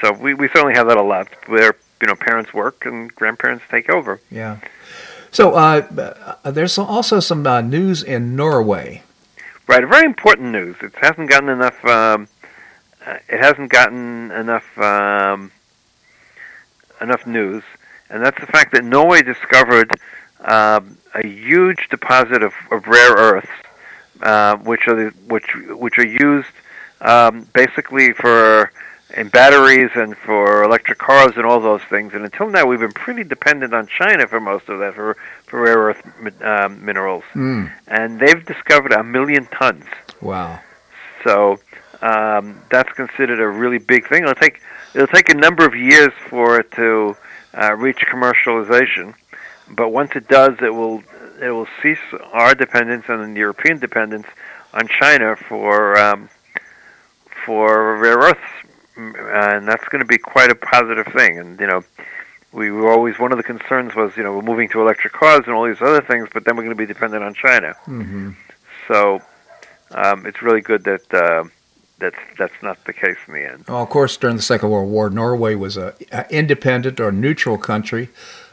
so 0.00 0.12
we, 0.12 0.34
we 0.34 0.48
certainly 0.48 0.74
have 0.74 0.88
that 0.88 0.96
a 0.96 1.02
lot 1.02 1.28
where 1.46 1.76
you 2.00 2.08
know 2.08 2.14
parents 2.14 2.52
work 2.52 2.86
and 2.86 3.14
grandparents 3.14 3.64
take 3.70 3.90
over. 3.90 4.20
Yeah. 4.30 4.58
So 5.30 5.54
uh, 5.54 6.36
uh, 6.44 6.50
there's 6.50 6.76
also 6.76 7.20
some 7.20 7.46
uh, 7.46 7.62
news 7.62 8.02
in 8.02 8.36
Norway. 8.36 9.02
Right, 9.66 9.86
very 9.86 10.04
important 10.04 10.50
news. 10.52 10.76
It 10.82 10.92
hasn't 11.00 11.30
gotten 11.30 11.48
enough. 11.48 11.84
Um, 11.84 12.28
uh, 13.06 13.18
it 13.28 13.40
hasn't 13.40 13.70
gotten 13.70 14.30
enough 14.30 14.78
um, 14.78 15.50
enough 17.00 17.26
news, 17.26 17.62
and 18.10 18.24
that's 18.24 18.38
the 18.40 18.46
fact 18.46 18.72
that 18.72 18.84
Norway 18.84 19.22
discovered 19.22 19.90
um, 20.40 20.98
a 21.14 21.26
huge 21.26 21.88
deposit 21.88 22.42
of, 22.42 22.52
of 22.70 22.86
rare 22.86 23.14
earths, 23.14 23.48
uh, 24.22 24.56
which 24.58 24.86
are 24.88 24.96
the, 24.96 25.10
which 25.28 25.54
which 25.70 25.98
are 25.98 26.06
used 26.06 26.48
um, 27.00 27.46
basically 27.54 28.12
for 28.12 28.70
in 29.16 29.28
batteries 29.28 29.90
and 29.94 30.16
for 30.16 30.62
electric 30.62 30.98
cars 30.98 31.32
and 31.36 31.44
all 31.44 31.60
those 31.60 31.82
things. 31.82 32.14
And 32.14 32.24
until 32.24 32.48
now, 32.48 32.66
we've 32.66 32.80
been 32.80 32.92
pretty 32.92 33.24
dependent 33.24 33.74
on 33.74 33.86
China 33.86 34.26
for 34.26 34.40
most 34.40 34.68
of 34.68 34.78
that 34.80 34.94
for 34.94 35.16
for 35.46 35.60
rare 35.60 35.78
earth 35.78 36.42
um, 36.42 36.84
minerals. 36.84 37.24
Mm. 37.34 37.72
And 37.88 38.20
they've 38.20 38.44
discovered 38.44 38.92
a 38.92 39.02
million 39.02 39.46
tons. 39.46 39.84
Wow! 40.20 40.60
So 41.24 41.58
um, 42.00 42.60
that's 42.70 42.92
considered 42.92 43.40
a 43.40 43.48
really 43.48 43.78
big 43.78 44.08
thing. 44.08 44.22
It'll 44.22 44.34
take 44.34 44.60
it'll 44.94 45.06
take 45.06 45.30
a 45.30 45.36
number 45.36 45.64
of 45.64 45.74
years 45.74 46.12
for 46.28 46.58
it 46.58 46.70
to 46.72 47.16
uh, 47.54 47.74
reach 47.74 48.04
commercialization, 48.10 49.14
but 49.70 49.90
once 49.90 50.12
it 50.14 50.28
does, 50.28 50.54
it 50.60 50.74
will 50.74 51.02
it 51.40 51.50
will 51.50 51.68
cease 51.82 51.98
our 52.32 52.54
dependence 52.54 53.04
and 53.08 53.36
the 53.36 53.40
European 53.40 53.78
dependence 53.78 54.26
on 54.72 54.88
China 54.88 55.36
for 55.36 55.98
um, 55.98 56.28
for 57.44 57.98
rare 57.98 58.18
earths, 58.18 58.40
and 58.96 59.66
that's 59.66 59.86
going 59.88 60.00
to 60.00 60.06
be 60.06 60.18
quite 60.18 60.50
a 60.50 60.54
positive 60.54 61.06
thing. 61.12 61.38
And 61.38 61.58
you 61.58 61.66
know, 61.66 61.84
we 62.52 62.70
were 62.70 62.90
always 62.90 63.18
one 63.18 63.32
of 63.32 63.38
the 63.38 63.44
concerns 63.44 63.94
was 63.94 64.16
you 64.16 64.22
know 64.22 64.36
we're 64.36 64.42
moving 64.42 64.68
to 64.70 64.80
electric 64.80 65.12
cars 65.12 65.42
and 65.46 65.54
all 65.54 65.66
these 65.66 65.80
other 65.80 66.00
things, 66.02 66.28
but 66.32 66.44
then 66.44 66.56
we're 66.56 66.64
going 66.64 66.76
to 66.76 66.80
be 66.80 66.86
dependent 66.86 67.22
on 67.22 67.34
China. 67.34 67.74
Mm-hmm. 67.86 68.30
So 68.88 69.20
um, 69.90 70.26
it's 70.26 70.42
really 70.42 70.60
good 70.60 70.84
that. 70.84 71.14
Uh, 71.14 71.44
that's 71.98 72.16
that's 72.36 72.62
not 72.62 72.84
the 72.84 72.92
case 72.92 73.16
in 73.28 73.34
the 73.34 73.48
end. 73.48 73.64
Well, 73.68 73.80
of 73.80 73.88
course, 73.88 74.16
during 74.16 74.34
the 74.34 74.42
Second 74.42 74.70
World 74.70 74.90
War, 74.90 75.08
Norway 75.08 75.54
was 75.54 75.76
a, 75.76 75.94
a 76.10 76.26
independent 76.30 76.98
or 76.98 77.12
neutral 77.12 77.56
country. 77.56 78.08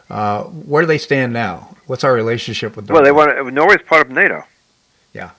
Uh, 0.07 0.43
where 0.43 0.81
do 0.81 0.87
they 0.87 0.99
stand 0.99 1.33
now? 1.33 1.75
What's 1.87 2.03
our 2.03 2.13
relationship 2.13 2.75
with 2.75 2.87
Norway? 2.87 3.11
Well, 3.11 3.25
they 3.27 3.33
want 3.33 3.53
Norway's 3.53 3.81
part 3.81 4.07
of 4.07 4.11
NATO. 4.11 4.43
Yeah. 5.13 5.31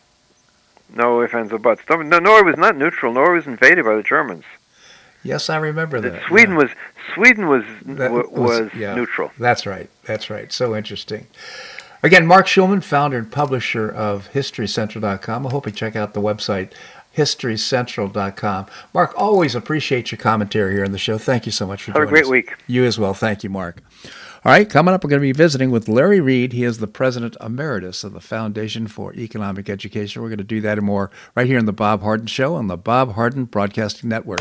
No 0.93 1.23
ifs, 1.23 1.35
ands, 1.35 1.53
or 1.53 1.59
buts. 1.59 1.83
No, 1.89 2.19
Norway 2.19 2.43
was 2.43 2.57
not 2.57 2.77
neutral. 2.77 3.13
Norway 3.13 3.37
was 3.37 3.47
invaded 3.47 3.85
by 3.85 3.95
the 3.95 4.03
Germans. 4.03 4.45
Yes, 5.23 5.51
I 5.51 5.57
remember 5.57 6.01
that. 6.01 6.23
Sweden 6.29 6.53
yeah. 6.53 6.57
was 6.59 6.71
Sweden 7.15 7.49
was 7.49 7.65
That 7.85 8.11
was, 8.13 8.27
was- 8.31 8.75
yeah. 8.75 8.95
neutral. 8.95 9.31
That's 9.39 9.67
right. 9.67 9.91
That's 10.05 10.31
right. 10.31 10.53
So 10.53 10.75
interesting. 10.77 11.27
Again, 12.03 12.27
Marc 12.27 12.47
Schulman, 12.47 12.83
founder 12.83 13.19
and 13.19 13.31
publisher 13.31 13.91
of 13.91 14.31
HistoryCentral.com. 14.33 15.47
I 15.47 15.51
hope 15.51 15.67
you 15.67 15.73
check 15.73 15.95
out 15.97 16.15
the 16.15 16.23
website, 16.23 16.73
HistoryCentral.com. 17.15 18.67
Marc, 18.95 19.13
always 19.19 19.55
appreciate 19.55 20.11
your 20.11 20.19
commentary 20.19 20.73
here 20.75 20.85
on 20.85 20.93
the 20.93 20.99
show. 20.99 21.19
Thank 21.19 21.45
you 21.45 21.53
so 21.53 21.67
much 21.67 21.83
for 21.83 21.93
doing. 21.93 22.01
Have 22.03 22.09
a 22.09 22.11
great 22.11 22.25
us. 22.25 22.31
week. 22.31 22.55
You 22.67 22.85
as 22.87 22.99
well. 22.99 23.13
Thank 23.13 23.45
you, 23.45 23.51
Marc. 23.51 23.83
All 24.43 24.51
right, 24.53 24.71
coming 24.71 24.95
up, 24.95 25.05
we're 25.05 25.11
going 25.11 25.21
to 25.21 25.29
be 25.29 25.33
visiting 25.33 25.71
with 25.71 25.87
Larry 25.87 26.19
Reed. 26.19 26.55
He 26.55 26.65
is 26.65 26.79
the 26.79 26.87
president 26.87 27.37
emeritus 27.43 28.05
of 28.05 28.15
the 28.15 28.23
Foundation 28.23 28.87
for 28.87 29.13
Economic 29.15 29.69
Education. 29.69 30.23
We're 30.23 30.31
going 30.31 30.39
to 30.39 30.45
do 30.45 30.63
that 30.63 30.79
and 30.79 30.87
more 30.87 31.11
right 31.35 31.47
here 31.47 31.59
on 31.59 31.67
the 31.67 31.75
Bob 31.75 32.01
Harden 32.01 32.27
Show 32.27 32.55
on 32.55 32.67
the 32.67 32.79
Bob 32.79 33.13
Harden 33.13 33.45
Broadcasting 33.45 34.09
Network. 34.09 34.41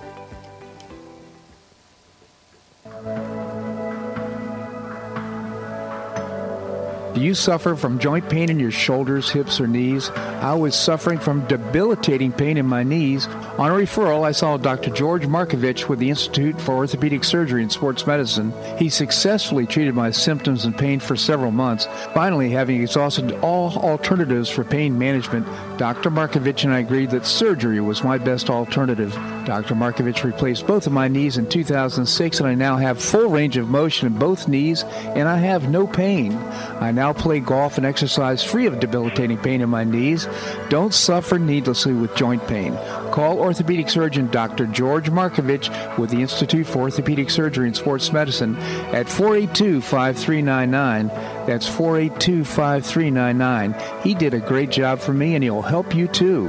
Do 7.13 7.19
you 7.19 7.33
suffer 7.35 7.75
from 7.75 7.99
joint 7.99 8.29
pain 8.29 8.49
in 8.49 8.57
your 8.57 8.71
shoulders, 8.71 9.29
hips, 9.29 9.59
or 9.59 9.67
knees? 9.67 10.09
I 10.11 10.53
was 10.53 10.75
suffering 10.75 11.19
from 11.19 11.45
debilitating 11.47 12.31
pain 12.31 12.55
in 12.55 12.65
my 12.65 12.83
knees. 12.83 13.27
On 13.27 13.69
a 13.69 13.73
referral, 13.73 14.23
I 14.23 14.31
saw 14.31 14.55
Dr. 14.55 14.91
George 14.91 15.23
Markovich 15.23 15.89
with 15.89 15.99
the 15.99 16.09
Institute 16.09 16.59
for 16.61 16.73
Orthopedic 16.73 17.25
Surgery 17.25 17.63
and 17.63 17.71
Sports 17.71 18.07
Medicine. 18.07 18.53
He 18.77 18.87
successfully 18.87 19.65
treated 19.65 19.93
my 19.93 20.09
symptoms 20.09 20.63
and 20.63 20.77
pain 20.77 21.01
for 21.01 21.17
several 21.17 21.51
months. 21.51 21.85
Finally, 22.13 22.49
having 22.51 22.81
exhausted 22.81 23.33
all 23.41 23.77
alternatives 23.79 24.49
for 24.49 24.63
pain 24.63 24.97
management, 24.97 25.45
Dr. 25.81 26.11
Markovich 26.11 26.63
and 26.63 26.71
I 26.71 26.77
agreed 26.77 27.09
that 27.09 27.25
surgery 27.25 27.81
was 27.81 28.03
my 28.03 28.19
best 28.19 28.51
alternative. 28.51 29.13
Dr. 29.45 29.73
Markovich 29.73 30.23
replaced 30.23 30.67
both 30.67 30.85
of 30.85 30.93
my 30.93 31.07
knees 31.07 31.37
in 31.37 31.49
2006, 31.49 32.39
and 32.39 32.47
I 32.47 32.53
now 32.53 32.77
have 32.77 33.01
full 33.01 33.31
range 33.31 33.57
of 33.57 33.67
motion 33.67 34.05
in 34.05 34.13
both 34.13 34.47
knees, 34.47 34.83
and 34.83 35.27
I 35.27 35.37
have 35.37 35.71
no 35.71 35.87
pain. 35.87 36.37
I 36.79 36.91
now 36.91 37.13
play 37.13 37.39
golf 37.39 37.77
and 37.77 37.85
exercise 37.87 38.43
free 38.43 38.67
of 38.67 38.79
debilitating 38.79 39.39
pain 39.39 39.59
in 39.59 39.69
my 39.69 39.83
knees. 39.83 40.27
Don't 40.69 40.93
suffer 40.93 41.39
needlessly 41.39 41.93
with 41.93 42.15
joint 42.15 42.47
pain. 42.47 42.75
Call 43.11 43.39
orthopedic 43.39 43.89
surgeon 43.89 44.27
Dr. 44.29 44.67
George 44.67 45.09
Markovich 45.09 45.97
with 45.97 46.11
the 46.11 46.21
Institute 46.21 46.67
for 46.67 46.83
Orthopedic 46.83 47.31
Surgery 47.31 47.65
and 47.65 47.75
Sports 47.75 48.13
Medicine 48.13 48.55
at 48.93 49.09
482 49.09 49.81
5399. 49.81 51.09
That's 51.51 51.67
482 51.67 52.45
5399. 52.45 53.75
He 54.03 54.15
did 54.15 54.33
a 54.33 54.39
great 54.39 54.69
job 54.69 55.01
for 55.01 55.11
me, 55.11 55.35
and 55.35 55.43
he'll 55.43 55.61
help 55.61 55.93
you 55.93 56.07
too. 56.07 56.45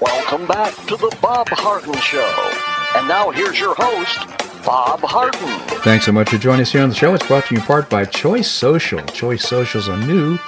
Welcome 0.00 0.46
back 0.46 0.72
to 0.86 0.96
the 0.96 1.18
Bob 1.20 1.48
Harden 1.48 1.94
Show. 1.94 2.52
And 2.94 3.08
now 3.08 3.30
here's 3.30 3.58
your 3.58 3.74
host, 3.76 4.28
Bob 4.64 5.00
Harden. 5.00 5.70
Thanks 5.80 6.04
so 6.04 6.12
much 6.12 6.30
for 6.30 6.38
joining 6.38 6.60
us 6.60 6.70
here 6.70 6.82
on 6.82 6.90
the 6.90 6.94
show. 6.94 7.14
It's 7.14 7.26
brought 7.26 7.46
to 7.46 7.54
you 7.56 7.60
in 7.60 7.66
part 7.66 7.90
by 7.90 8.04
Choice 8.04 8.48
Social. 8.48 9.02
Choice 9.06 9.42
Social 9.42 9.80
is 9.80 9.88
a 9.88 9.96
new, 10.06 10.38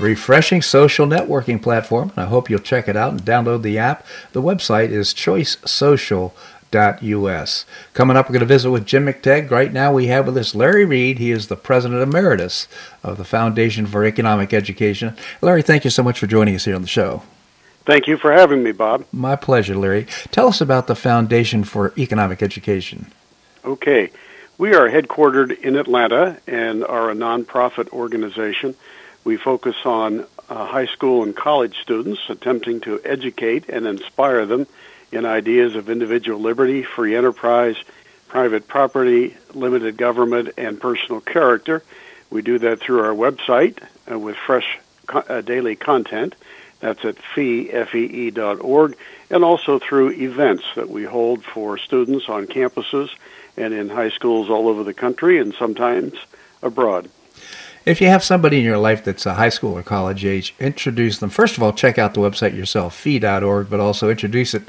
refreshing 0.00 0.62
social 0.62 1.06
networking 1.06 1.62
platform. 1.62 2.12
I 2.16 2.24
hope 2.24 2.50
you'll 2.50 2.60
check 2.60 2.88
it 2.88 2.96
out 2.96 3.12
and 3.12 3.22
download 3.22 3.62
the 3.62 3.78
app. 3.78 4.06
The 4.32 4.42
website 4.42 4.90
is 4.90 5.14
choicesocial.us. 5.14 7.64
Coming 7.94 8.16
up, 8.16 8.28
we're 8.28 8.32
going 8.32 8.40
to 8.40 8.46
visit 8.46 8.70
with 8.70 8.86
Jim 8.86 9.06
McTague. 9.06 9.50
Right 9.50 9.72
now, 9.72 9.92
we 9.92 10.06
have 10.06 10.26
with 10.26 10.36
us 10.36 10.54
Larry 10.54 10.84
Reed. 10.84 11.18
He 11.18 11.30
is 11.30 11.48
the 11.48 11.56
president 11.56 12.02
emeritus 12.02 12.68
of 13.02 13.18
the 13.18 13.24
Foundation 13.24 13.86
for 13.86 14.04
Economic 14.04 14.52
Education. 14.52 15.16
Larry, 15.40 15.62
thank 15.62 15.84
you 15.84 15.90
so 15.90 16.02
much 16.02 16.18
for 16.18 16.26
joining 16.26 16.54
us 16.54 16.64
here 16.64 16.74
on 16.74 16.82
the 16.82 16.88
show. 16.88 17.22
Thank 17.86 18.06
you 18.06 18.16
for 18.16 18.32
having 18.32 18.62
me, 18.62 18.72
Bob. 18.72 19.06
My 19.12 19.36
pleasure, 19.36 19.76
Larry. 19.76 20.06
Tell 20.30 20.48
us 20.48 20.60
about 20.60 20.86
the 20.86 20.94
Foundation 20.94 21.64
for 21.64 21.92
Economic 21.98 22.42
Education. 22.42 23.10
Okay. 23.64 24.10
We 24.58 24.74
are 24.74 24.90
headquartered 24.90 25.58
in 25.60 25.74
Atlanta 25.74 26.38
and 26.46 26.84
are 26.84 27.10
a 27.10 27.14
nonprofit 27.14 27.88
organization. 27.88 28.74
We 29.24 29.36
focus 29.36 29.76
on 29.84 30.26
uh, 30.48 30.66
high 30.66 30.86
school 30.86 31.22
and 31.22 31.36
college 31.36 31.78
students, 31.80 32.20
attempting 32.28 32.80
to 32.82 33.00
educate 33.04 33.68
and 33.68 33.86
inspire 33.86 34.46
them 34.46 34.66
in 35.12 35.26
ideas 35.26 35.76
of 35.76 35.90
individual 35.90 36.40
liberty, 36.40 36.82
free 36.82 37.16
enterprise, 37.16 37.76
private 38.28 38.66
property, 38.66 39.36
limited 39.54 39.96
government, 39.96 40.50
and 40.56 40.80
personal 40.80 41.20
character. 41.20 41.82
We 42.30 42.42
do 42.42 42.58
that 42.60 42.80
through 42.80 43.00
our 43.00 43.14
website 43.14 43.82
uh, 44.10 44.18
with 44.18 44.36
fresh 44.36 44.78
co- 45.06 45.18
uh, 45.28 45.40
daily 45.40 45.76
content. 45.76 46.34
That's 46.78 47.04
at 47.04 47.18
fee, 47.18 47.70
F-E-E 47.70 48.30
dot 48.30 48.60
org, 48.60 48.96
and 49.30 49.44
also 49.44 49.78
through 49.78 50.12
events 50.12 50.64
that 50.76 50.88
we 50.88 51.04
hold 51.04 51.44
for 51.44 51.76
students 51.76 52.28
on 52.28 52.46
campuses 52.46 53.10
and 53.56 53.74
in 53.74 53.90
high 53.90 54.10
schools 54.10 54.48
all 54.48 54.68
over 54.68 54.82
the 54.82 54.94
country 54.94 55.38
and 55.38 55.54
sometimes 55.54 56.14
abroad. 56.62 57.10
If 57.86 58.00
you 58.00 58.08
have 58.08 58.22
somebody 58.22 58.58
in 58.58 58.64
your 58.64 58.76
life 58.76 59.02
that's 59.02 59.24
a 59.24 59.34
high 59.34 59.48
school 59.48 59.76
or 59.76 59.82
college 59.82 60.24
age, 60.24 60.54
introduce 60.60 61.18
them. 61.18 61.30
First 61.30 61.56
of 61.56 61.62
all, 61.62 61.72
check 61.72 61.98
out 61.98 62.12
the 62.12 62.20
website 62.20 62.54
yourself, 62.54 62.94
fee.org, 62.94 63.70
but 63.70 63.80
also 63.80 64.10
introduce 64.10 64.52
it 64.52 64.64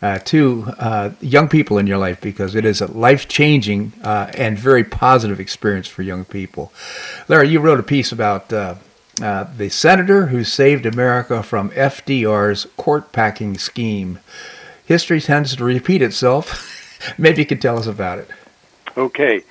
uh, 0.00 0.18
to 0.20 0.72
uh, 0.78 1.10
young 1.20 1.48
people 1.48 1.76
in 1.78 1.88
your 1.88 1.98
life 1.98 2.20
because 2.20 2.54
it 2.54 2.64
is 2.64 2.80
a 2.80 2.86
life 2.86 3.26
changing 3.26 3.92
uh, 4.04 4.30
and 4.34 4.56
very 4.56 4.84
positive 4.84 5.40
experience 5.40 5.88
for 5.88 6.02
young 6.02 6.24
people. 6.24 6.72
Larry, 7.26 7.48
you 7.48 7.58
wrote 7.58 7.80
a 7.80 7.84
piece 7.84 8.12
about 8.12 8.52
uh, 8.52 8.76
uh, 9.20 9.44
the 9.56 9.68
senator 9.68 10.26
who 10.26 10.44
saved 10.44 10.86
America 10.86 11.42
from 11.42 11.70
FDR's 11.70 12.66
court 12.76 13.10
packing 13.12 13.58
scheme. 13.58 14.20
History 14.84 15.20
tends 15.20 15.56
to 15.56 15.64
repeat 15.64 16.00
itself. 16.00 17.14
Maybe 17.18 17.42
you 17.42 17.46
could 17.46 17.60
tell 17.60 17.78
us 17.78 17.86
about 17.86 18.18
it. 18.18 18.30
Okay. 18.96 19.42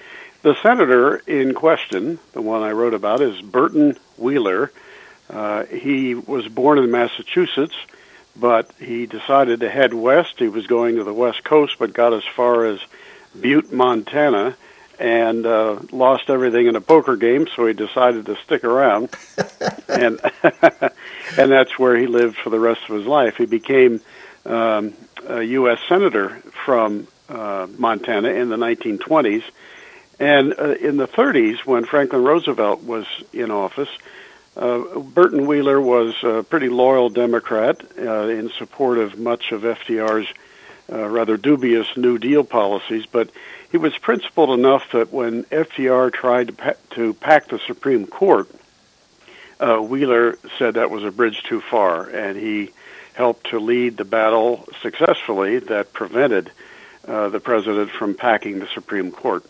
The 0.42 0.56
senator 0.64 1.18
in 1.28 1.54
question, 1.54 2.18
the 2.34 2.42
one 2.42 2.64
I 2.64 2.72
wrote 2.72 2.96
about, 2.96 3.22
is 3.22 3.40
Burton 3.42 3.98
Wheeler. 4.18 4.72
Uh, 5.30 5.66
he 5.66 6.16
was 6.16 6.48
born 6.48 6.80
in 6.80 6.90
Massachusetts, 6.90 7.76
but 8.36 8.72
he 8.80 9.06
decided 9.06 9.60
to 9.60 9.70
head 9.70 9.94
west. 9.94 10.40
He 10.40 10.48
was 10.48 10.66
going 10.66 10.96
to 10.96 11.04
the 11.04 11.14
west 11.14 11.44
coast, 11.44 11.76
but 11.78 11.94
got 11.94 12.14
as 12.14 12.24
far 12.36 12.66
as 12.66 12.80
Butte, 13.40 13.72
Montana, 13.72 14.58
and 15.00 15.46
uh, 15.46 15.80
lost 15.92 16.30
everything 16.30 16.66
in 16.66 16.76
a 16.76 16.82
poker 16.82 17.16
game. 17.16 17.48
So 17.56 17.68
he 17.68 17.74
decided 17.74 18.26
to 18.26 18.36
stick 18.38 18.64
around, 18.64 19.10
and 19.88 20.20
and 21.38 21.52
that's 21.52 21.78
where 21.78 21.96
he 21.96 22.08
lived 22.08 22.38
for 22.38 22.50
the 22.50 22.60
rest 22.60 22.82
of 22.90 22.96
his 22.96 23.06
life. 23.06 23.38
He 23.38 23.46
became 23.46 24.02
um, 24.46 24.94
a 25.28 25.44
U.S. 25.44 25.80
senator 25.88 26.30
from 26.66 27.08
uh, 27.30 27.68
Montana 27.78 28.30
in 28.30 28.50
the 28.50 28.58
1920s, 28.58 29.44
and 30.22 30.54
uh, 30.60 30.74
in 30.74 30.98
the 30.98 31.08
30s, 31.08 31.66
when 31.66 31.84
Franklin 31.84 32.24
Roosevelt 32.24 32.84
was 32.84 33.08
in 33.34 33.50
office. 33.50 33.90
Uh, 34.56 35.00
Burton 35.00 35.48
Wheeler 35.48 35.82
was 35.82 36.14
a 36.24 36.44
pretty 36.44 36.70
loyal 36.70 37.10
Democrat 37.10 37.82
uh, 37.98 38.28
in 38.28 38.52
support 38.52 39.00
of 39.00 39.18
much 39.18 39.52
of 39.52 39.64
FDR's 39.64 40.32
uh, 40.92 41.08
rather 41.08 41.38
dubious 41.38 41.88
New 41.98 42.20
Deal 42.20 42.44
policies, 42.44 43.08
but 43.08 43.32
he 43.72 43.78
was 43.78 43.98
principled 43.98 44.60
enough 44.60 44.92
that 44.92 45.12
when 45.12 45.44
FDR 45.46 46.14
tried 46.14 46.48
to, 46.48 46.54
pa- 46.54 46.74
to 46.92 47.16
pack 47.16 47.48
the 47.48 47.60
Supreme 47.66 48.06
Court, 48.06 48.48
uh, 49.60 49.78
Wheeler 49.78 50.38
said 50.60 50.76
that 50.76 50.92
was 50.92 51.04
a 51.04 51.12
bridge 51.12 51.42
too 51.44 51.62
far, 51.62 52.08
and 52.08 52.38
he 52.38 52.70
helped 53.16 53.50
to 53.50 53.60
lead 53.60 53.98
the 53.98 54.06
battle 54.06 54.68
successfully 54.84 55.58
that 55.60 55.94
prevented 55.94 56.52
uh, 57.08 57.30
the 57.30 57.40
president 57.40 57.90
from 57.90 58.14
packing 58.14 58.60
the 58.60 58.68
Supreme 58.68 59.12
Court. 59.12 59.44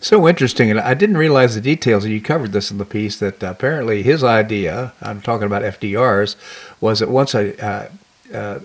So 0.00 0.26
interesting, 0.26 0.70
and 0.70 0.80
I 0.80 0.94
didn't 0.94 1.18
realize 1.18 1.54
the 1.54 1.60
details. 1.60 2.06
You 2.06 2.20
covered 2.20 2.52
this 2.52 2.70
in 2.70 2.78
the 2.78 2.84
piece 2.84 3.18
that 3.18 3.42
apparently 3.42 4.02
his 4.02 4.24
idea, 4.24 4.94
I'm 5.02 5.20
talking 5.20 5.46
about 5.46 5.62
FDR's, 5.62 6.36
was 6.80 7.00
that 7.00 7.10
once 7.10 7.34
a 7.34 7.64
uh, 7.64 7.88
uh, 8.32 8.60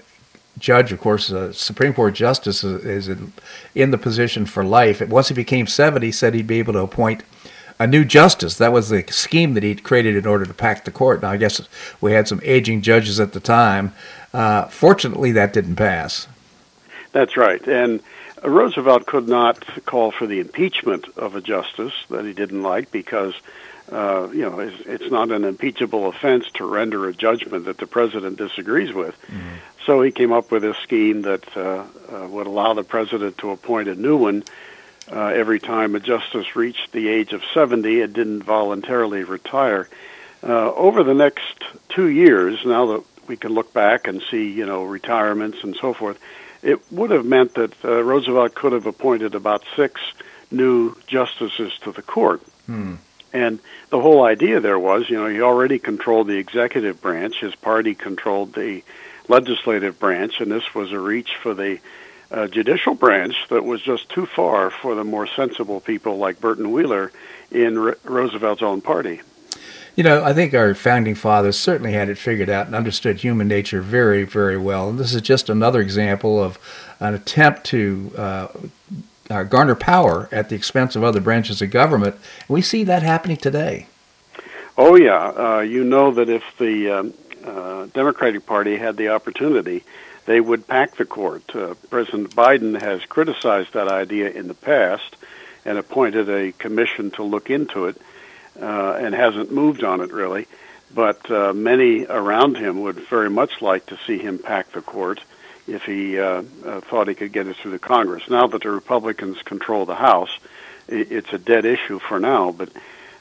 judge, 0.58 0.92
of 0.92 1.00
course, 1.02 1.30
a 1.30 1.54
Supreme 1.54 1.94
Court 1.94 2.14
justice 2.16 2.64
is, 2.64 3.08
is 3.10 3.20
in 3.74 3.92
the 3.92 3.98
position 3.98 4.46
for 4.46 4.64
life. 4.64 5.02
Once 5.02 5.28
he 5.28 5.34
became 5.34 5.68
70, 5.68 6.06
he 6.06 6.12
said 6.12 6.34
he'd 6.34 6.48
be 6.48 6.60
able 6.60 6.74
to 6.74 6.80
appoint 6.80 7.24
a 7.80 7.88
new 7.88 8.06
justice. 8.06 8.58
That 8.58 8.72
was 8.72 8.90
the 8.90 9.04
scheme 9.10 9.54
that 9.54 9.64
he'd 9.64 9.84
created 9.84 10.16
in 10.16 10.26
order 10.26 10.46
to 10.46 10.54
pack 10.54 10.86
the 10.86 10.92
court. 10.92 11.22
Now, 11.22 11.32
I 11.32 11.38
guess 11.38 11.62
we 12.00 12.14
had 12.14 12.28
some 12.28 12.40
aging 12.44 12.82
judges 12.82 13.20
at 13.20 13.34
the 13.34 13.40
time. 13.40 13.94
Uh, 14.34 14.66
fortunately, 14.68 15.32
that 15.34 15.54
didn't 15.54 15.76
pass. 15.76 16.28
That's 17.12 17.38
right. 17.38 17.66
And 17.68 18.02
Roosevelt 18.44 19.06
could 19.06 19.28
not 19.28 19.66
call 19.86 20.12
for 20.12 20.28
the 20.28 20.40
impeachment 20.40 21.06
of 21.18 21.36
a 21.36 21.42
justice 21.42 21.94
that 22.10 22.26
he 22.26 22.34
didn't 22.34 22.64
like 22.64 22.92
because, 22.92 23.34
uh, 23.92 24.28
you 24.32 24.42
know, 24.42 24.60
it's, 24.60 24.82
it's, 24.86 25.12
not 25.12 25.32
an 25.32 25.44
impeachable 25.44 26.08
offense 26.08 26.46
to 26.56 26.66
render 26.66 27.08
a 27.08 27.14
judgment 27.14 27.66
that 27.66 27.78
the 27.78 27.88
president 27.88 28.38
disagrees 28.38 28.94
with. 28.94 29.16
Mm-hmm. 29.28 29.56
So 29.86 30.02
he 30.02 30.12
came 30.12 30.34
up 30.34 30.52
with 30.52 30.64
a 30.64 30.74
scheme 30.84 31.22
that 31.24 31.56
uh, 31.56 31.86
uh, 32.12 32.28
would 32.28 32.48
allow 32.48 32.74
the 32.74 32.84
president 32.84 33.38
to 33.40 33.52
appoint 33.52 33.88
a 33.88 33.96
new 33.96 34.18
one 34.18 34.44
uh, 35.12 35.28
every 35.28 35.60
time 35.60 35.96
a 35.96 36.00
justice 36.00 36.56
reached 36.56 36.92
the 36.92 37.08
age 37.08 37.34
of 37.34 37.44
70 37.54 38.02
and 38.02 38.14
didn't 38.14 38.44
voluntarily 38.44 39.24
retire. 39.24 39.88
Uh, 40.44 40.74
over 40.74 41.04
the 41.04 41.14
next 41.14 41.64
two 41.90 42.08
years, 42.08 42.60
now 42.66 42.86
that 42.88 43.04
we 43.28 43.38
can 43.38 43.54
look 43.54 43.74
back 43.74 44.08
and 44.08 44.22
see, 44.30 44.52
you 44.52 44.66
know, 44.66 44.84
retirements 44.84 45.60
and 45.64 45.76
so 45.80 45.94
forth, 45.94 46.20
it 46.66 46.92
would 46.92 47.12
have 47.12 47.26
meant 47.26 47.54
that 47.54 47.74
uh, 47.86 48.04
Roosevelt 48.04 48.56
could 48.56 48.74
have 48.74 48.88
appointed 48.88 49.36
about 49.36 49.64
six 49.76 50.02
new 50.50 50.96
justices 51.06 51.72
to 51.84 51.92
the 51.92 52.02
court. 52.02 52.42
Hmm. 52.66 52.96
And 53.32 53.60
the 53.90 54.02
whole 54.02 54.24
idea 54.24 54.60
there 54.60 54.80
was, 54.80 55.10
you 55.10 55.18
know, 55.18 55.28
he 55.28 55.42
already 55.42 55.78
controlled 55.78 56.28
the 56.28 56.38
executive 56.38 57.02
branch, 57.02 57.40
his 57.40 57.54
party 57.54 57.94
controlled 57.94 58.54
the 58.54 58.82
legislative 59.28 60.00
branch, 60.00 60.40
and 60.40 60.52
this 60.52 60.74
was 60.74 60.92
a 60.92 61.00
reach 61.00 61.36
for 61.36 61.54
the 61.54 61.80
uh, 62.32 62.48
judicial 62.48 62.96
branch 62.96 63.36
that 63.50 63.64
was 63.64 63.82
just 63.82 64.10
too 64.10 64.26
far 64.26 64.72
for 64.72 64.96
the 64.96 65.04
more 65.04 65.28
sensible 65.28 65.80
people 65.80 66.18
like 66.18 66.42
Burton 66.42 66.72
Wheeler 66.72 67.12
in 67.52 67.78
R- 67.78 67.98
Roosevelt's 68.04 68.64
own 68.64 68.82
party. 68.82 69.22
You 69.96 70.04
know, 70.04 70.24
I 70.26 70.34
think 70.34 70.54
our 70.54 70.76
founding 70.76 71.16
fathers 71.16 71.58
certainly 71.58 71.94
had 71.94 72.10
it 72.10 72.18
figured 72.18 72.50
out 72.50 72.66
and 72.66 72.76
understood 72.76 73.22
human 73.22 73.48
nature 73.48 73.82
very, 73.82 74.24
very 74.24 74.58
well. 74.58 74.90
And 74.90 75.00
this 75.00 75.14
is 75.14 75.22
just 75.22 75.50
another 75.50 75.80
example 75.80 76.44
of 76.44 76.60
an 77.00 77.14
attempt 77.14 77.64
to 77.68 78.12
uh, 78.18 78.48
uh, 79.30 79.44
garner 79.44 79.76
power 79.76 80.28
at 80.34 80.50
the 80.50 80.56
expense 80.56 80.98
of 80.98 81.04
other 81.04 81.22
branches 81.22 81.62
of 81.62 81.72
government. 81.72 82.16
And 82.16 82.50
we 82.50 82.62
see 82.62 82.84
that 82.84 83.04
happening 83.04 83.38
today. 83.38 83.88
Oh, 84.78 84.96
yeah. 84.98 85.30
Uh, 85.30 85.60
you 85.62 85.86
know 85.86 86.12
that 86.12 86.28
if 86.28 86.44
the 86.58 86.92
um, 86.92 87.14
uh, 87.46 87.86
Democratic 87.94 88.46
Party 88.46 88.76
had 88.76 88.98
the 88.98 89.10
opportunity, 89.10 89.86
they 90.26 90.42
would 90.42 90.68
pack 90.68 90.98
the 90.98 91.06
court. 91.06 91.56
Uh, 91.56 91.76
President 91.90 92.36
Biden 92.36 92.82
has 92.82 93.06
criticized 93.06 93.72
that 93.72 93.88
idea 93.88 94.30
in 94.30 94.50
the 94.50 94.54
past 94.54 95.16
and 95.64 95.78
appointed 95.78 96.30
a 96.30 96.52
commission 96.52 97.12
to 97.12 97.24
look 97.24 97.50
into 97.50 97.86
it 97.86 98.02
uh, 98.62 98.94
and 98.94 99.14
hasn't 99.14 99.52
moved 99.52 99.84
on 99.84 100.02
it 100.02 100.12
really. 100.12 100.48
But 100.94 101.30
uh, 101.30 101.54
many 101.54 102.06
around 102.06 102.58
him 102.58 102.82
would 102.82 102.96
very 103.10 103.30
much 103.30 103.62
like 103.62 103.88
to 103.88 103.98
see 104.06 104.18
him 104.18 104.40
pack 104.40 104.72
the 104.72 104.82
court 104.82 105.20
if 105.68 105.84
he 105.84 106.20
uh, 106.20 106.44
uh, 106.66 106.82
thought 106.82 107.08
he 107.08 107.16
could 107.16 107.34
get 107.34 107.48
it 107.48 107.58
through 107.58 107.72
the 107.72 107.80
Congress. 107.80 108.30
Now 108.30 108.48
that 108.48 108.62
the 108.62 108.70
Republicans 108.70 109.42
control 109.42 109.86
the 109.86 109.96
House, 109.96 110.38
it's 110.88 111.34
a 111.34 111.38
dead 111.38 111.66
issue 111.66 112.00
for 112.00 112.20
now. 112.20 112.52
But 112.52 112.70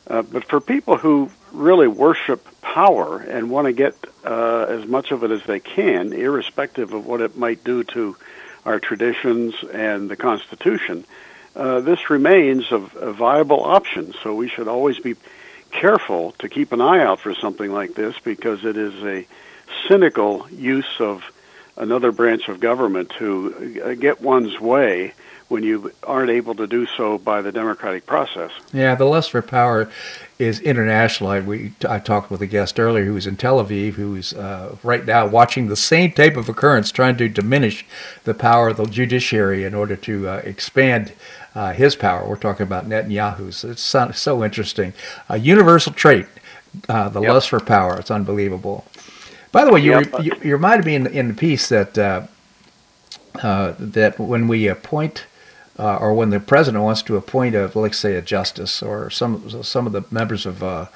uh, 0.07 0.23
but 0.23 0.45
for 0.45 0.61
people 0.61 0.99
who 0.99 1.31
really 1.53 1.89
worship 1.89 2.47
power 2.61 3.19
and 3.19 3.51
want 3.51 3.67
to 3.67 3.73
get 3.73 3.95
uh, 4.25 4.67
as 4.69 4.87
much 4.87 5.13
of 5.13 5.25
it 5.25 5.31
as 5.31 5.43
they 5.45 5.61
can, 5.61 6.13
irrespective 6.13 6.93
of 6.93 7.07
what 7.07 7.23
it 7.23 7.37
might 7.37 7.65
do 7.65 7.85
to 7.85 8.17
our 8.67 8.79
traditions 8.79 9.55
and 9.73 10.11
the 10.11 10.17
Constitution, 10.17 11.05
uh, 11.57 11.81
this 11.81 12.11
remains 12.11 12.71
a, 12.73 12.77
a 12.77 13.13
viable 13.13 13.63
option. 13.65 14.15
So 14.23 14.35
we 14.35 14.49
should 14.49 14.69
always 14.69 14.99
be 14.99 15.17
careful 15.71 16.33
to 16.39 16.49
keep 16.49 16.73
an 16.73 16.81
eye 16.81 17.03
out 17.03 17.21
for 17.21 17.35
something 17.35 17.73
like 17.73 17.95
this 17.95 18.17
because 18.23 18.65
it 18.65 18.77
is 18.77 18.95
a 19.05 19.27
cynical 19.89 20.49
use 20.51 21.01
of 21.01 21.25
another 21.77 22.13
branch 22.13 22.49
of 22.49 22.61
government 22.61 23.11
to 23.19 23.83
uh, 23.85 23.95
get 23.95 24.21
one's 24.21 24.61
way 24.61 25.13
when 25.49 25.63
you 25.63 25.93
aren't 26.03 26.31
able 26.31 26.55
to 26.55 26.67
do 26.67 26.87
so 26.87 27.19
by 27.19 27.43
the 27.43 27.53
democratic 27.53 28.07
process. 28.07 28.51
Yeah, 28.73 28.95
the 28.95 29.05
lust 29.05 29.31
for 29.31 29.43
power 29.43 29.91
is 30.39 30.59
international. 30.61 31.31
I, 31.31 31.41
we, 31.41 31.73
I 31.89 31.99
talked 31.99 32.31
with 32.31 32.41
a 32.41 32.47
guest 32.47 32.81
earlier 32.81 33.05
who 33.05 33.15
was 33.15 33.27
in 33.27 33.37
Tel 33.37 33.63
Aviv, 33.63 33.93
who's 33.93 34.33
uh, 34.33 34.77
right 34.83 35.05
now 35.05 35.27
watching 35.27 35.69
the 35.69 35.77
same 35.77 36.13
type 36.13 36.37
of 36.37 36.49
occurrence, 36.49 36.91
trying 36.91 37.17
to 37.19 37.29
diminish 37.29 37.85
the 38.25 38.35
power 38.35 38.69
of 38.69 38.79
the 38.79 38.87
judiciary 38.87 39.65
in 39.65 39.75
order 39.75 39.97
to 39.97 40.29
uh, 40.29 40.37
expand 40.45 41.13
uh, 41.55 41.73
his 41.73 41.97
power. 41.97 42.27
We're 42.29 42.37
talking 42.37 42.65
about 42.65 42.89
Netanyahu's. 42.89 43.65
It's 43.65 43.83
so, 43.83 44.11
so 44.13 44.45
interesting. 44.45 44.93
A 45.29 45.39
universal 45.39 45.93
trait, 45.93 46.27
uh, 46.89 47.09
the 47.09 47.21
yep. 47.21 47.33
lust 47.33 47.49
for 47.49 47.61
power. 47.61 47.99
It's 47.99 48.11
unbelievable. 48.11 48.85
By 49.53 49.65
the 49.65 49.73
way, 49.73 49.81
you, 49.81 49.93
yep. 49.93 50.23
you, 50.23 50.33
you 50.43 50.53
reminded 50.53 50.85
me 50.85 50.95
in, 50.97 51.07
in 51.07 51.29
the 51.29 51.35
piece 51.35 51.69
that 51.69 51.97
uh, 51.97 52.27
uh, 53.43 53.75
that 53.79 54.19
when 54.19 54.49
we 54.49 54.69
appoint 54.69 55.27
uh, 55.79 55.97
or 55.97 56.15
when 56.15 56.31
the 56.31 56.41
president 56.41 56.85
wants 56.85 57.03
to 57.03 57.17
appoint 57.17 57.55
a, 57.55 57.71
let's 57.75 57.99
say, 57.99 58.15
a 58.15 58.23
justice 58.23 58.83
or 58.83 59.11
some 59.11 59.63
some 59.63 59.87
of 59.87 59.93
the 59.93 60.05
members 60.11 60.47
of 60.47 60.63
uh, 60.63 60.87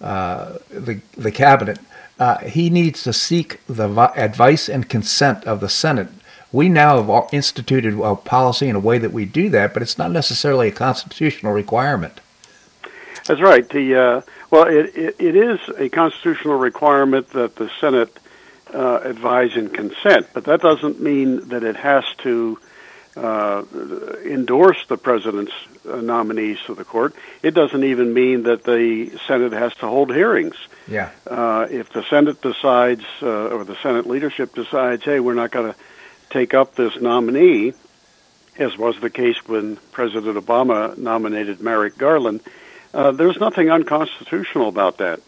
uh, 0.00 0.58
the 0.70 1.00
the 1.16 1.32
cabinet, 1.32 1.78
uh, 2.18 2.38
he 2.38 2.70
needs 2.70 3.02
to 3.02 3.12
seek 3.12 3.60
the 3.66 3.88
advice 4.16 4.68
and 4.68 4.88
consent 4.88 5.44
of 5.44 5.60
the 5.60 5.68
Senate. 5.68 6.08
We 6.54 6.68
now 6.68 7.02
have 7.02 7.28
instituted 7.32 7.98
a 7.98 8.14
policy 8.14 8.68
in 8.68 8.76
a 8.76 8.78
way 8.78 8.98
that 8.98 9.12
we 9.12 9.24
do 9.24 9.50
that, 9.50 9.74
but 9.74 9.82
it's 9.82 9.98
not 9.98 10.12
necessarily 10.12 10.68
a 10.68 10.70
constitutional 10.70 11.52
requirement. 11.52 12.20
That's 13.26 13.40
right. 13.40 13.68
The 13.68 13.96
uh, 13.96 14.20
well, 14.52 14.68
it, 14.68 14.96
it, 14.96 15.16
it 15.18 15.34
is 15.34 15.58
a 15.76 15.88
constitutional 15.88 16.54
requirement 16.54 17.30
that 17.30 17.56
the 17.56 17.68
Senate 17.80 18.16
uh, 18.72 19.00
advise 19.02 19.56
and 19.56 19.74
consent, 19.74 20.28
but 20.32 20.44
that 20.44 20.60
doesn't 20.60 21.00
mean 21.00 21.48
that 21.48 21.64
it 21.64 21.74
has 21.74 22.04
to 22.18 22.60
uh, 23.16 23.64
endorse 24.24 24.86
the 24.86 24.96
president's 24.96 25.54
uh, 25.90 25.96
nominees 25.96 26.58
to 26.66 26.74
the 26.76 26.84
court. 26.84 27.16
It 27.42 27.54
doesn't 27.54 27.82
even 27.82 28.14
mean 28.14 28.44
that 28.44 28.62
the 28.62 29.10
Senate 29.26 29.52
has 29.52 29.74
to 29.76 29.88
hold 29.88 30.14
hearings. 30.14 30.54
Yeah. 30.86 31.10
Uh, 31.26 31.66
if 31.68 31.92
the 31.92 32.04
Senate 32.04 32.40
decides, 32.42 33.04
uh, 33.22 33.48
or 33.48 33.64
the 33.64 33.76
Senate 33.82 34.06
leadership 34.06 34.54
decides, 34.54 35.02
hey, 35.02 35.18
we're 35.18 35.34
not 35.34 35.50
going 35.50 35.72
to 35.72 35.78
take 36.34 36.52
up 36.52 36.74
this 36.74 37.00
nominee, 37.00 37.72
as 38.58 38.76
was 38.76 39.00
the 39.00 39.08
case 39.08 39.38
when 39.46 39.76
President 39.92 40.36
Obama 40.36 40.98
nominated 40.98 41.60
Merrick 41.60 41.96
Garland, 41.96 42.40
uh, 42.92 43.12
there's 43.12 43.38
nothing 43.38 43.70
unconstitutional 43.70 44.68
about 44.68 44.98
that. 44.98 45.20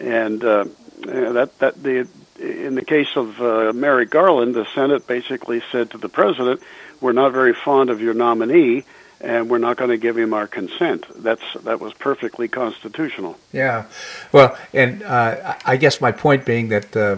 And 0.00 0.42
uh, 0.44 0.64
that 1.02 1.50
that 1.60 1.74
the 1.82 2.08
in 2.38 2.74
the 2.74 2.84
case 2.84 3.12
of 3.16 3.40
uh, 3.40 3.72
Merrick 3.72 4.10
Garland, 4.10 4.54
the 4.54 4.66
Senate 4.74 5.06
basically 5.06 5.60
said 5.72 5.90
to 5.92 5.98
the 5.98 6.08
president, 6.08 6.60
we're 7.00 7.18
not 7.22 7.32
very 7.32 7.54
fond 7.54 7.90
of 7.90 8.00
your 8.00 8.14
nominee. 8.14 8.84
and 9.20 9.50
we're 9.50 9.58
not 9.58 9.76
going 9.76 9.90
to 9.90 9.96
give 9.98 10.16
him 10.16 10.32
our 10.32 10.46
consent. 10.46 11.04
That's 11.16 11.42
that 11.64 11.80
was 11.80 11.92
perfectly 11.94 12.48
constitutional. 12.48 13.36
Yeah, 13.52 13.86
well, 14.32 14.56
and 14.72 15.02
uh, 15.02 15.56
I 15.64 15.76
guess 15.76 16.00
my 16.00 16.12
point 16.12 16.44
being 16.44 16.68
that 16.68 16.96
uh, 16.96 17.16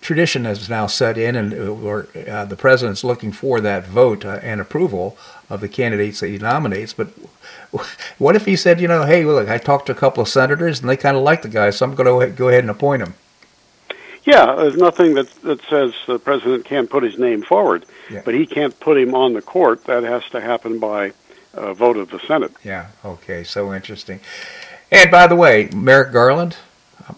tradition 0.00 0.44
has 0.44 0.68
now 0.68 0.86
set 0.86 1.18
in, 1.18 1.36
and 1.36 1.52
uh, 1.52 2.44
the 2.44 2.56
president's 2.56 3.04
looking 3.04 3.32
for 3.32 3.60
that 3.60 3.86
vote 3.86 4.24
uh, 4.24 4.40
and 4.42 4.60
approval 4.60 5.16
of 5.48 5.60
the 5.60 5.68
candidates 5.68 6.20
that 6.20 6.28
he 6.28 6.38
nominates. 6.38 6.92
But 6.92 7.08
what 8.18 8.36
if 8.36 8.46
he 8.46 8.56
said, 8.56 8.80
you 8.80 8.88
know, 8.88 9.04
hey, 9.04 9.24
look, 9.24 9.48
I 9.48 9.58
talked 9.58 9.86
to 9.86 9.92
a 9.92 9.96
couple 9.96 10.22
of 10.22 10.28
senators 10.28 10.80
and 10.80 10.88
they 10.88 10.96
kind 10.96 11.16
of 11.16 11.22
like 11.22 11.42
the 11.42 11.48
guy, 11.48 11.70
so 11.70 11.86
I'm 11.86 11.94
going 11.94 12.30
to 12.30 12.34
go 12.34 12.48
ahead 12.48 12.64
and 12.64 12.70
appoint 12.70 13.02
him. 13.02 13.14
Yeah, 14.24 14.54
there's 14.54 14.76
nothing 14.76 15.14
that 15.14 15.30
that 15.42 15.62
says 15.62 15.94
the 16.06 16.18
president 16.18 16.66
can't 16.66 16.90
put 16.90 17.02
his 17.02 17.18
name 17.18 17.42
forward, 17.42 17.86
yeah. 18.10 18.20
but 18.24 18.34
he 18.34 18.44
can't 18.44 18.78
put 18.78 18.98
him 18.98 19.14
on 19.14 19.32
the 19.32 19.40
court. 19.40 19.84
That 19.84 20.02
has 20.02 20.22
to 20.30 20.42
happen 20.42 20.78
by 20.78 21.12
a 21.54 21.72
vote 21.72 21.96
of 21.96 22.10
the 22.10 22.20
Senate. 22.20 22.52
Yeah. 22.62 22.88
Okay. 23.02 23.44
So 23.44 23.72
interesting. 23.74 24.20
And 24.92 25.10
by 25.10 25.26
the 25.26 25.36
way, 25.36 25.70
Merrick 25.74 26.12
Garland, 26.12 26.56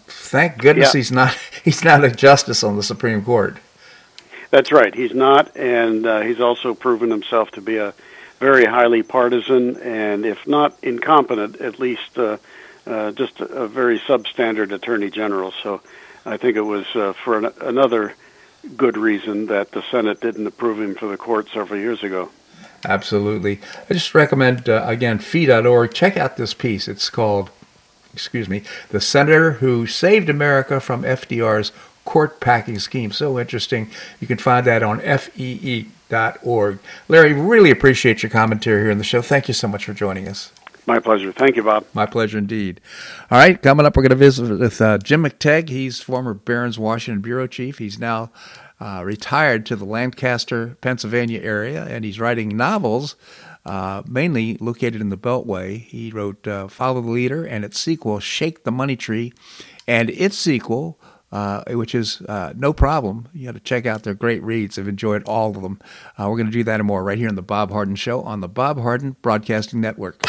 thank 0.07 0.59
goodness 0.59 0.95
yeah. 0.95 0.99
he's 0.99 1.12
not 1.12 1.38
he's 1.64 1.84
not 1.84 2.05
a 2.05 2.11
justice 2.11 2.62
on 2.62 2.76
the 2.76 2.82
Supreme 2.82 3.24
Court. 3.24 3.59
That's 4.51 4.70
right. 4.70 4.95
He's 4.95 5.14
not, 5.14 5.57
and 5.57 6.07
uh, 6.07 6.20
he's 6.20 6.40
also 6.40 6.74
proven 6.74 7.11
himself 7.11 7.51
to 7.53 7.62
be 7.62 7.78
a 7.78 7.95
very 8.38 8.66
highly 8.66 9.03
partisan, 9.03 9.76
and 9.78 10.26
if 10.26 10.47
not 10.47 10.76
incompetent, 10.82 11.61
at 11.62 11.78
least 11.78 12.18
uh, 12.18 12.36
uh, 12.86 13.12
just 13.12 13.40
a, 13.40 13.66
very 13.66 13.99
substandard 14.01 14.72
attorney 14.72 15.11
general. 15.11 15.55
So 15.62 15.80
I 16.26 16.36
think 16.36 16.57
it 16.57 16.62
was 16.62 16.84
uh, 16.95 17.12
for 17.12 17.38
an, 17.38 17.53
another 17.61 18.14
good 18.76 18.97
reason 18.97 19.47
that 19.47 19.70
the 19.70 19.82
Senate 19.90 20.20
didn't 20.20 20.47
approve 20.47 20.80
him 20.80 20.95
for 20.97 21.07
the 21.07 21.16
court 21.16 21.49
several 21.49 21.80
years 21.80 22.03
ago. 22.03 22.30
Absolutely. 22.84 23.61
I 23.88 23.95
just 23.95 24.14
recommend, 24.14 24.68
uh, 24.68 24.84
again, 24.86 25.18
fee.org. 25.18 25.95
Check 25.95 26.16
out 26.16 26.36
this 26.36 26.53
piece. 26.53 26.88
It's 26.88 27.11
called, 27.11 27.51
excuse 28.12 28.48
me, 28.48 28.62
The 28.90 29.00
Senator 29.00 29.52
Who 29.52 29.86
Saved 29.86 30.28
America 30.28 30.80
from 30.80 31.02
FDR's 31.02 31.72
Court 32.04 32.40
Packing 32.40 32.78
Scheme. 32.78 33.12
So 33.12 33.38
interesting. 33.38 33.90
You 34.20 34.26
can 34.26 34.38
find 34.38 34.66
that 34.66 34.82
on 34.82 35.00
fee 35.00 35.88
org. 36.42 36.78
Larry, 37.08 37.32
really 37.32 37.70
appreciate 37.70 38.22
your 38.22 38.30
commentary 38.30 38.82
here 38.82 38.90
on 38.90 38.98
the 38.98 39.04
show. 39.04 39.22
Thank 39.22 39.48
you 39.48 39.54
so 39.54 39.68
much 39.68 39.84
for 39.84 39.94
joining 39.94 40.28
us. 40.28 40.52
My 40.86 40.98
pleasure. 40.98 41.32
Thank 41.32 41.56
you, 41.56 41.62
Bob. 41.62 41.86
My 41.94 42.06
pleasure 42.06 42.38
indeed. 42.38 42.80
All 43.30 43.38
right, 43.38 43.60
coming 43.60 43.86
up, 43.86 43.96
we're 43.96 44.02
going 44.02 44.10
to 44.10 44.16
visit 44.16 44.58
with 44.58 44.80
uh, 44.80 44.98
Jim 44.98 45.22
McTague. 45.22 45.68
He's 45.68 46.00
former 46.00 46.34
Barron's 46.34 46.78
Washington 46.78 47.22
bureau 47.22 47.46
chief. 47.46 47.78
He's 47.78 48.00
now 48.00 48.30
uh, 48.80 49.02
retired 49.04 49.64
to 49.66 49.76
the 49.76 49.84
Lancaster, 49.84 50.76
Pennsylvania 50.80 51.40
area, 51.40 51.84
and 51.84 52.04
he's 52.04 52.18
writing 52.18 52.56
novels. 52.56 53.14
Uh, 53.64 54.02
mainly 54.08 54.56
located 54.60 55.00
in 55.00 55.08
the 55.08 55.16
Beltway. 55.16 55.78
He 55.84 56.10
wrote 56.10 56.48
uh, 56.48 56.66
Follow 56.66 57.00
the 57.00 57.10
Leader 57.10 57.44
and 57.44 57.64
its 57.64 57.78
sequel, 57.78 58.18
Shake 58.18 58.64
the 58.64 58.72
Money 58.72 58.96
Tree, 58.96 59.32
and 59.86 60.10
its 60.10 60.36
sequel, 60.36 60.98
uh, 61.30 61.62
which 61.68 61.94
is 61.94 62.20
uh, 62.22 62.52
no 62.56 62.72
problem. 62.72 63.28
You 63.32 63.46
got 63.46 63.54
to 63.54 63.60
check 63.60 63.86
out 63.86 64.02
their 64.02 64.14
great 64.14 64.42
reads. 64.42 64.78
I've 64.78 64.88
enjoyed 64.88 65.22
all 65.24 65.56
of 65.56 65.62
them. 65.62 65.80
Uh, 66.18 66.26
we're 66.28 66.36
going 66.36 66.46
to 66.46 66.52
do 66.52 66.64
that 66.64 66.80
and 66.80 66.86
more 66.86 67.04
right 67.04 67.16
here 67.16 67.28
on 67.28 67.36
the 67.36 67.42
Bob 67.42 67.70
Harden 67.70 67.94
Show 67.94 68.22
on 68.22 68.40
the 68.40 68.48
Bob 68.48 68.80
Harden 68.80 69.16
Broadcasting 69.22 69.80
Network. 69.80 70.20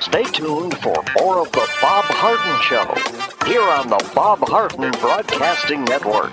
Stay 0.00 0.24
tuned 0.24 0.76
for 0.78 1.02
more 1.18 1.40
of 1.40 1.50
the 1.52 1.68
Bob 1.80 2.04
Harden 2.04 2.60
Show 2.62 3.46
here 3.46 3.62
on 3.62 3.88
the 3.88 4.12
Bob 4.14 4.40
Harden 4.40 4.90
Broadcasting 5.00 5.84
Network. 5.84 6.32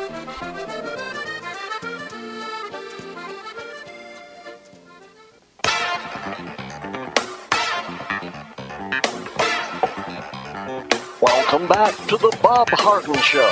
Back 11.71 11.95
to 12.07 12.17
the 12.17 12.37
Bob 12.43 12.67
Harden 12.71 13.15
Show. 13.19 13.47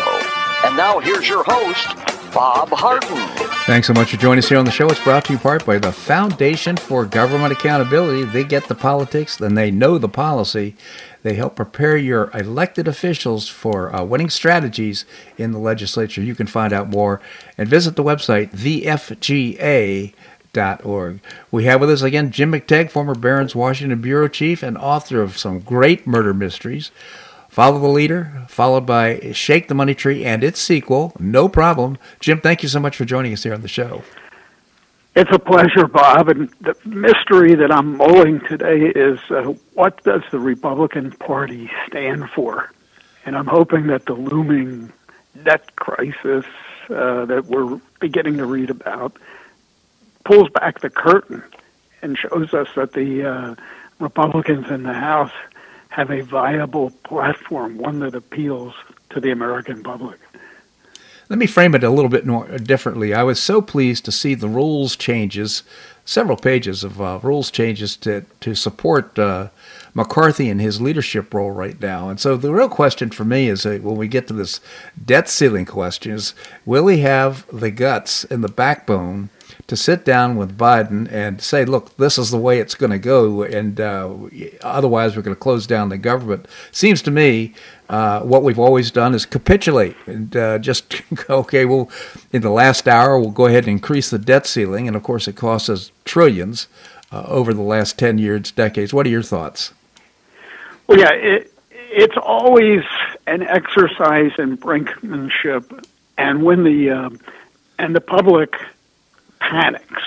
And 0.66 0.76
now 0.76 1.00
here's 1.00 1.30
your 1.30 1.42
host, 1.48 1.88
Bob 2.34 2.68
Harden. 2.68 3.18
Thanks 3.66 3.88
so 3.88 3.94
much 3.94 4.12
for 4.12 4.18
joining 4.18 4.40
us 4.40 4.50
here 4.50 4.58
on 4.58 4.66
the 4.66 4.72
show. 4.72 4.90
It's 4.90 5.02
brought 5.02 5.24
to 5.26 5.34
you 5.34 5.40
part 5.40 5.66
by 5.66 5.78
the 5.78 5.94
Foundation 5.94 6.76
for 6.76 7.06
Government 7.06 7.54
Accountability. 7.54 8.26
They 8.26 8.44
get 8.44 8.68
the 8.68 8.76
politics, 8.76 9.38
then 9.38 9.56
they 9.56 9.72
know 9.72 9.98
the 9.98 10.10
policy. 10.10 10.76
They 11.24 11.36
help 11.36 11.56
prepare 11.56 11.96
your 11.96 12.30
elected 12.32 12.90
officials 12.90 13.48
for 13.48 13.96
uh, 13.96 14.04
winning 14.04 14.30
strategies 14.30 15.06
in 15.38 15.54
the 15.54 15.60
legislature. 15.60 16.22
You 16.22 16.36
can 16.36 16.48
find 16.48 16.74
out 16.74 16.90
more 16.90 17.22
and 17.58 17.70
visit 17.70 17.96
the 17.96 18.04
website, 18.04 18.52
thefga.org. 18.52 20.12
We 21.52 21.64
have 21.64 21.80
with 21.80 21.90
us 21.90 22.02
again 22.02 22.32
Jim 22.32 22.52
McTague, 22.52 22.92
former 22.92 23.16
Barron's 23.16 23.56
Washington 23.56 24.02
Bureau 24.02 24.28
Chief 24.28 24.62
and 24.62 24.78
author 24.78 25.22
of 25.22 25.38
some 25.38 25.62
great 25.62 26.06
murder 26.06 26.34
mysteries. 26.34 26.92
Follow 27.60 27.80
the 27.80 27.88
Leader, 27.90 28.46
followed 28.48 28.86
by 28.86 29.20
Shake 29.34 29.68
the 29.68 29.74
Money 29.74 29.94
Tree 29.94 30.24
and 30.24 30.46
its 30.46 30.62
sequel, 30.62 31.12
No 31.20 31.50
Problem. 31.50 31.98
Jim, 32.22 32.40
thank 32.40 32.64
you 32.64 32.70
so 32.70 32.80
much 32.80 32.96
for 32.96 33.04
joining 33.04 33.34
us 33.34 33.44
here 33.44 33.54
on 33.54 33.64
the 33.64 33.68
show. 33.68 34.02
It's 35.14 35.30
a 35.34 35.40
pleasure, 35.40 35.86
Bob. 35.86 36.30
And 36.30 36.50
the 36.62 36.74
mystery 36.86 37.56
that 37.56 37.70
I'm 37.70 37.98
mulling 37.98 38.40
today 38.48 38.84
is 38.96 39.20
uh, 39.30 39.56
what 39.74 40.02
does 40.06 40.22
the 40.32 40.40
Republican 40.40 41.12
Party 41.12 41.70
stand 41.86 42.30
for? 42.30 42.72
And 43.26 43.36
I'm 43.36 43.48
hoping 43.48 43.88
that 43.88 44.06
the 44.06 44.14
looming 44.14 44.94
debt 45.44 45.76
crisis 45.76 46.46
uh, 46.90 47.26
that 47.26 47.48
we're 47.48 47.78
beginning 48.00 48.38
to 48.38 48.46
read 48.46 48.70
about 48.70 49.18
pulls 50.24 50.48
back 50.48 50.80
the 50.80 50.90
curtain 50.90 51.44
and 52.02 52.18
shows 52.18 52.54
us 52.54 52.70
that 52.78 52.94
the 52.94 53.26
uh, 53.26 53.56
Republicans 54.00 54.72
in 54.72 54.84
the 54.84 54.94
House 54.94 55.34
have 55.90 56.12
a 56.12 56.22
viable 56.22 56.92
platform, 57.04 57.78
one 57.78 58.00
that 58.00 58.16
appeals 58.16 58.74
to 59.10 59.20
the 59.20 59.32
American 59.32 59.84
public. 59.84 60.20
Let 61.30 61.38
me 61.38 61.46
frame 61.46 61.76
it 61.76 61.84
a 61.84 61.92
little 61.92 62.10
bit 62.10 62.26
more 62.26 62.48
differently. 62.58 63.14
I 63.14 63.22
was 63.22 63.40
so 63.40 63.62
pleased 63.62 64.04
to 64.06 64.12
see 64.12 64.34
the 64.34 64.48
rules 64.48 64.96
changes, 64.96 65.62
several 66.04 66.38
pages 66.38 66.84
of 66.84 67.00
uh, 67.00 67.20
rules 67.22 67.52
changes 67.52 67.96
to 67.98 68.26
to 68.40 68.56
support 68.56 69.20
uh, 69.20 69.50
McCarthy 69.94 70.50
in 70.50 70.58
his 70.58 70.82
leadership 70.82 71.32
role 71.32 71.52
right 71.52 71.80
now. 71.80 72.10
And 72.10 72.20
so 72.20 72.36
the 72.36 72.52
real 72.52 72.70
question 72.70 73.12
for 73.12 73.26
me 73.26 73.48
is 73.48 73.64
uh, 73.64 73.78
when 73.82 73.96
we 73.96 74.08
get 74.08 74.28
to 74.28 74.34
this 74.34 74.60
debt 75.04 75.30
ceiling 75.30 75.66
question 75.66 76.14
is 76.14 76.34
will 76.66 76.88
he 76.88 77.00
have 77.02 77.46
the 77.54 77.70
guts 77.70 78.24
and 78.24 78.44
the 78.44 78.50
backbone 78.50 79.30
to 79.68 79.76
sit 79.76 80.04
down 80.04 80.36
with 80.36 80.58
Biden 80.58 81.12
and 81.12 81.42
say, 81.42 81.66
look, 81.66 81.96
this 81.98 82.18
is 82.18 82.32
the 82.32 82.38
way 82.38 82.60
it's 82.60 82.76
going 82.76 82.92
to 82.92 83.00
go, 83.00 83.44
and 83.44 83.80
uh, 83.80 84.14
otherwise 84.62 85.16
we're 85.16 85.22
going 85.22 85.36
to 85.36 85.40
close 85.40 85.68
down 85.68 85.90
the 85.90 85.98
government. 85.98 86.48
Seems 86.72 87.02
to 87.04 87.12
me 87.12 87.54
uh, 87.90 88.22
what 88.22 88.44
we've 88.44 88.60
always 88.60 88.92
done 88.92 89.14
is 89.14 89.26
capitulate 89.26 89.96
and 90.06 90.36
uh, 90.36 90.60
just 90.60 91.02
go 91.28 91.38
okay, 91.40 91.66
well, 91.66 91.90
in 92.32 92.42
the 92.42 92.50
last 92.50 92.88
hour 92.88 93.20
we'll 93.20 93.32
go 93.32 93.46
ahead 93.46 93.64
and 93.66 93.72
increase 93.72 94.10
the 94.10 94.20
debt 94.20 94.46
ceiling, 94.46 94.88
and 94.88 94.96
of 94.96 95.04
course 95.04 95.28
it 95.28 95.36
costs 95.36 95.70
us 95.70 95.92
trillions 96.06 96.68
uh, 97.12 97.24
over 97.28 97.54
the 97.54 97.62
last 97.62 97.98
ten 97.98 98.18
years, 98.18 98.52
decades. 98.52 98.94
What 98.94 99.06
are 99.06 99.10
your 99.10 99.24
thoughts? 99.24 99.74
Well, 100.88 101.00
yeah, 101.00 101.14
it, 101.14 101.54
it's 101.72 102.18
always 102.18 102.84
an 103.28 103.44
exercise 103.44 104.32
in 104.38 104.58
brinkmanship, 104.58 105.86
and 106.18 106.44
when 106.44 106.64
the 106.64 106.90
um, 106.90 107.20
and 107.78 107.96
the 107.96 108.02
public 108.02 108.56
panics. 109.40 110.04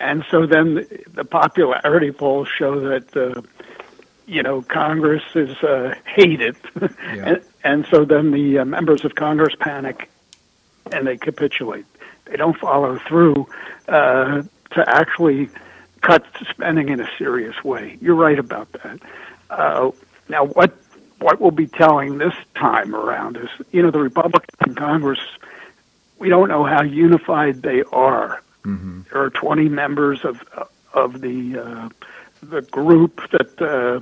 And 0.00 0.24
so 0.30 0.46
then 0.46 0.86
the 1.14 1.24
popularity 1.24 2.12
polls 2.12 2.48
show 2.48 2.80
that, 2.88 3.16
uh, 3.16 3.40
you 4.26 4.42
know, 4.42 4.62
Congress 4.62 5.22
is 5.34 5.56
uh, 5.58 5.94
hated. 6.04 6.56
Yeah. 6.80 6.88
and, 7.10 7.42
and 7.62 7.86
so 7.90 8.04
then 8.04 8.30
the 8.30 8.58
uh, 8.58 8.64
members 8.64 9.04
of 9.04 9.14
Congress 9.14 9.54
panic 9.58 10.10
and 10.92 11.06
they 11.06 11.16
capitulate. 11.16 11.86
They 12.26 12.36
don't 12.36 12.58
follow 12.58 12.98
through 13.08 13.46
uh, 13.88 14.42
to 14.72 14.84
actually 14.86 15.48
cut 16.00 16.24
spending 16.50 16.88
in 16.88 17.00
a 17.00 17.08
serious 17.18 17.62
way. 17.64 17.98
You're 18.00 18.14
right 18.14 18.38
about 18.38 18.70
that. 18.72 19.00
Uh, 19.50 19.90
now, 20.28 20.44
what 20.44 20.76
what 21.20 21.40
we'll 21.40 21.50
be 21.50 21.66
telling 21.66 22.18
this 22.18 22.34
time 22.54 22.94
around 22.94 23.36
is, 23.36 23.48
you 23.72 23.82
know, 23.82 23.90
the 23.90 24.00
Republicans 24.00 24.58
in 24.66 24.74
Congress 24.74 25.20
we 26.24 26.30
don't 26.30 26.48
know 26.48 26.64
how 26.64 26.82
unified 26.82 27.60
they 27.60 27.82
are. 27.92 28.42
Mm-hmm. 28.64 29.02
There 29.12 29.22
are 29.22 29.28
20 29.28 29.68
members 29.68 30.24
of 30.24 30.42
of 30.94 31.20
the 31.20 31.58
uh, 31.58 31.88
the 32.42 32.62
group 32.62 33.20
that 33.30 33.60
uh, 33.60 34.00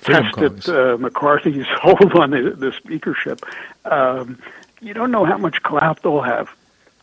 tested 0.00 0.68
uh, 0.68 0.96
McCarthy's 0.98 1.66
hold 1.80 2.12
on 2.14 2.30
the, 2.30 2.50
the 2.58 2.72
speakership. 2.72 3.42
Um, 3.84 4.40
you 4.80 4.92
don't 4.92 5.12
know 5.12 5.24
how 5.24 5.38
much 5.38 5.62
clout 5.62 6.02
they'll 6.02 6.20
have. 6.20 6.48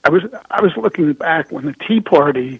I 0.03 0.09
was 0.09 0.23
I 0.49 0.61
was 0.61 0.75
looking 0.75 1.13
back 1.13 1.49
when 1.49 1.65
the 1.65 1.75
Tea 1.87 2.01
Party 2.01 2.59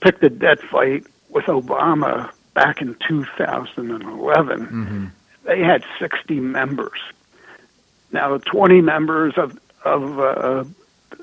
picked 0.00 0.24
a 0.24 0.30
debt 0.30 0.60
fight 0.60 1.06
with 1.28 1.44
Obama 1.44 2.32
back 2.54 2.82
in 2.82 2.96
2011. 3.06 4.66
Mm-hmm. 4.66 5.06
They 5.44 5.60
had 5.60 5.84
60 6.00 6.40
members. 6.40 6.98
Now, 8.10 8.36
20 8.38 8.80
members 8.80 9.34
of 9.36 9.56
of 9.84 10.18
uh, 10.18 10.64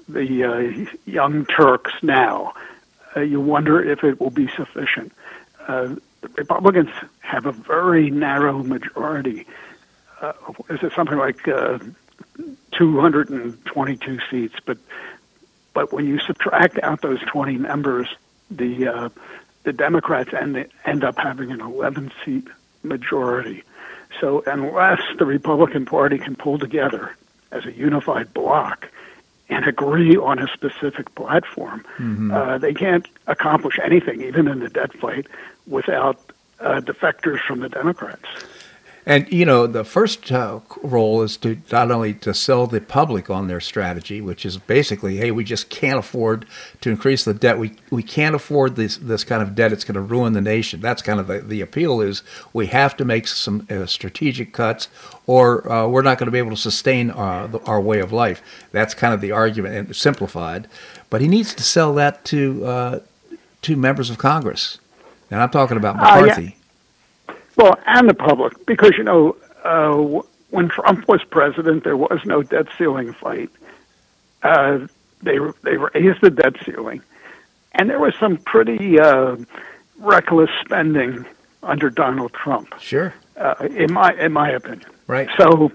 the 0.07 0.43
uh, 0.43 0.95
Young 1.05 1.45
Turks 1.45 1.93
now. 2.01 2.53
Uh, 3.15 3.21
you 3.21 3.39
wonder 3.39 3.81
if 3.81 4.03
it 4.03 4.19
will 4.19 4.29
be 4.29 4.47
sufficient. 4.55 5.11
Uh, 5.67 5.95
Republicans 6.35 6.89
have 7.21 7.45
a 7.45 7.51
very 7.51 8.09
narrow 8.09 8.61
majority. 8.61 9.45
Uh, 10.21 10.33
is 10.69 10.83
it 10.83 10.91
something 10.93 11.17
like 11.17 11.47
uh, 11.47 11.79
222 12.77 14.19
seats? 14.29 14.55
But 14.65 14.77
but 15.73 15.93
when 15.93 16.07
you 16.07 16.19
subtract 16.19 16.79
out 16.83 17.01
those 17.01 17.21
20 17.21 17.57
members, 17.57 18.07
the 18.51 19.11
the 19.63 19.73
Democrats 19.73 20.33
end 20.33 20.67
end 20.85 21.03
up 21.03 21.17
having 21.17 21.51
an 21.51 21.61
11 21.61 22.11
seat 22.25 22.47
majority. 22.83 23.63
So 24.19 24.43
unless 24.45 25.01
the 25.17 25.25
Republican 25.25 25.85
Party 25.85 26.17
can 26.17 26.35
pull 26.35 26.57
together 26.57 27.15
as 27.51 27.65
a 27.65 27.71
unified 27.71 28.33
bloc 28.33 28.89
and 29.49 29.65
agree 29.65 30.15
on 30.15 30.39
a 30.39 30.47
specific 30.53 31.13
platform, 31.15 31.83
mm-hmm. 31.97 32.31
uh, 32.31 32.57
they 32.59 32.73
can't 32.73 33.07
accomplish 33.27 33.79
anything, 33.83 34.21
even 34.21 34.47
in 34.47 34.59
the 34.59 34.69
debt 34.69 34.93
fight, 34.93 35.25
without 35.65 36.19
uh, 36.59 36.81
defectors 36.81 37.39
from 37.39 37.59
the 37.61 37.69
Democrats. 37.69 38.27
And 39.05 39.31
you 39.31 39.45
know, 39.45 39.65
the 39.65 39.83
first 39.83 40.31
uh, 40.31 40.59
role 40.83 41.21
is 41.21 41.37
to 41.37 41.59
not 41.71 41.89
only 41.89 42.13
to 42.15 42.33
sell 42.33 42.67
the 42.67 42.81
public 42.81 43.29
on 43.29 43.47
their 43.47 43.61
strategy, 43.61 44.21
which 44.21 44.45
is 44.45 44.57
basically, 44.57 45.17
hey, 45.17 45.31
we 45.31 45.43
just 45.43 45.69
can't 45.69 45.97
afford 45.97 46.45
to 46.81 46.89
increase 46.89 47.23
the 47.23 47.33
debt. 47.33 47.57
We 47.57 47.73
we 47.89 48.03
can't 48.03 48.35
afford 48.35 48.75
this 48.75 48.97
this 48.97 49.23
kind 49.23 49.41
of 49.41 49.55
debt. 49.55 49.71
It's 49.71 49.83
going 49.83 49.95
to 49.95 50.01
ruin 50.01 50.33
the 50.33 50.41
nation. 50.41 50.81
That's 50.81 51.01
kind 51.01 51.19
of 51.19 51.27
the, 51.27 51.39
the 51.39 51.61
appeal 51.61 52.01
is 52.01 52.23
we 52.53 52.67
have 52.67 52.95
to 52.97 53.05
make 53.05 53.27
some 53.27 53.65
uh, 53.69 53.85
strategic 53.85 54.53
cuts, 54.53 54.89
or 55.25 55.69
uh, 55.71 55.87
we're 55.87 56.01
not 56.01 56.17
going 56.17 56.27
to 56.27 56.31
be 56.31 56.39
able 56.39 56.51
to 56.51 56.57
sustain 56.57 57.09
our, 57.09 57.45
uh, 57.45 57.59
our 57.65 57.81
way 57.81 57.99
of 57.99 58.11
life. 58.11 58.41
That's 58.71 58.93
kind 58.93 59.13
of 59.13 59.21
the 59.21 59.31
argument, 59.31 59.75
and 59.75 59.95
simplified. 59.95 60.67
But 61.09 61.21
he 61.21 61.27
needs 61.27 61.55
to 61.55 61.63
sell 61.63 61.93
that 61.95 62.25
to 62.25 62.65
uh, 62.65 62.99
to 63.63 63.75
members 63.75 64.09
of 64.09 64.17
Congress, 64.17 64.77
and 65.31 65.41
I'm 65.41 65.49
talking 65.49 65.77
about 65.77 65.95
McCarthy. 65.95 66.43
Yeah. 66.43 66.51
Well, 67.59 67.77
and 67.85 68.07
the 68.07 68.13
public, 68.13 68.65
because 68.65 68.93
you 68.97 69.03
know, 69.03 69.35
uh, 69.65 70.21
when 70.49 70.69
Trump 70.69 71.09
was 71.09 71.21
president, 71.25 71.83
there 71.83 71.97
was 71.97 72.21
no 72.23 72.41
debt 72.41 72.67
ceiling 72.77 73.11
fight. 73.11 73.49
Uh, 74.41 74.87
they 75.21 75.37
they 75.63 75.75
raised 75.75 76.21
the 76.21 76.29
debt 76.29 76.55
ceiling, 76.65 77.01
and 77.73 77.89
there 77.89 77.99
was 77.99 78.15
some 78.17 78.37
pretty 78.37 78.97
uh, 78.97 79.35
reckless 79.97 80.49
spending 80.63 81.25
under 81.61 81.89
Donald 81.89 82.31
Trump. 82.31 82.73
Sure, 82.79 83.13
uh, 83.35 83.55
in 83.75 83.91
my 83.91 84.13
in 84.13 84.31
my 84.31 84.51
opinion. 84.51 84.89
Right. 85.07 85.27
So, 85.37 85.69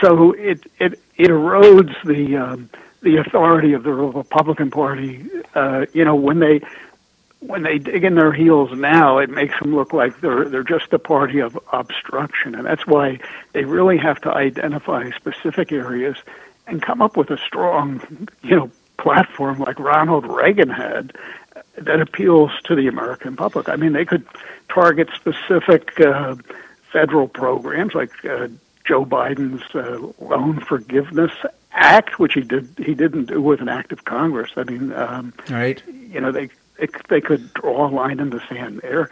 so 0.00 0.30
it 0.34 0.64
it 0.78 1.00
it 1.16 1.30
erodes 1.30 1.92
the 2.04 2.36
um, 2.36 2.70
the 3.02 3.16
authority 3.16 3.72
of 3.72 3.82
the 3.82 3.92
Republican 3.92 4.70
Party. 4.70 5.28
Uh, 5.56 5.86
you 5.92 6.04
know, 6.04 6.14
when 6.14 6.38
they 6.38 6.60
when 7.40 7.62
they 7.62 7.78
dig 7.78 8.04
in 8.04 8.16
their 8.16 8.32
heels 8.32 8.70
now, 8.72 9.18
it 9.18 9.30
makes 9.30 9.58
them 9.60 9.74
look 9.74 9.92
like 9.92 10.20
they're 10.20 10.48
they're 10.48 10.64
just 10.64 10.92
a 10.92 10.98
party 10.98 11.40
of 11.40 11.58
obstruction, 11.72 12.54
and 12.54 12.66
that's 12.66 12.86
why 12.86 13.20
they 13.52 13.64
really 13.64 13.96
have 13.98 14.20
to 14.22 14.30
identify 14.32 15.10
specific 15.10 15.70
areas 15.70 16.16
and 16.66 16.82
come 16.82 17.00
up 17.00 17.16
with 17.16 17.30
a 17.30 17.38
strong, 17.38 18.28
you 18.42 18.56
know, 18.56 18.70
platform 18.98 19.60
like 19.60 19.78
Ronald 19.78 20.26
Reagan 20.26 20.68
had 20.68 21.16
that 21.76 22.00
appeals 22.00 22.50
to 22.64 22.74
the 22.74 22.88
American 22.88 23.36
public. 23.36 23.68
I 23.68 23.76
mean, 23.76 23.92
they 23.92 24.04
could 24.04 24.26
target 24.68 25.08
specific 25.14 25.98
uh, 26.00 26.34
federal 26.92 27.28
programs 27.28 27.94
like 27.94 28.10
uh, 28.24 28.48
Joe 28.84 29.04
Biden's 29.04 29.62
uh, 29.74 30.24
loan 30.24 30.60
forgiveness 30.60 31.32
act, 31.72 32.18
which 32.18 32.34
he 32.34 32.40
did 32.40 32.68
he 32.78 32.94
didn't 32.94 33.26
do 33.26 33.40
with 33.40 33.60
an 33.60 33.68
act 33.68 33.92
of 33.92 34.04
Congress. 34.04 34.50
I 34.56 34.64
mean, 34.64 34.92
um, 34.92 35.32
right? 35.48 35.82
You 35.86 36.20
know, 36.20 36.32
they 36.32 36.50
it, 36.78 36.90
they 37.08 37.20
could 37.20 37.52
draw 37.54 37.88
a 37.88 37.90
line 37.90 38.20
in 38.20 38.30
the 38.30 38.40
sand 38.48 38.80
there. 38.82 39.08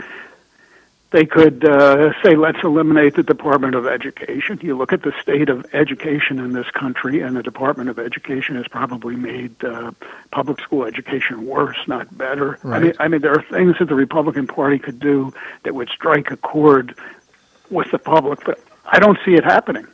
They 1.13 1.25
could 1.25 1.65
uh, 1.65 2.13
say, 2.23 2.35
let's 2.35 2.59
eliminate 2.65 3.15
the 3.15 3.23
Department 3.23 3.77
of 3.77 3.87
Education. 3.87 4.59
You 4.61 4.77
look 4.77 4.93
at 4.93 5.03
the 5.03 5.13
state 5.23 5.49
of 5.49 5.65
education 5.73 6.41
in 6.41 6.53
this 6.53 6.69
country, 6.73 7.21
and 7.21 7.37
the 7.37 7.45
Department 7.45 7.89
of 7.89 7.99
Education 7.99 8.57
has 8.57 8.67
probably 8.67 9.15
made 9.15 9.65
uh, 9.65 9.93
public 10.33 10.61
school 10.61 10.85
education 10.85 11.47
worse, 11.47 11.79
not 11.87 12.19
better. 12.19 12.59
Right. 12.63 12.77
I 12.77 12.79
mean, 12.81 12.93
I 12.99 13.09
mean, 13.09 13.21
there 13.21 13.33
are 13.33 13.43
things 13.43 13.77
that 13.79 13.87
the 13.89 13.95
Republican 13.95 14.49
Party 14.49 14.79
could 14.81 14.99
do 14.99 15.33
that 15.63 15.75
would 15.75 15.89
strike 15.91 16.33
a 16.33 16.37
chord 16.37 16.97
with 17.71 17.91
the 17.93 17.99
public, 17.99 18.41
but 18.45 18.59
I 18.85 18.99
don't 18.99 19.19
see 19.25 19.35
it 19.35 19.45
happening. 19.45 19.87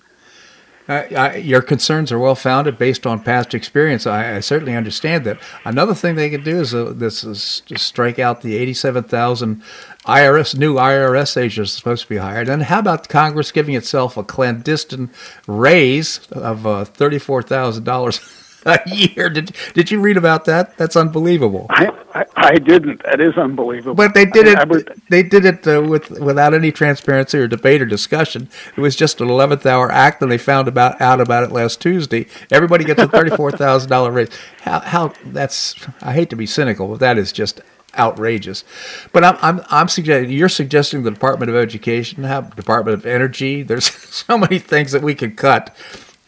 Uh, 0.92 1.36
your 1.36 1.62
concerns 1.62 2.10
are 2.12 2.18
well 2.18 2.34
founded 2.34 2.78
based 2.78 3.06
on 3.06 3.22
past 3.22 3.54
experience. 3.54 4.06
I, 4.06 4.36
I, 4.36 4.40
certainly 4.40 4.74
understand 4.74 5.24
that. 5.24 5.38
Another 5.64 5.94
thing 5.94 6.14
they 6.14 6.30
could 6.30 6.44
do 6.44 6.60
is 6.60 6.74
uh, 6.74 6.92
this 6.94 7.24
is 7.24 7.62
strike 7.76 8.18
out 8.18 8.42
the 8.42 8.56
eighty-seven 8.56 9.04
thousand 9.04 9.62
IRS 10.04 10.58
new 10.58 10.74
IRS 10.74 11.36
agents 11.36 11.72
supposed 11.72 12.02
to 12.02 12.08
be 12.08 12.16
hired. 12.16 12.48
And 12.48 12.64
how 12.64 12.80
about 12.80 13.08
Congress 13.08 13.52
giving 13.52 13.74
itself 13.74 14.16
a 14.16 14.24
clandestine 14.24 15.10
raise 15.46 16.20
of 16.30 16.66
uh, 16.66 16.84
thirty-four 16.84 17.42
thousand 17.42 17.84
dollars? 17.84 18.20
a 18.66 18.80
year. 18.86 19.28
Did 19.28 19.56
did 19.74 19.90
you 19.90 20.00
read 20.00 20.16
about 20.16 20.44
that? 20.46 20.76
That's 20.76 20.96
unbelievable. 20.96 21.66
I, 21.70 21.90
I, 22.14 22.24
I 22.36 22.54
didn't. 22.54 23.02
That 23.04 23.20
is 23.20 23.36
unbelievable. 23.36 23.94
But 23.94 24.14
they 24.14 24.24
did 24.24 24.48
I 24.48 24.62
it. 24.62 25.08
they 25.10 25.22
did 25.22 25.44
it 25.44 25.66
uh, 25.66 25.82
with 25.82 26.10
without 26.10 26.54
any 26.54 26.72
transparency 26.72 27.38
or 27.38 27.48
debate 27.48 27.82
or 27.82 27.86
discussion. 27.86 28.48
It 28.76 28.80
was 28.80 28.96
just 28.96 29.20
an 29.20 29.28
eleventh 29.28 29.66
hour 29.66 29.90
act, 29.90 30.22
and 30.22 30.30
they 30.30 30.38
found 30.38 30.68
about 30.68 31.00
out 31.00 31.20
about 31.20 31.44
it 31.44 31.52
last 31.52 31.80
Tuesday. 31.80 32.26
Everybody 32.50 32.84
gets 32.84 33.00
a 33.00 33.08
thirty 33.08 33.34
four 33.34 33.50
thousand 33.50 33.90
dollar 33.90 34.12
raise. 34.12 34.28
How 34.62 34.80
how 34.80 35.12
that's 35.26 35.74
I 36.00 36.12
hate 36.12 36.30
to 36.30 36.36
be 36.36 36.46
cynical, 36.46 36.88
but 36.88 37.00
that 37.00 37.18
is 37.18 37.32
just 37.32 37.60
outrageous. 37.98 38.64
But 39.12 39.24
I'm 39.24 39.38
I'm 39.42 39.64
I'm 39.70 39.88
suggesting 39.88 40.30
you're 40.30 40.48
suggesting 40.48 41.02
the 41.02 41.10
Department 41.10 41.50
of 41.50 41.56
Education, 41.56 42.24
have 42.24 42.54
Department 42.54 42.94
of 42.94 43.06
Energy. 43.06 43.62
There's 43.62 43.90
so 44.26 44.38
many 44.38 44.58
things 44.58 44.92
that 44.92 45.02
we 45.02 45.14
could 45.14 45.36
cut 45.36 45.74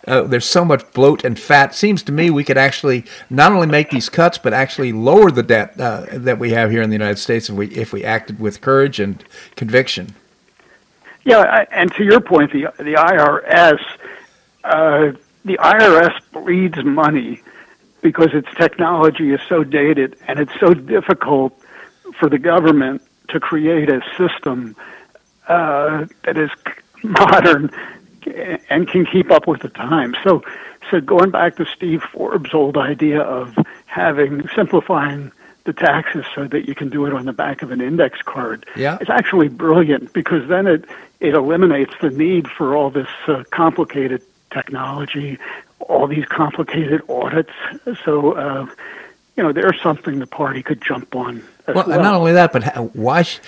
uh, 0.07 0.23
there's 0.23 0.45
so 0.45 0.65
much 0.65 0.91
bloat 0.93 1.25
and 1.25 1.39
fat. 1.39 1.75
Seems 1.75 2.03
to 2.05 2.13
me 2.13 2.31
we 2.31 2.45
could 2.45 2.59
actually 2.59 3.05
not 3.31 3.53
only 3.53 3.67
make 3.67 3.91
these 3.91 4.09
cuts, 4.09 4.39
but 4.39 4.53
actually 4.53 4.93
lower 4.93 5.31
the 5.31 5.43
debt 5.43 5.79
uh, 5.81 6.07
that 6.13 6.39
we 6.39 6.51
have 6.51 6.71
here 6.71 6.83
in 6.83 6.91
the 6.91 6.95
United 6.95 7.19
States 7.19 7.49
if 7.49 7.57
we 7.57 7.69
if 7.69 7.93
we 7.93 8.05
acted 8.05 8.41
with 8.41 8.61
courage 8.61 9.01
and 9.01 9.25
conviction. 9.57 10.15
Yeah, 11.25 11.65
and 11.71 11.93
to 11.95 12.05
your 12.05 12.21
point, 12.21 12.53
the 12.53 12.73
the 12.79 12.95
IRS, 12.95 13.81
uh, 14.65 15.13
the 15.45 15.59
IRS 15.59 16.21
bleeds 16.33 16.85
money 16.85 17.41
because 18.03 18.35
its 18.35 18.49
technology 18.57 19.33
is 19.33 19.41
so 19.49 19.65
dated 19.65 20.17
and 20.29 20.39
it's 20.39 20.53
so 20.61 20.75
difficult 20.75 21.59
for 22.21 22.29
the 22.29 22.39
government 22.39 23.03
to 23.29 23.41
create 23.41 23.89
a 23.89 24.03
system 24.19 24.77
uh, 25.49 26.05
that 26.25 26.37
is 26.37 26.51
modern 27.03 27.71
and 28.71 28.89
can 28.89 29.07
keep 29.07 29.31
up 29.31 29.47
with 29.47 29.61
the 29.63 29.69
times. 29.69 30.17
So, 30.25 30.43
so 30.91 31.01
going 31.01 31.31
back 31.31 31.57
to 31.57 31.67
Steve 31.67 32.03
Forbes' 32.03 32.53
old 32.53 32.77
idea 32.77 33.21
of 33.21 33.57
having 33.87 34.49
simplifying 34.55 35.33
the 35.65 35.73
taxes 35.73 36.25
so 36.35 36.47
that 36.49 36.69
you 36.69 36.75
can 36.75 36.91
do 36.91 37.07
it 37.07 37.13
on 37.13 37.25
the 37.25 37.33
back 37.33 37.63
of 37.63 37.71
an 37.71 37.81
index 37.81 38.21
card. 38.23 38.67
Yeah. 38.77 38.99
It's 39.01 39.11
actually 39.11 39.49
brilliant 39.49 40.13
because 40.13 40.47
then 40.49 40.67
it, 40.67 40.85
it 41.21 41.35
eliminates 41.35 41.95
the 42.01 42.11
need 42.11 42.49
for 42.49 42.77
all 42.77 42.91
this 42.91 43.09
uh, 43.27 43.45
complicated 43.51 44.23
technology, 44.53 45.39
all 45.81 46.07
these 46.07 46.27
complicated 46.27 47.03
audits. 47.09 47.53
So, 48.05 48.33
uh, 48.33 48.67
you 49.37 49.43
know, 49.43 49.53
there's 49.53 49.81
something 49.83 50.19
the 50.19 50.27
party 50.27 50.63
could 50.63 50.83
jump 50.83 51.17
on. 51.17 51.43
well, 51.67 51.85
well. 51.87 52.03
not 52.03 52.15
only 52.15 52.33
that, 52.33 52.53
but 52.53 52.63
how, 52.63 52.85
why? 52.93 53.23
Sh- 53.23 53.41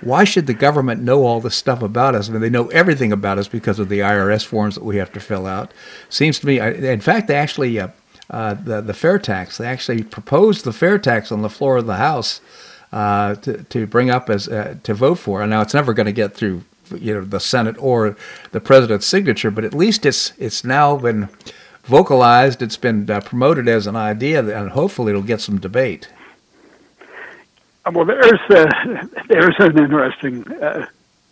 why 0.00 0.24
should 0.24 0.46
the 0.46 0.54
government 0.54 1.02
know 1.02 1.24
all 1.24 1.40
this 1.40 1.56
stuff 1.56 1.82
about 1.82 2.14
us? 2.14 2.28
I 2.28 2.32
mean, 2.32 2.40
they 2.40 2.50
know 2.50 2.68
everything 2.68 3.12
about 3.12 3.38
us 3.38 3.48
because 3.48 3.78
of 3.78 3.88
the 3.88 4.00
IRS 4.00 4.44
forms 4.44 4.74
that 4.74 4.84
we 4.84 4.96
have 4.96 5.12
to 5.12 5.20
fill 5.20 5.46
out. 5.46 5.72
Seems 6.08 6.38
to 6.40 6.46
me, 6.46 6.58
in 6.60 7.00
fact, 7.00 7.28
they 7.28 7.36
actually 7.36 7.78
uh, 7.78 7.88
uh, 8.30 8.54
the 8.54 8.80
the 8.80 8.94
fair 8.94 9.18
tax. 9.18 9.58
They 9.58 9.66
actually 9.66 10.02
proposed 10.02 10.64
the 10.64 10.72
fair 10.72 10.98
tax 10.98 11.30
on 11.30 11.42
the 11.42 11.50
floor 11.50 11.76
of 11.76 11.86
the 11.86 11.96
House 11.96 12.40
uh, 12.92 13.36
to 13.36 13.62
to 13.64 13.86
bring 13.86 14.10
up 14.10 14.28
as 14.28 14.48
uh, 14.48 14.76
to 14.82 14.94
vote 14.94 15.18
for. 15.18 15.42
And 15.42 15.50
now 15.50 15.60
it's 15.62 15.74
never 15.74 15.94
going 15.94 16.06
to 16.06 16.12
get 16.12 16.34
through, 16.34 16.64
you 16.94 17.14
know, 17.14 17.24
the 17.24 17.40
Senate 17.40 17.76
or 17.78 18.16
the 18.52 18.60
president's 18.60 19.06
signature. 19.06 19.50
But 19.50 19.64
at 19.64 19.74
least 19.74 20.04
it's 20.04 20.32
it's 20.38 20.64
now 20.64 20.96
been 20.96 21.28
vocalized. 21.84 22.62
It's 22.62 22.76
been 22.76 23.08
uh, 23.08 23.20
promoted 23.20 23.68
as 23.68 23.86
an 23.86 23.96
idea, 23.96 24.40
and 24.40 24.70
hopefully 24.70 25.10
it'll 25.10 25.22
get 25.22 25.40
some 25.40 25.60
debate. 25.60 26.08
Well, 27.92 28.04
there's 28.04 28.40
uh, 28.50 29.06
there's 29.28 29.54
an 29.58 29.78
interesting 29.78 30.50
uh, 30.60 30.86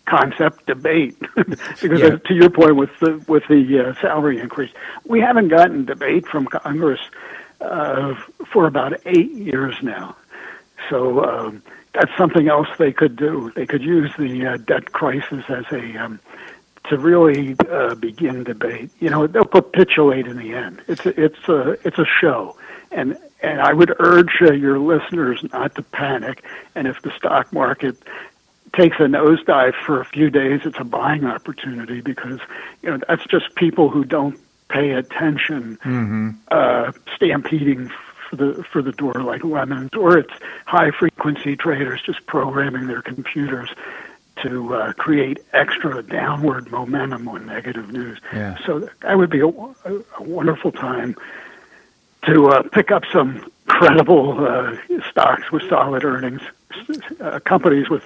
concept 0.05 0.65
debate 0.67 1.19
because 1.35 2.01
yeah. 2.01 2.17
to 2.17 2.33
your 2.33 2.49
point 2.49 2.75
with 2.75 2.91
the 2.99 3.23
with 3.27 3.43
the 3.49 3.89
uh, 3.89 4.01
salary 4.01 4.39
increase, 4.39 4.71
we 5.05 5.19
haven't 5.19 5.49
gotten 5.49 5.85
debate 5.85 6.25
from 6.27 6.45
Congress 6.45 7.01
uh, 7.61 8.15
for 8.51 8.67
about 8.67 8.93
eight 9.05 9.31
years 9.31 9.75
now. 9.81 10.15
So 10.89 11.23
um, 11.23 11.63
that's 11.93 12.15
something 12.17 12.47
else 12.47 12.67
they 12.77 12.91
could 12.91 13.15
do. 13.15 13.51
They 13.55 13.65
could 13.65 13.81
use 13.81 14.11
the 14.17 14.45
uh, 14.45 14.57
debt 14.57 14.91
crisis 14.91 15.43
as 15.49 15.65
a 15.71 15.97
um, 15.97 16.19
to 16.89 16.97
really 16.97 17.55
uh, 17.69 17.95
begin 17.95 18.43
debate. 18.43 18.91
You 18.99 19.09
know, 19.09 19.27
they'll 19.27 19.45
capitulate 19.45 20.27
in 20.27 20.37
the 20.37 20.53
end. 20.53 20.83
It's 20.87 21.05
a, 21.05 21.19
it's 21.19 21.49
a 21.49 21.77
it's 21.83 21.97
a 21.97 22.05
show, 22.05 22.55
and 22.91 23.17
and 23.45 23.61
I 23.61 23.73
would 23.73 23.93
urge 23.99 24.41
uh, 24.41 24.53
your 24.53 24.79
listeners 24.79 25.43
not 25.53 25.75
to 25.75 25.83
panic. 25.83 26.43
And 26.73 26.87
if 26.87 27.01
the 27.01 27.11
stock 27.11 27.53
market 27.53 27.95
takes 28.73 28.97
a 28.99 29.03
nosedive 29.03 29.73
for 29.85 30.01
a 30.01 30.05
few 30.05 30.29
days, 30.29 30.61
it's 30.65 30.79
a 30.79 30.83
buying 30.83 31.25
opportunity 31.25 32.01
because 32.01 32.39
you 32.81 32.89
know 32.89 32.99
that's 33.07 33.25
just 33.25 33.55
people 33.55 33.89
who 33.89 34.03
don't 34.03 34.39
pay 34.69 34.91
attention 34.91 35.77
mm-hmm. 35.83 36.29
uh, 36.49 36.91
stampeding 37.15 37.91
for 38.29 38.35
the 38.35 38.63
for 38.71 38.81
the 38.81 38.91
door 38.91 39.13
like 39.13 39.43
lemons, 39.43 39.91
or 39.93 40.17
it's 40.17 40.33
high 40.65 40.91
frequency 40.91 41.55
traders 41.55 42.01
just 42.05 42.25
programming 42.25 42.87
their 42.87 43.01
computers 43.01 43.69
to 44.43 44.75
uh, 44.75 44.93
create 44.93 45.39
extra 45.53 46.03
downward 46.03 46.69
momentum 46.69 47.27
on 47.29 47.45
negative 47.45 47.89
news. 47.91 48.19
Yeah. 48.33 48.57
So 48.65 48.89
that 49.01 49.17
would 49.17 49.29
be 49.29 49.39
a, 49.39 49.47
a, 49.47 50.03
a 50.19 50.23
wonderful 50.23 50.73
time 50.73 51.15
to 52.25 52.47
uh, 52.49 52.63
pick 52.63 52.91
up 52.91 53.03
some 53.11 53.51
credible 53.67 54.45
uh, 54.45 54.75
stocks 55.09 55.51
with 55.51 55.63
solid 55.67 56.03
earnings, 56.03 56.41
uh, 57.19 57.39
companies 57.39 57.89
with 57.89 58.03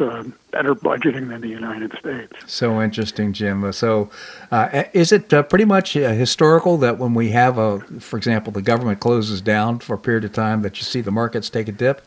better 0.51 0.73
budgeting 0.73 1.29
than 1.29 1.41
the 1.41 1.47
United 1.47 1.91
States. 1.97 2.33
So 2.47 2.81
interesting, 2.81 3.33
Jim. 3.33 3.71
So, 3.73 4.09
uh, 4.51 4.83
is 4.93 5.11
it 5.11 5.33
uh, 5.33 5.43
pretty 5.43 5.65
much 5.65 5.95
uh, 5.97 6.11
historical 6.11 6.77
that 6.77 6.97
when 6.97 7.13
we 7.13 7.31
have 7.31 7.57
a, 7.57 7.79
for 7.99 8.17
example, 8.17 8.51
the 8.51 8.61
government 8.61 8.99
closes 8.99 9.41
down 9.41 9.79
for 9.79 9.95
a 9.95 9.99
period 9.99 10.23
of 10.23 10.33
time, 10.33 10.61
that 10.61 10.77
you 10.77 10.83
see 10.83 11.01
the 11.01 11.11
markets 11.11 11.49
take 11.49 11.67
a 11.67 11.73
dip? 11.73 12.05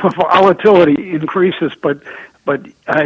Volatility 0.00 1.10
increases, 1.10 1.72
but 1.82 2.00
but 2.48 2.62
uh, 2.86 3.04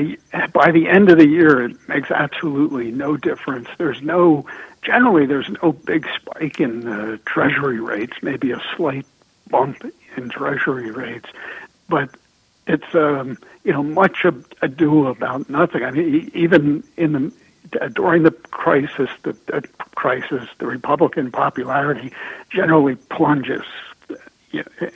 by 0.52 0.70
the 0.70 0.88
end 0.88 1.10
of 1.10 1.18
the 1.18 1.26
year, 1.26 1.64
it 1.64 1.76
makes 1.88 2.12
absolutely 2.12 2.92
no 2.92 3.16
difference. 3.16 3.66
There's 3.76 4.00
no 4.00 4.46
generally 4.82 5.26
there's 5.26 5.50
no 5.60 5.72
big 5.72 6.06
spike 6.14 6.60
in 6.60 6.86
uh, 6.86 7.16
treasury 7.26 7.80
rates, 7.80 8.12
maybe 8.22 8.52
a 8.52 8.62
slight 8.76 9.04
bump 9.50 9.82
in 10.16 10.28
treasury 10.28 10.92
rates, 10.92 11.28
but 11.88 12.10
it's 12.68 12.94
um, 12.94 13.36
you 13.64 13.72
know 13.72 13.82
much 13.82 14.24
ado 14.60 15.08
about 15.08 15.50
nothing. 15.50 15.82
I 15.82 15.90
mean, 15.90 16.30
even 16.34 16.84
in 16.96 17.12
the 17.12 17.32
uh, 17.80 17.88
during 17.88 18.22
the 18.22 18.30
crisis, 18.30 19.10
the 19.24 19.36
uh, 19.52 19.60
crisis, 19.96 20.48
the 20.60 20.68
Republican 20.68 21.32
popularity 21.32 22.12
generally 22.48 22.94
plunges, 22.94 23.64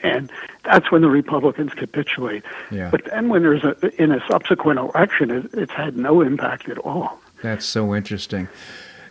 and 0.03 0.31
that's 0.63 0.91
when 0.91 1.01
the 1.01 1.09
Republicans 1.09 1.73
capitulate. 1.73 2.43
Yeah. 2.71 2.89
But 2.89 3.05
then, 3.05 3.29
when 3.29 3.43
there's 3.43 3.63
a 3.63 3.75
in 4.01 4.11
a 4.11 4.25
subsequent 4.27 4.79
election, 4.79 5.31
it, 5.31 5.49
it's 5.53 5.71
had 5.71 5.97
no 5.97 6.21
impact 6.21 6.69
at 6.69 6.77
all. 6.79 7.19
That's 7.41 7.65
so 7.65 7.95
interesting. 7.95 8.47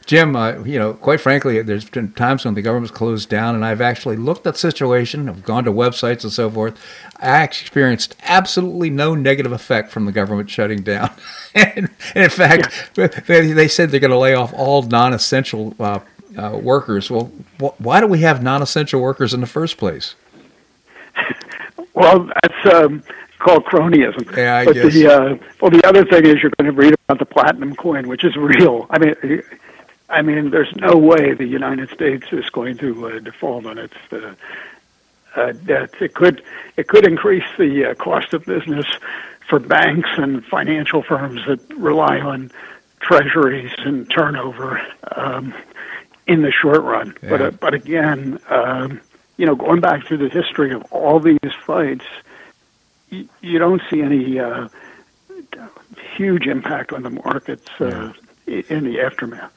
Jim, 0.06 0.36
uh, 0.36 0.62
you 0.62 0.78
know, 0.78 0.94
quite 0.94 1.20
frankly, 1.20 1.60
there's 1.62 1.90
been 1.90 2.12
times 2.12 2.44
when 2.44 2.54
the 2.54 2.62
government's 2.62 2.96
closed 2.96 3.28
down, 3.28 3.56
and 3.56 3.64
I've 3.64 3.80
actually 3.80 4.14
looked 4.14 4.46
at 4.46 4.54
the 4.54 4.58
situation. 4.58 5.28
I've 5.28 5.42
gone 5.42 5.64
to 5.64 5.72
websites 5.72 6.22
and 6.22 6.32
so 6.32 6.48
forth. 6.48 6.80
I 7.18 7.42
experienced 7.42 8.14
absolutely 8.22 8.88
no 8.88 9.16
negative 9.16 9.50
effect 9.50 9.90
from 9.90 10.06
the 10.06 10.12
government 10.12 10.48
shutting 10.48 10.82
down. 10.82 11.10
and, 11.54 11.90
and, 12.14 12.24
in 12.24 12.30
fact, 12.30 12.90
yeah. 12.96 13.08
they, 13.08 13.52
they, 13.52 13.66
said 13.66 13.90
they're 13.90 13.98
going 13.98 14.12
to 14.12 14.18
lay 14.18 14.34
off 14.34 14.54
all 14.54 14.82
non-essential 14.82 15.74
uh, 15.80 15.98
uh, 16.38 16.56
workers. 16.62 17.10
Well, 17.10 17.32
wh- 17.60 17.80
why 17.80 18.00
do 18.00 18.06
we 18.06 18.20
have 18.20 18.42
non-essential 18.42 19.00
workers 19.00 19.34
in 19.34 19.40
the 19.40 19.46
first 19.46 19.76
place? 19.76 20.14
Well, 21.92 22.28
that's 22.42 22.74
um, 22.74 23.02
called 23.38 23.64
cronyism. 23.64 24.36
Yeah, 24.36 24.56
I 24.56 24.64
but 24.66 24.74
guess. 24.74 24.92
The, 24.92 25.06
uh, 25.06 25.36
well, 25.62 25.70
the 25.70 25.80
other 25.86 26.04
thing 26.04 26.26
is 26.26 26.42
you're 26.42 26.52
going 26.58 26.70
to 26.70 26.72
read 26.72 26.94
about 27.08 27.18
the 27.18 27.24
platinum 27.24 27.74
coin, 27.74 28.06
which 28.06 28.22
is 28.22 28.36
real. 28.36 28.86
I 28.90 28.98
mean 28.98 29.42
I 30.08 30.22
mean, 30.22 30.50
there's 30.50 30.74
no 30.76 30.96
way 30.96 31.34
the 31.34 31.46
United 31.46 31.90
States 31.90 32.26
is 32.32 32.48
going 32.50 32.76
to 32.78 33.08
uh, 33.08 33.18
default 33.18 33.66
on 33.66 33.78
its 33.78 33.96
uh, 34.12 34.34
uh, 35.34 35.52
debts. 35.52 35.94
It 36.00 36.14
could 36.14 36.42
it 36.76 36.88
could 36.88 37.06
increase 37.06 37.44
the 37.58 37.90
uh, 37.90 37.94
cost 37.94 38.32
of 38.32 38.44
business 38.44 38.86
for 39.48 39.58
banks 39.58 40.08
and 40.16 40.44
financial 40.44 41.02
firms 41.02 41.40
that 41.46 41.60
rely 41.76 42.20
on 42.20 42.50
treasuries 43.00 43.72
and 43.78 44.08
turnover 44.10 44.80
um, 45.16 45.54
in 46.26 46.42
the 46.42 46.52
short 46.52 46.82
run. 46.82 47.16
Yeah. 47.22 47.30
But 47.30 47.42
uh, 47.42 47.50
but 47.50 47.74
again, 47.74 48.38
um, 48.48 49.00
you 49.36 49.46
know, 49.46 49.54
going 49.54 49.80
back 49.80 50.06
through 50.06 50.18
the 50.18 50.28
history 50.28 50.72
of 50.72 50.82
all 50.92 51.20
these 51.20 51.38
fights, 51.64 52.04
you, 53.10 53.28
you 53.42 53.58
don't 53.58 53.82
see 53.90 54.00
any 54.02 54.38
uh, 54.38 54.68
huge 56.16 56.46
impact 56.46 56.92
on 56.92 57.02
the 57.02 57.10
markets 57.10 57.68
uh, 57.80 58.12
Yeah. 58.46 58.62
in 58.68 58.84
the 58.84 59.00
aftermath. 59.00 59.52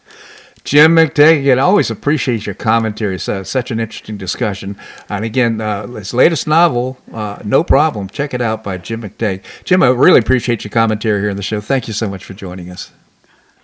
Jim 0.66 0.96
McTaggart, 0.98 1.40
again, 1.40 1.58
always 1.60 1.90
appreciate 1.90 2.46
your 2.46 2.54
commentary. 2.54 3.16
It's 3.16 3.30
uh, 3.30 3.44
such 3.44 3.72
an 3.72 3.80
interesting 3.80 4.18
discussion. 4.18 4.78
And 5.08 5.24
again, 5.24 5.62
uh, 5.62 5.88
his 5.88 6.14
latest 6.14 6.48
novel, 6.48 6.98
uh, 7.14 7.40
No 7.46 7.64
Problem, 7.64 8.10
check 8.10 8.34
it 8.34 8.42
out 8.42 8.64
by 8.64 8.78
Jim 8.78 9.02
McTague. 9.02 9.42
Jim, 9.64 9.82
I 9.82 9.88
really 9.88 10.20
appreciate 10.20 10.64
your 10.64 10.70
commentary 10.72 11.22
here 11.22 11.30
on 11.30 11.38
the 11.38 11.42
show. 11.44 11.62
Thank 11.62 11.88
you 11.88 11.94
so 11.94 12.10
much 12.10 12.26
for 12.26 12.34
joining 12.34 12.70
us. 12.70 12.92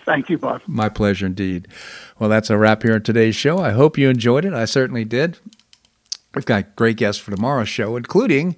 Thank 0.05 0.30
you, 0.30 0.38
Bob. 0.38 0.61
My 0.68 0.88
pleasure 0.88 1.26
indeed. 1.26 1.68
Well, 2.18 2.30
that's 2.30 2.49
a 2.49 2.57
wrap 2.57 2.84
here 2.84 2.93
on 2.95 3.01
today's 3.01 3.36
show. 3.36 3.57
I 3.59 3.72
hope 3.72 3.97
you 3.97 4.09
enjoyed 4.09 4.45
it. 4.45 4.53
I 4.53 4.66
certainly 4.66 5.03
did. 5.03 5.38
We've 6.36 6.45
got 6.45 6.75
great 6.75 6.97
guests 6.97 7.21
for 7.21 7.31
tomorrow's 7.31 7.69
show, 7.69 7.95
including 7.95 8.57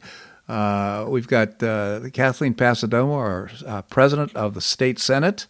uh, 0.50 1.06
we've 1.08 1.28
got 1.28 1.62
uh, 1.62 2.10
Kathleen 2.12 2.56
Passidomo, 2.56 3.12
our 3.14 3.52
uh, 3.66 3.82
president 3.84 4.36
of 4.36 4.56
the 4.56 4.62
state 4.62 4.98
senate. 4.98 5.46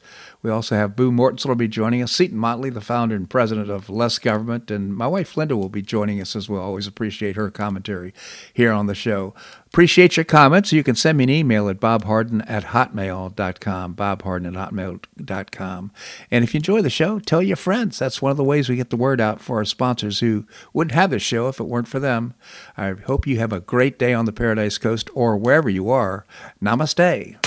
We 0.48 0.54
also 0.54 0.78
have 0.78 0.96
Boo 0.96 1.12
Mortenson 1.12 1.48
will 1.48 1.56
be 1.56 1.68
joining 1.68 2.02
us. 2.02 2.14
Seton 2.14 2.38
Motley, 2.38 2.70
the 2.70 2.80
founder 2.80 3.18
and 3.18 3.30
president 3.30 3.70
of 3.70 3.90
Less 3.90 4.18
Government, 4.18 4.72
and 4.72 4.96
my 4.96 5.06
wife 5.06 5.36
Linda 5.36 5.58
will 5.58 5.68
be 5.68 5.82
joining 5.82 6.22
us 6.22 6.38
as 6.38 6.48
well. 6.48 6.62
Always 6.62 6.88
appreciate 6.88 7.36
her 7.36 7.52
commentary 7.52 8.14
here 8.54 8.72
on 8.72 8.86
the 8.86 8.96
show. 8.96 9.34
Appreciate 9.66 10.16
your 10.16 10.24
comments. 10.24 10.72
You 10.72 10.86
can 10.86 10.96
send 10.96 11.18
me 11.18 11.26
an 11.26 11.30
email 11.30 11.68
at 11.68 11.82
bobharden 11.82 12.50
at 12.50 12.68
hotmail.com, 12.68 13.96
bobharden 13.96 14.48
at 14.48 14.72
hotmail.com. 14.72 15.92
And 16.32 16.44
if 16.46 16.54
you 16.54 16.60
enjoy 16.60 16.82
the 16.82 16.90
show, 16.90 17.20
tell 17.20 17.42
your 17.42 17.58
friends. 17.58 18.00
That's 18.00 18.22
one 18.22 18.32
of 18.32 18.38
the 18.38 18.44
ways 18.46 18.70
we 18.70 18.78
get 18.78 18.90
the 18.90 18.96
word 18.96 19.20
out 19.20 19.42
for 19.42 19.58
our 19.58 19.66
sponsors 19.66 20.22
who 20.22 20.46
wouldn't 20.72 20.96
have 20.96 21.10
this 21.10 21.24
show 21.24 21.50
if 21.50 21.60
it 21.60 21.66
weren't 21.66 21.90
for 21.90 22.00
them. 22.00 22.36
I 22.78 22.92
hope 22.92 23.28
you 23.28 23.38
have 23.40 23.52
a 23.52 23.60
great 23.60 24.00
day 24.00 24.14
on 24.14 24.24
the 24.24 24.32
Paradise 24.32 24.78
Coast 24.78 25.10
or 25.14 25.36
wherever 25.36 25.70
you 25.70 25.90
are. 25.90 26.26
Namaste. 26.64 27.47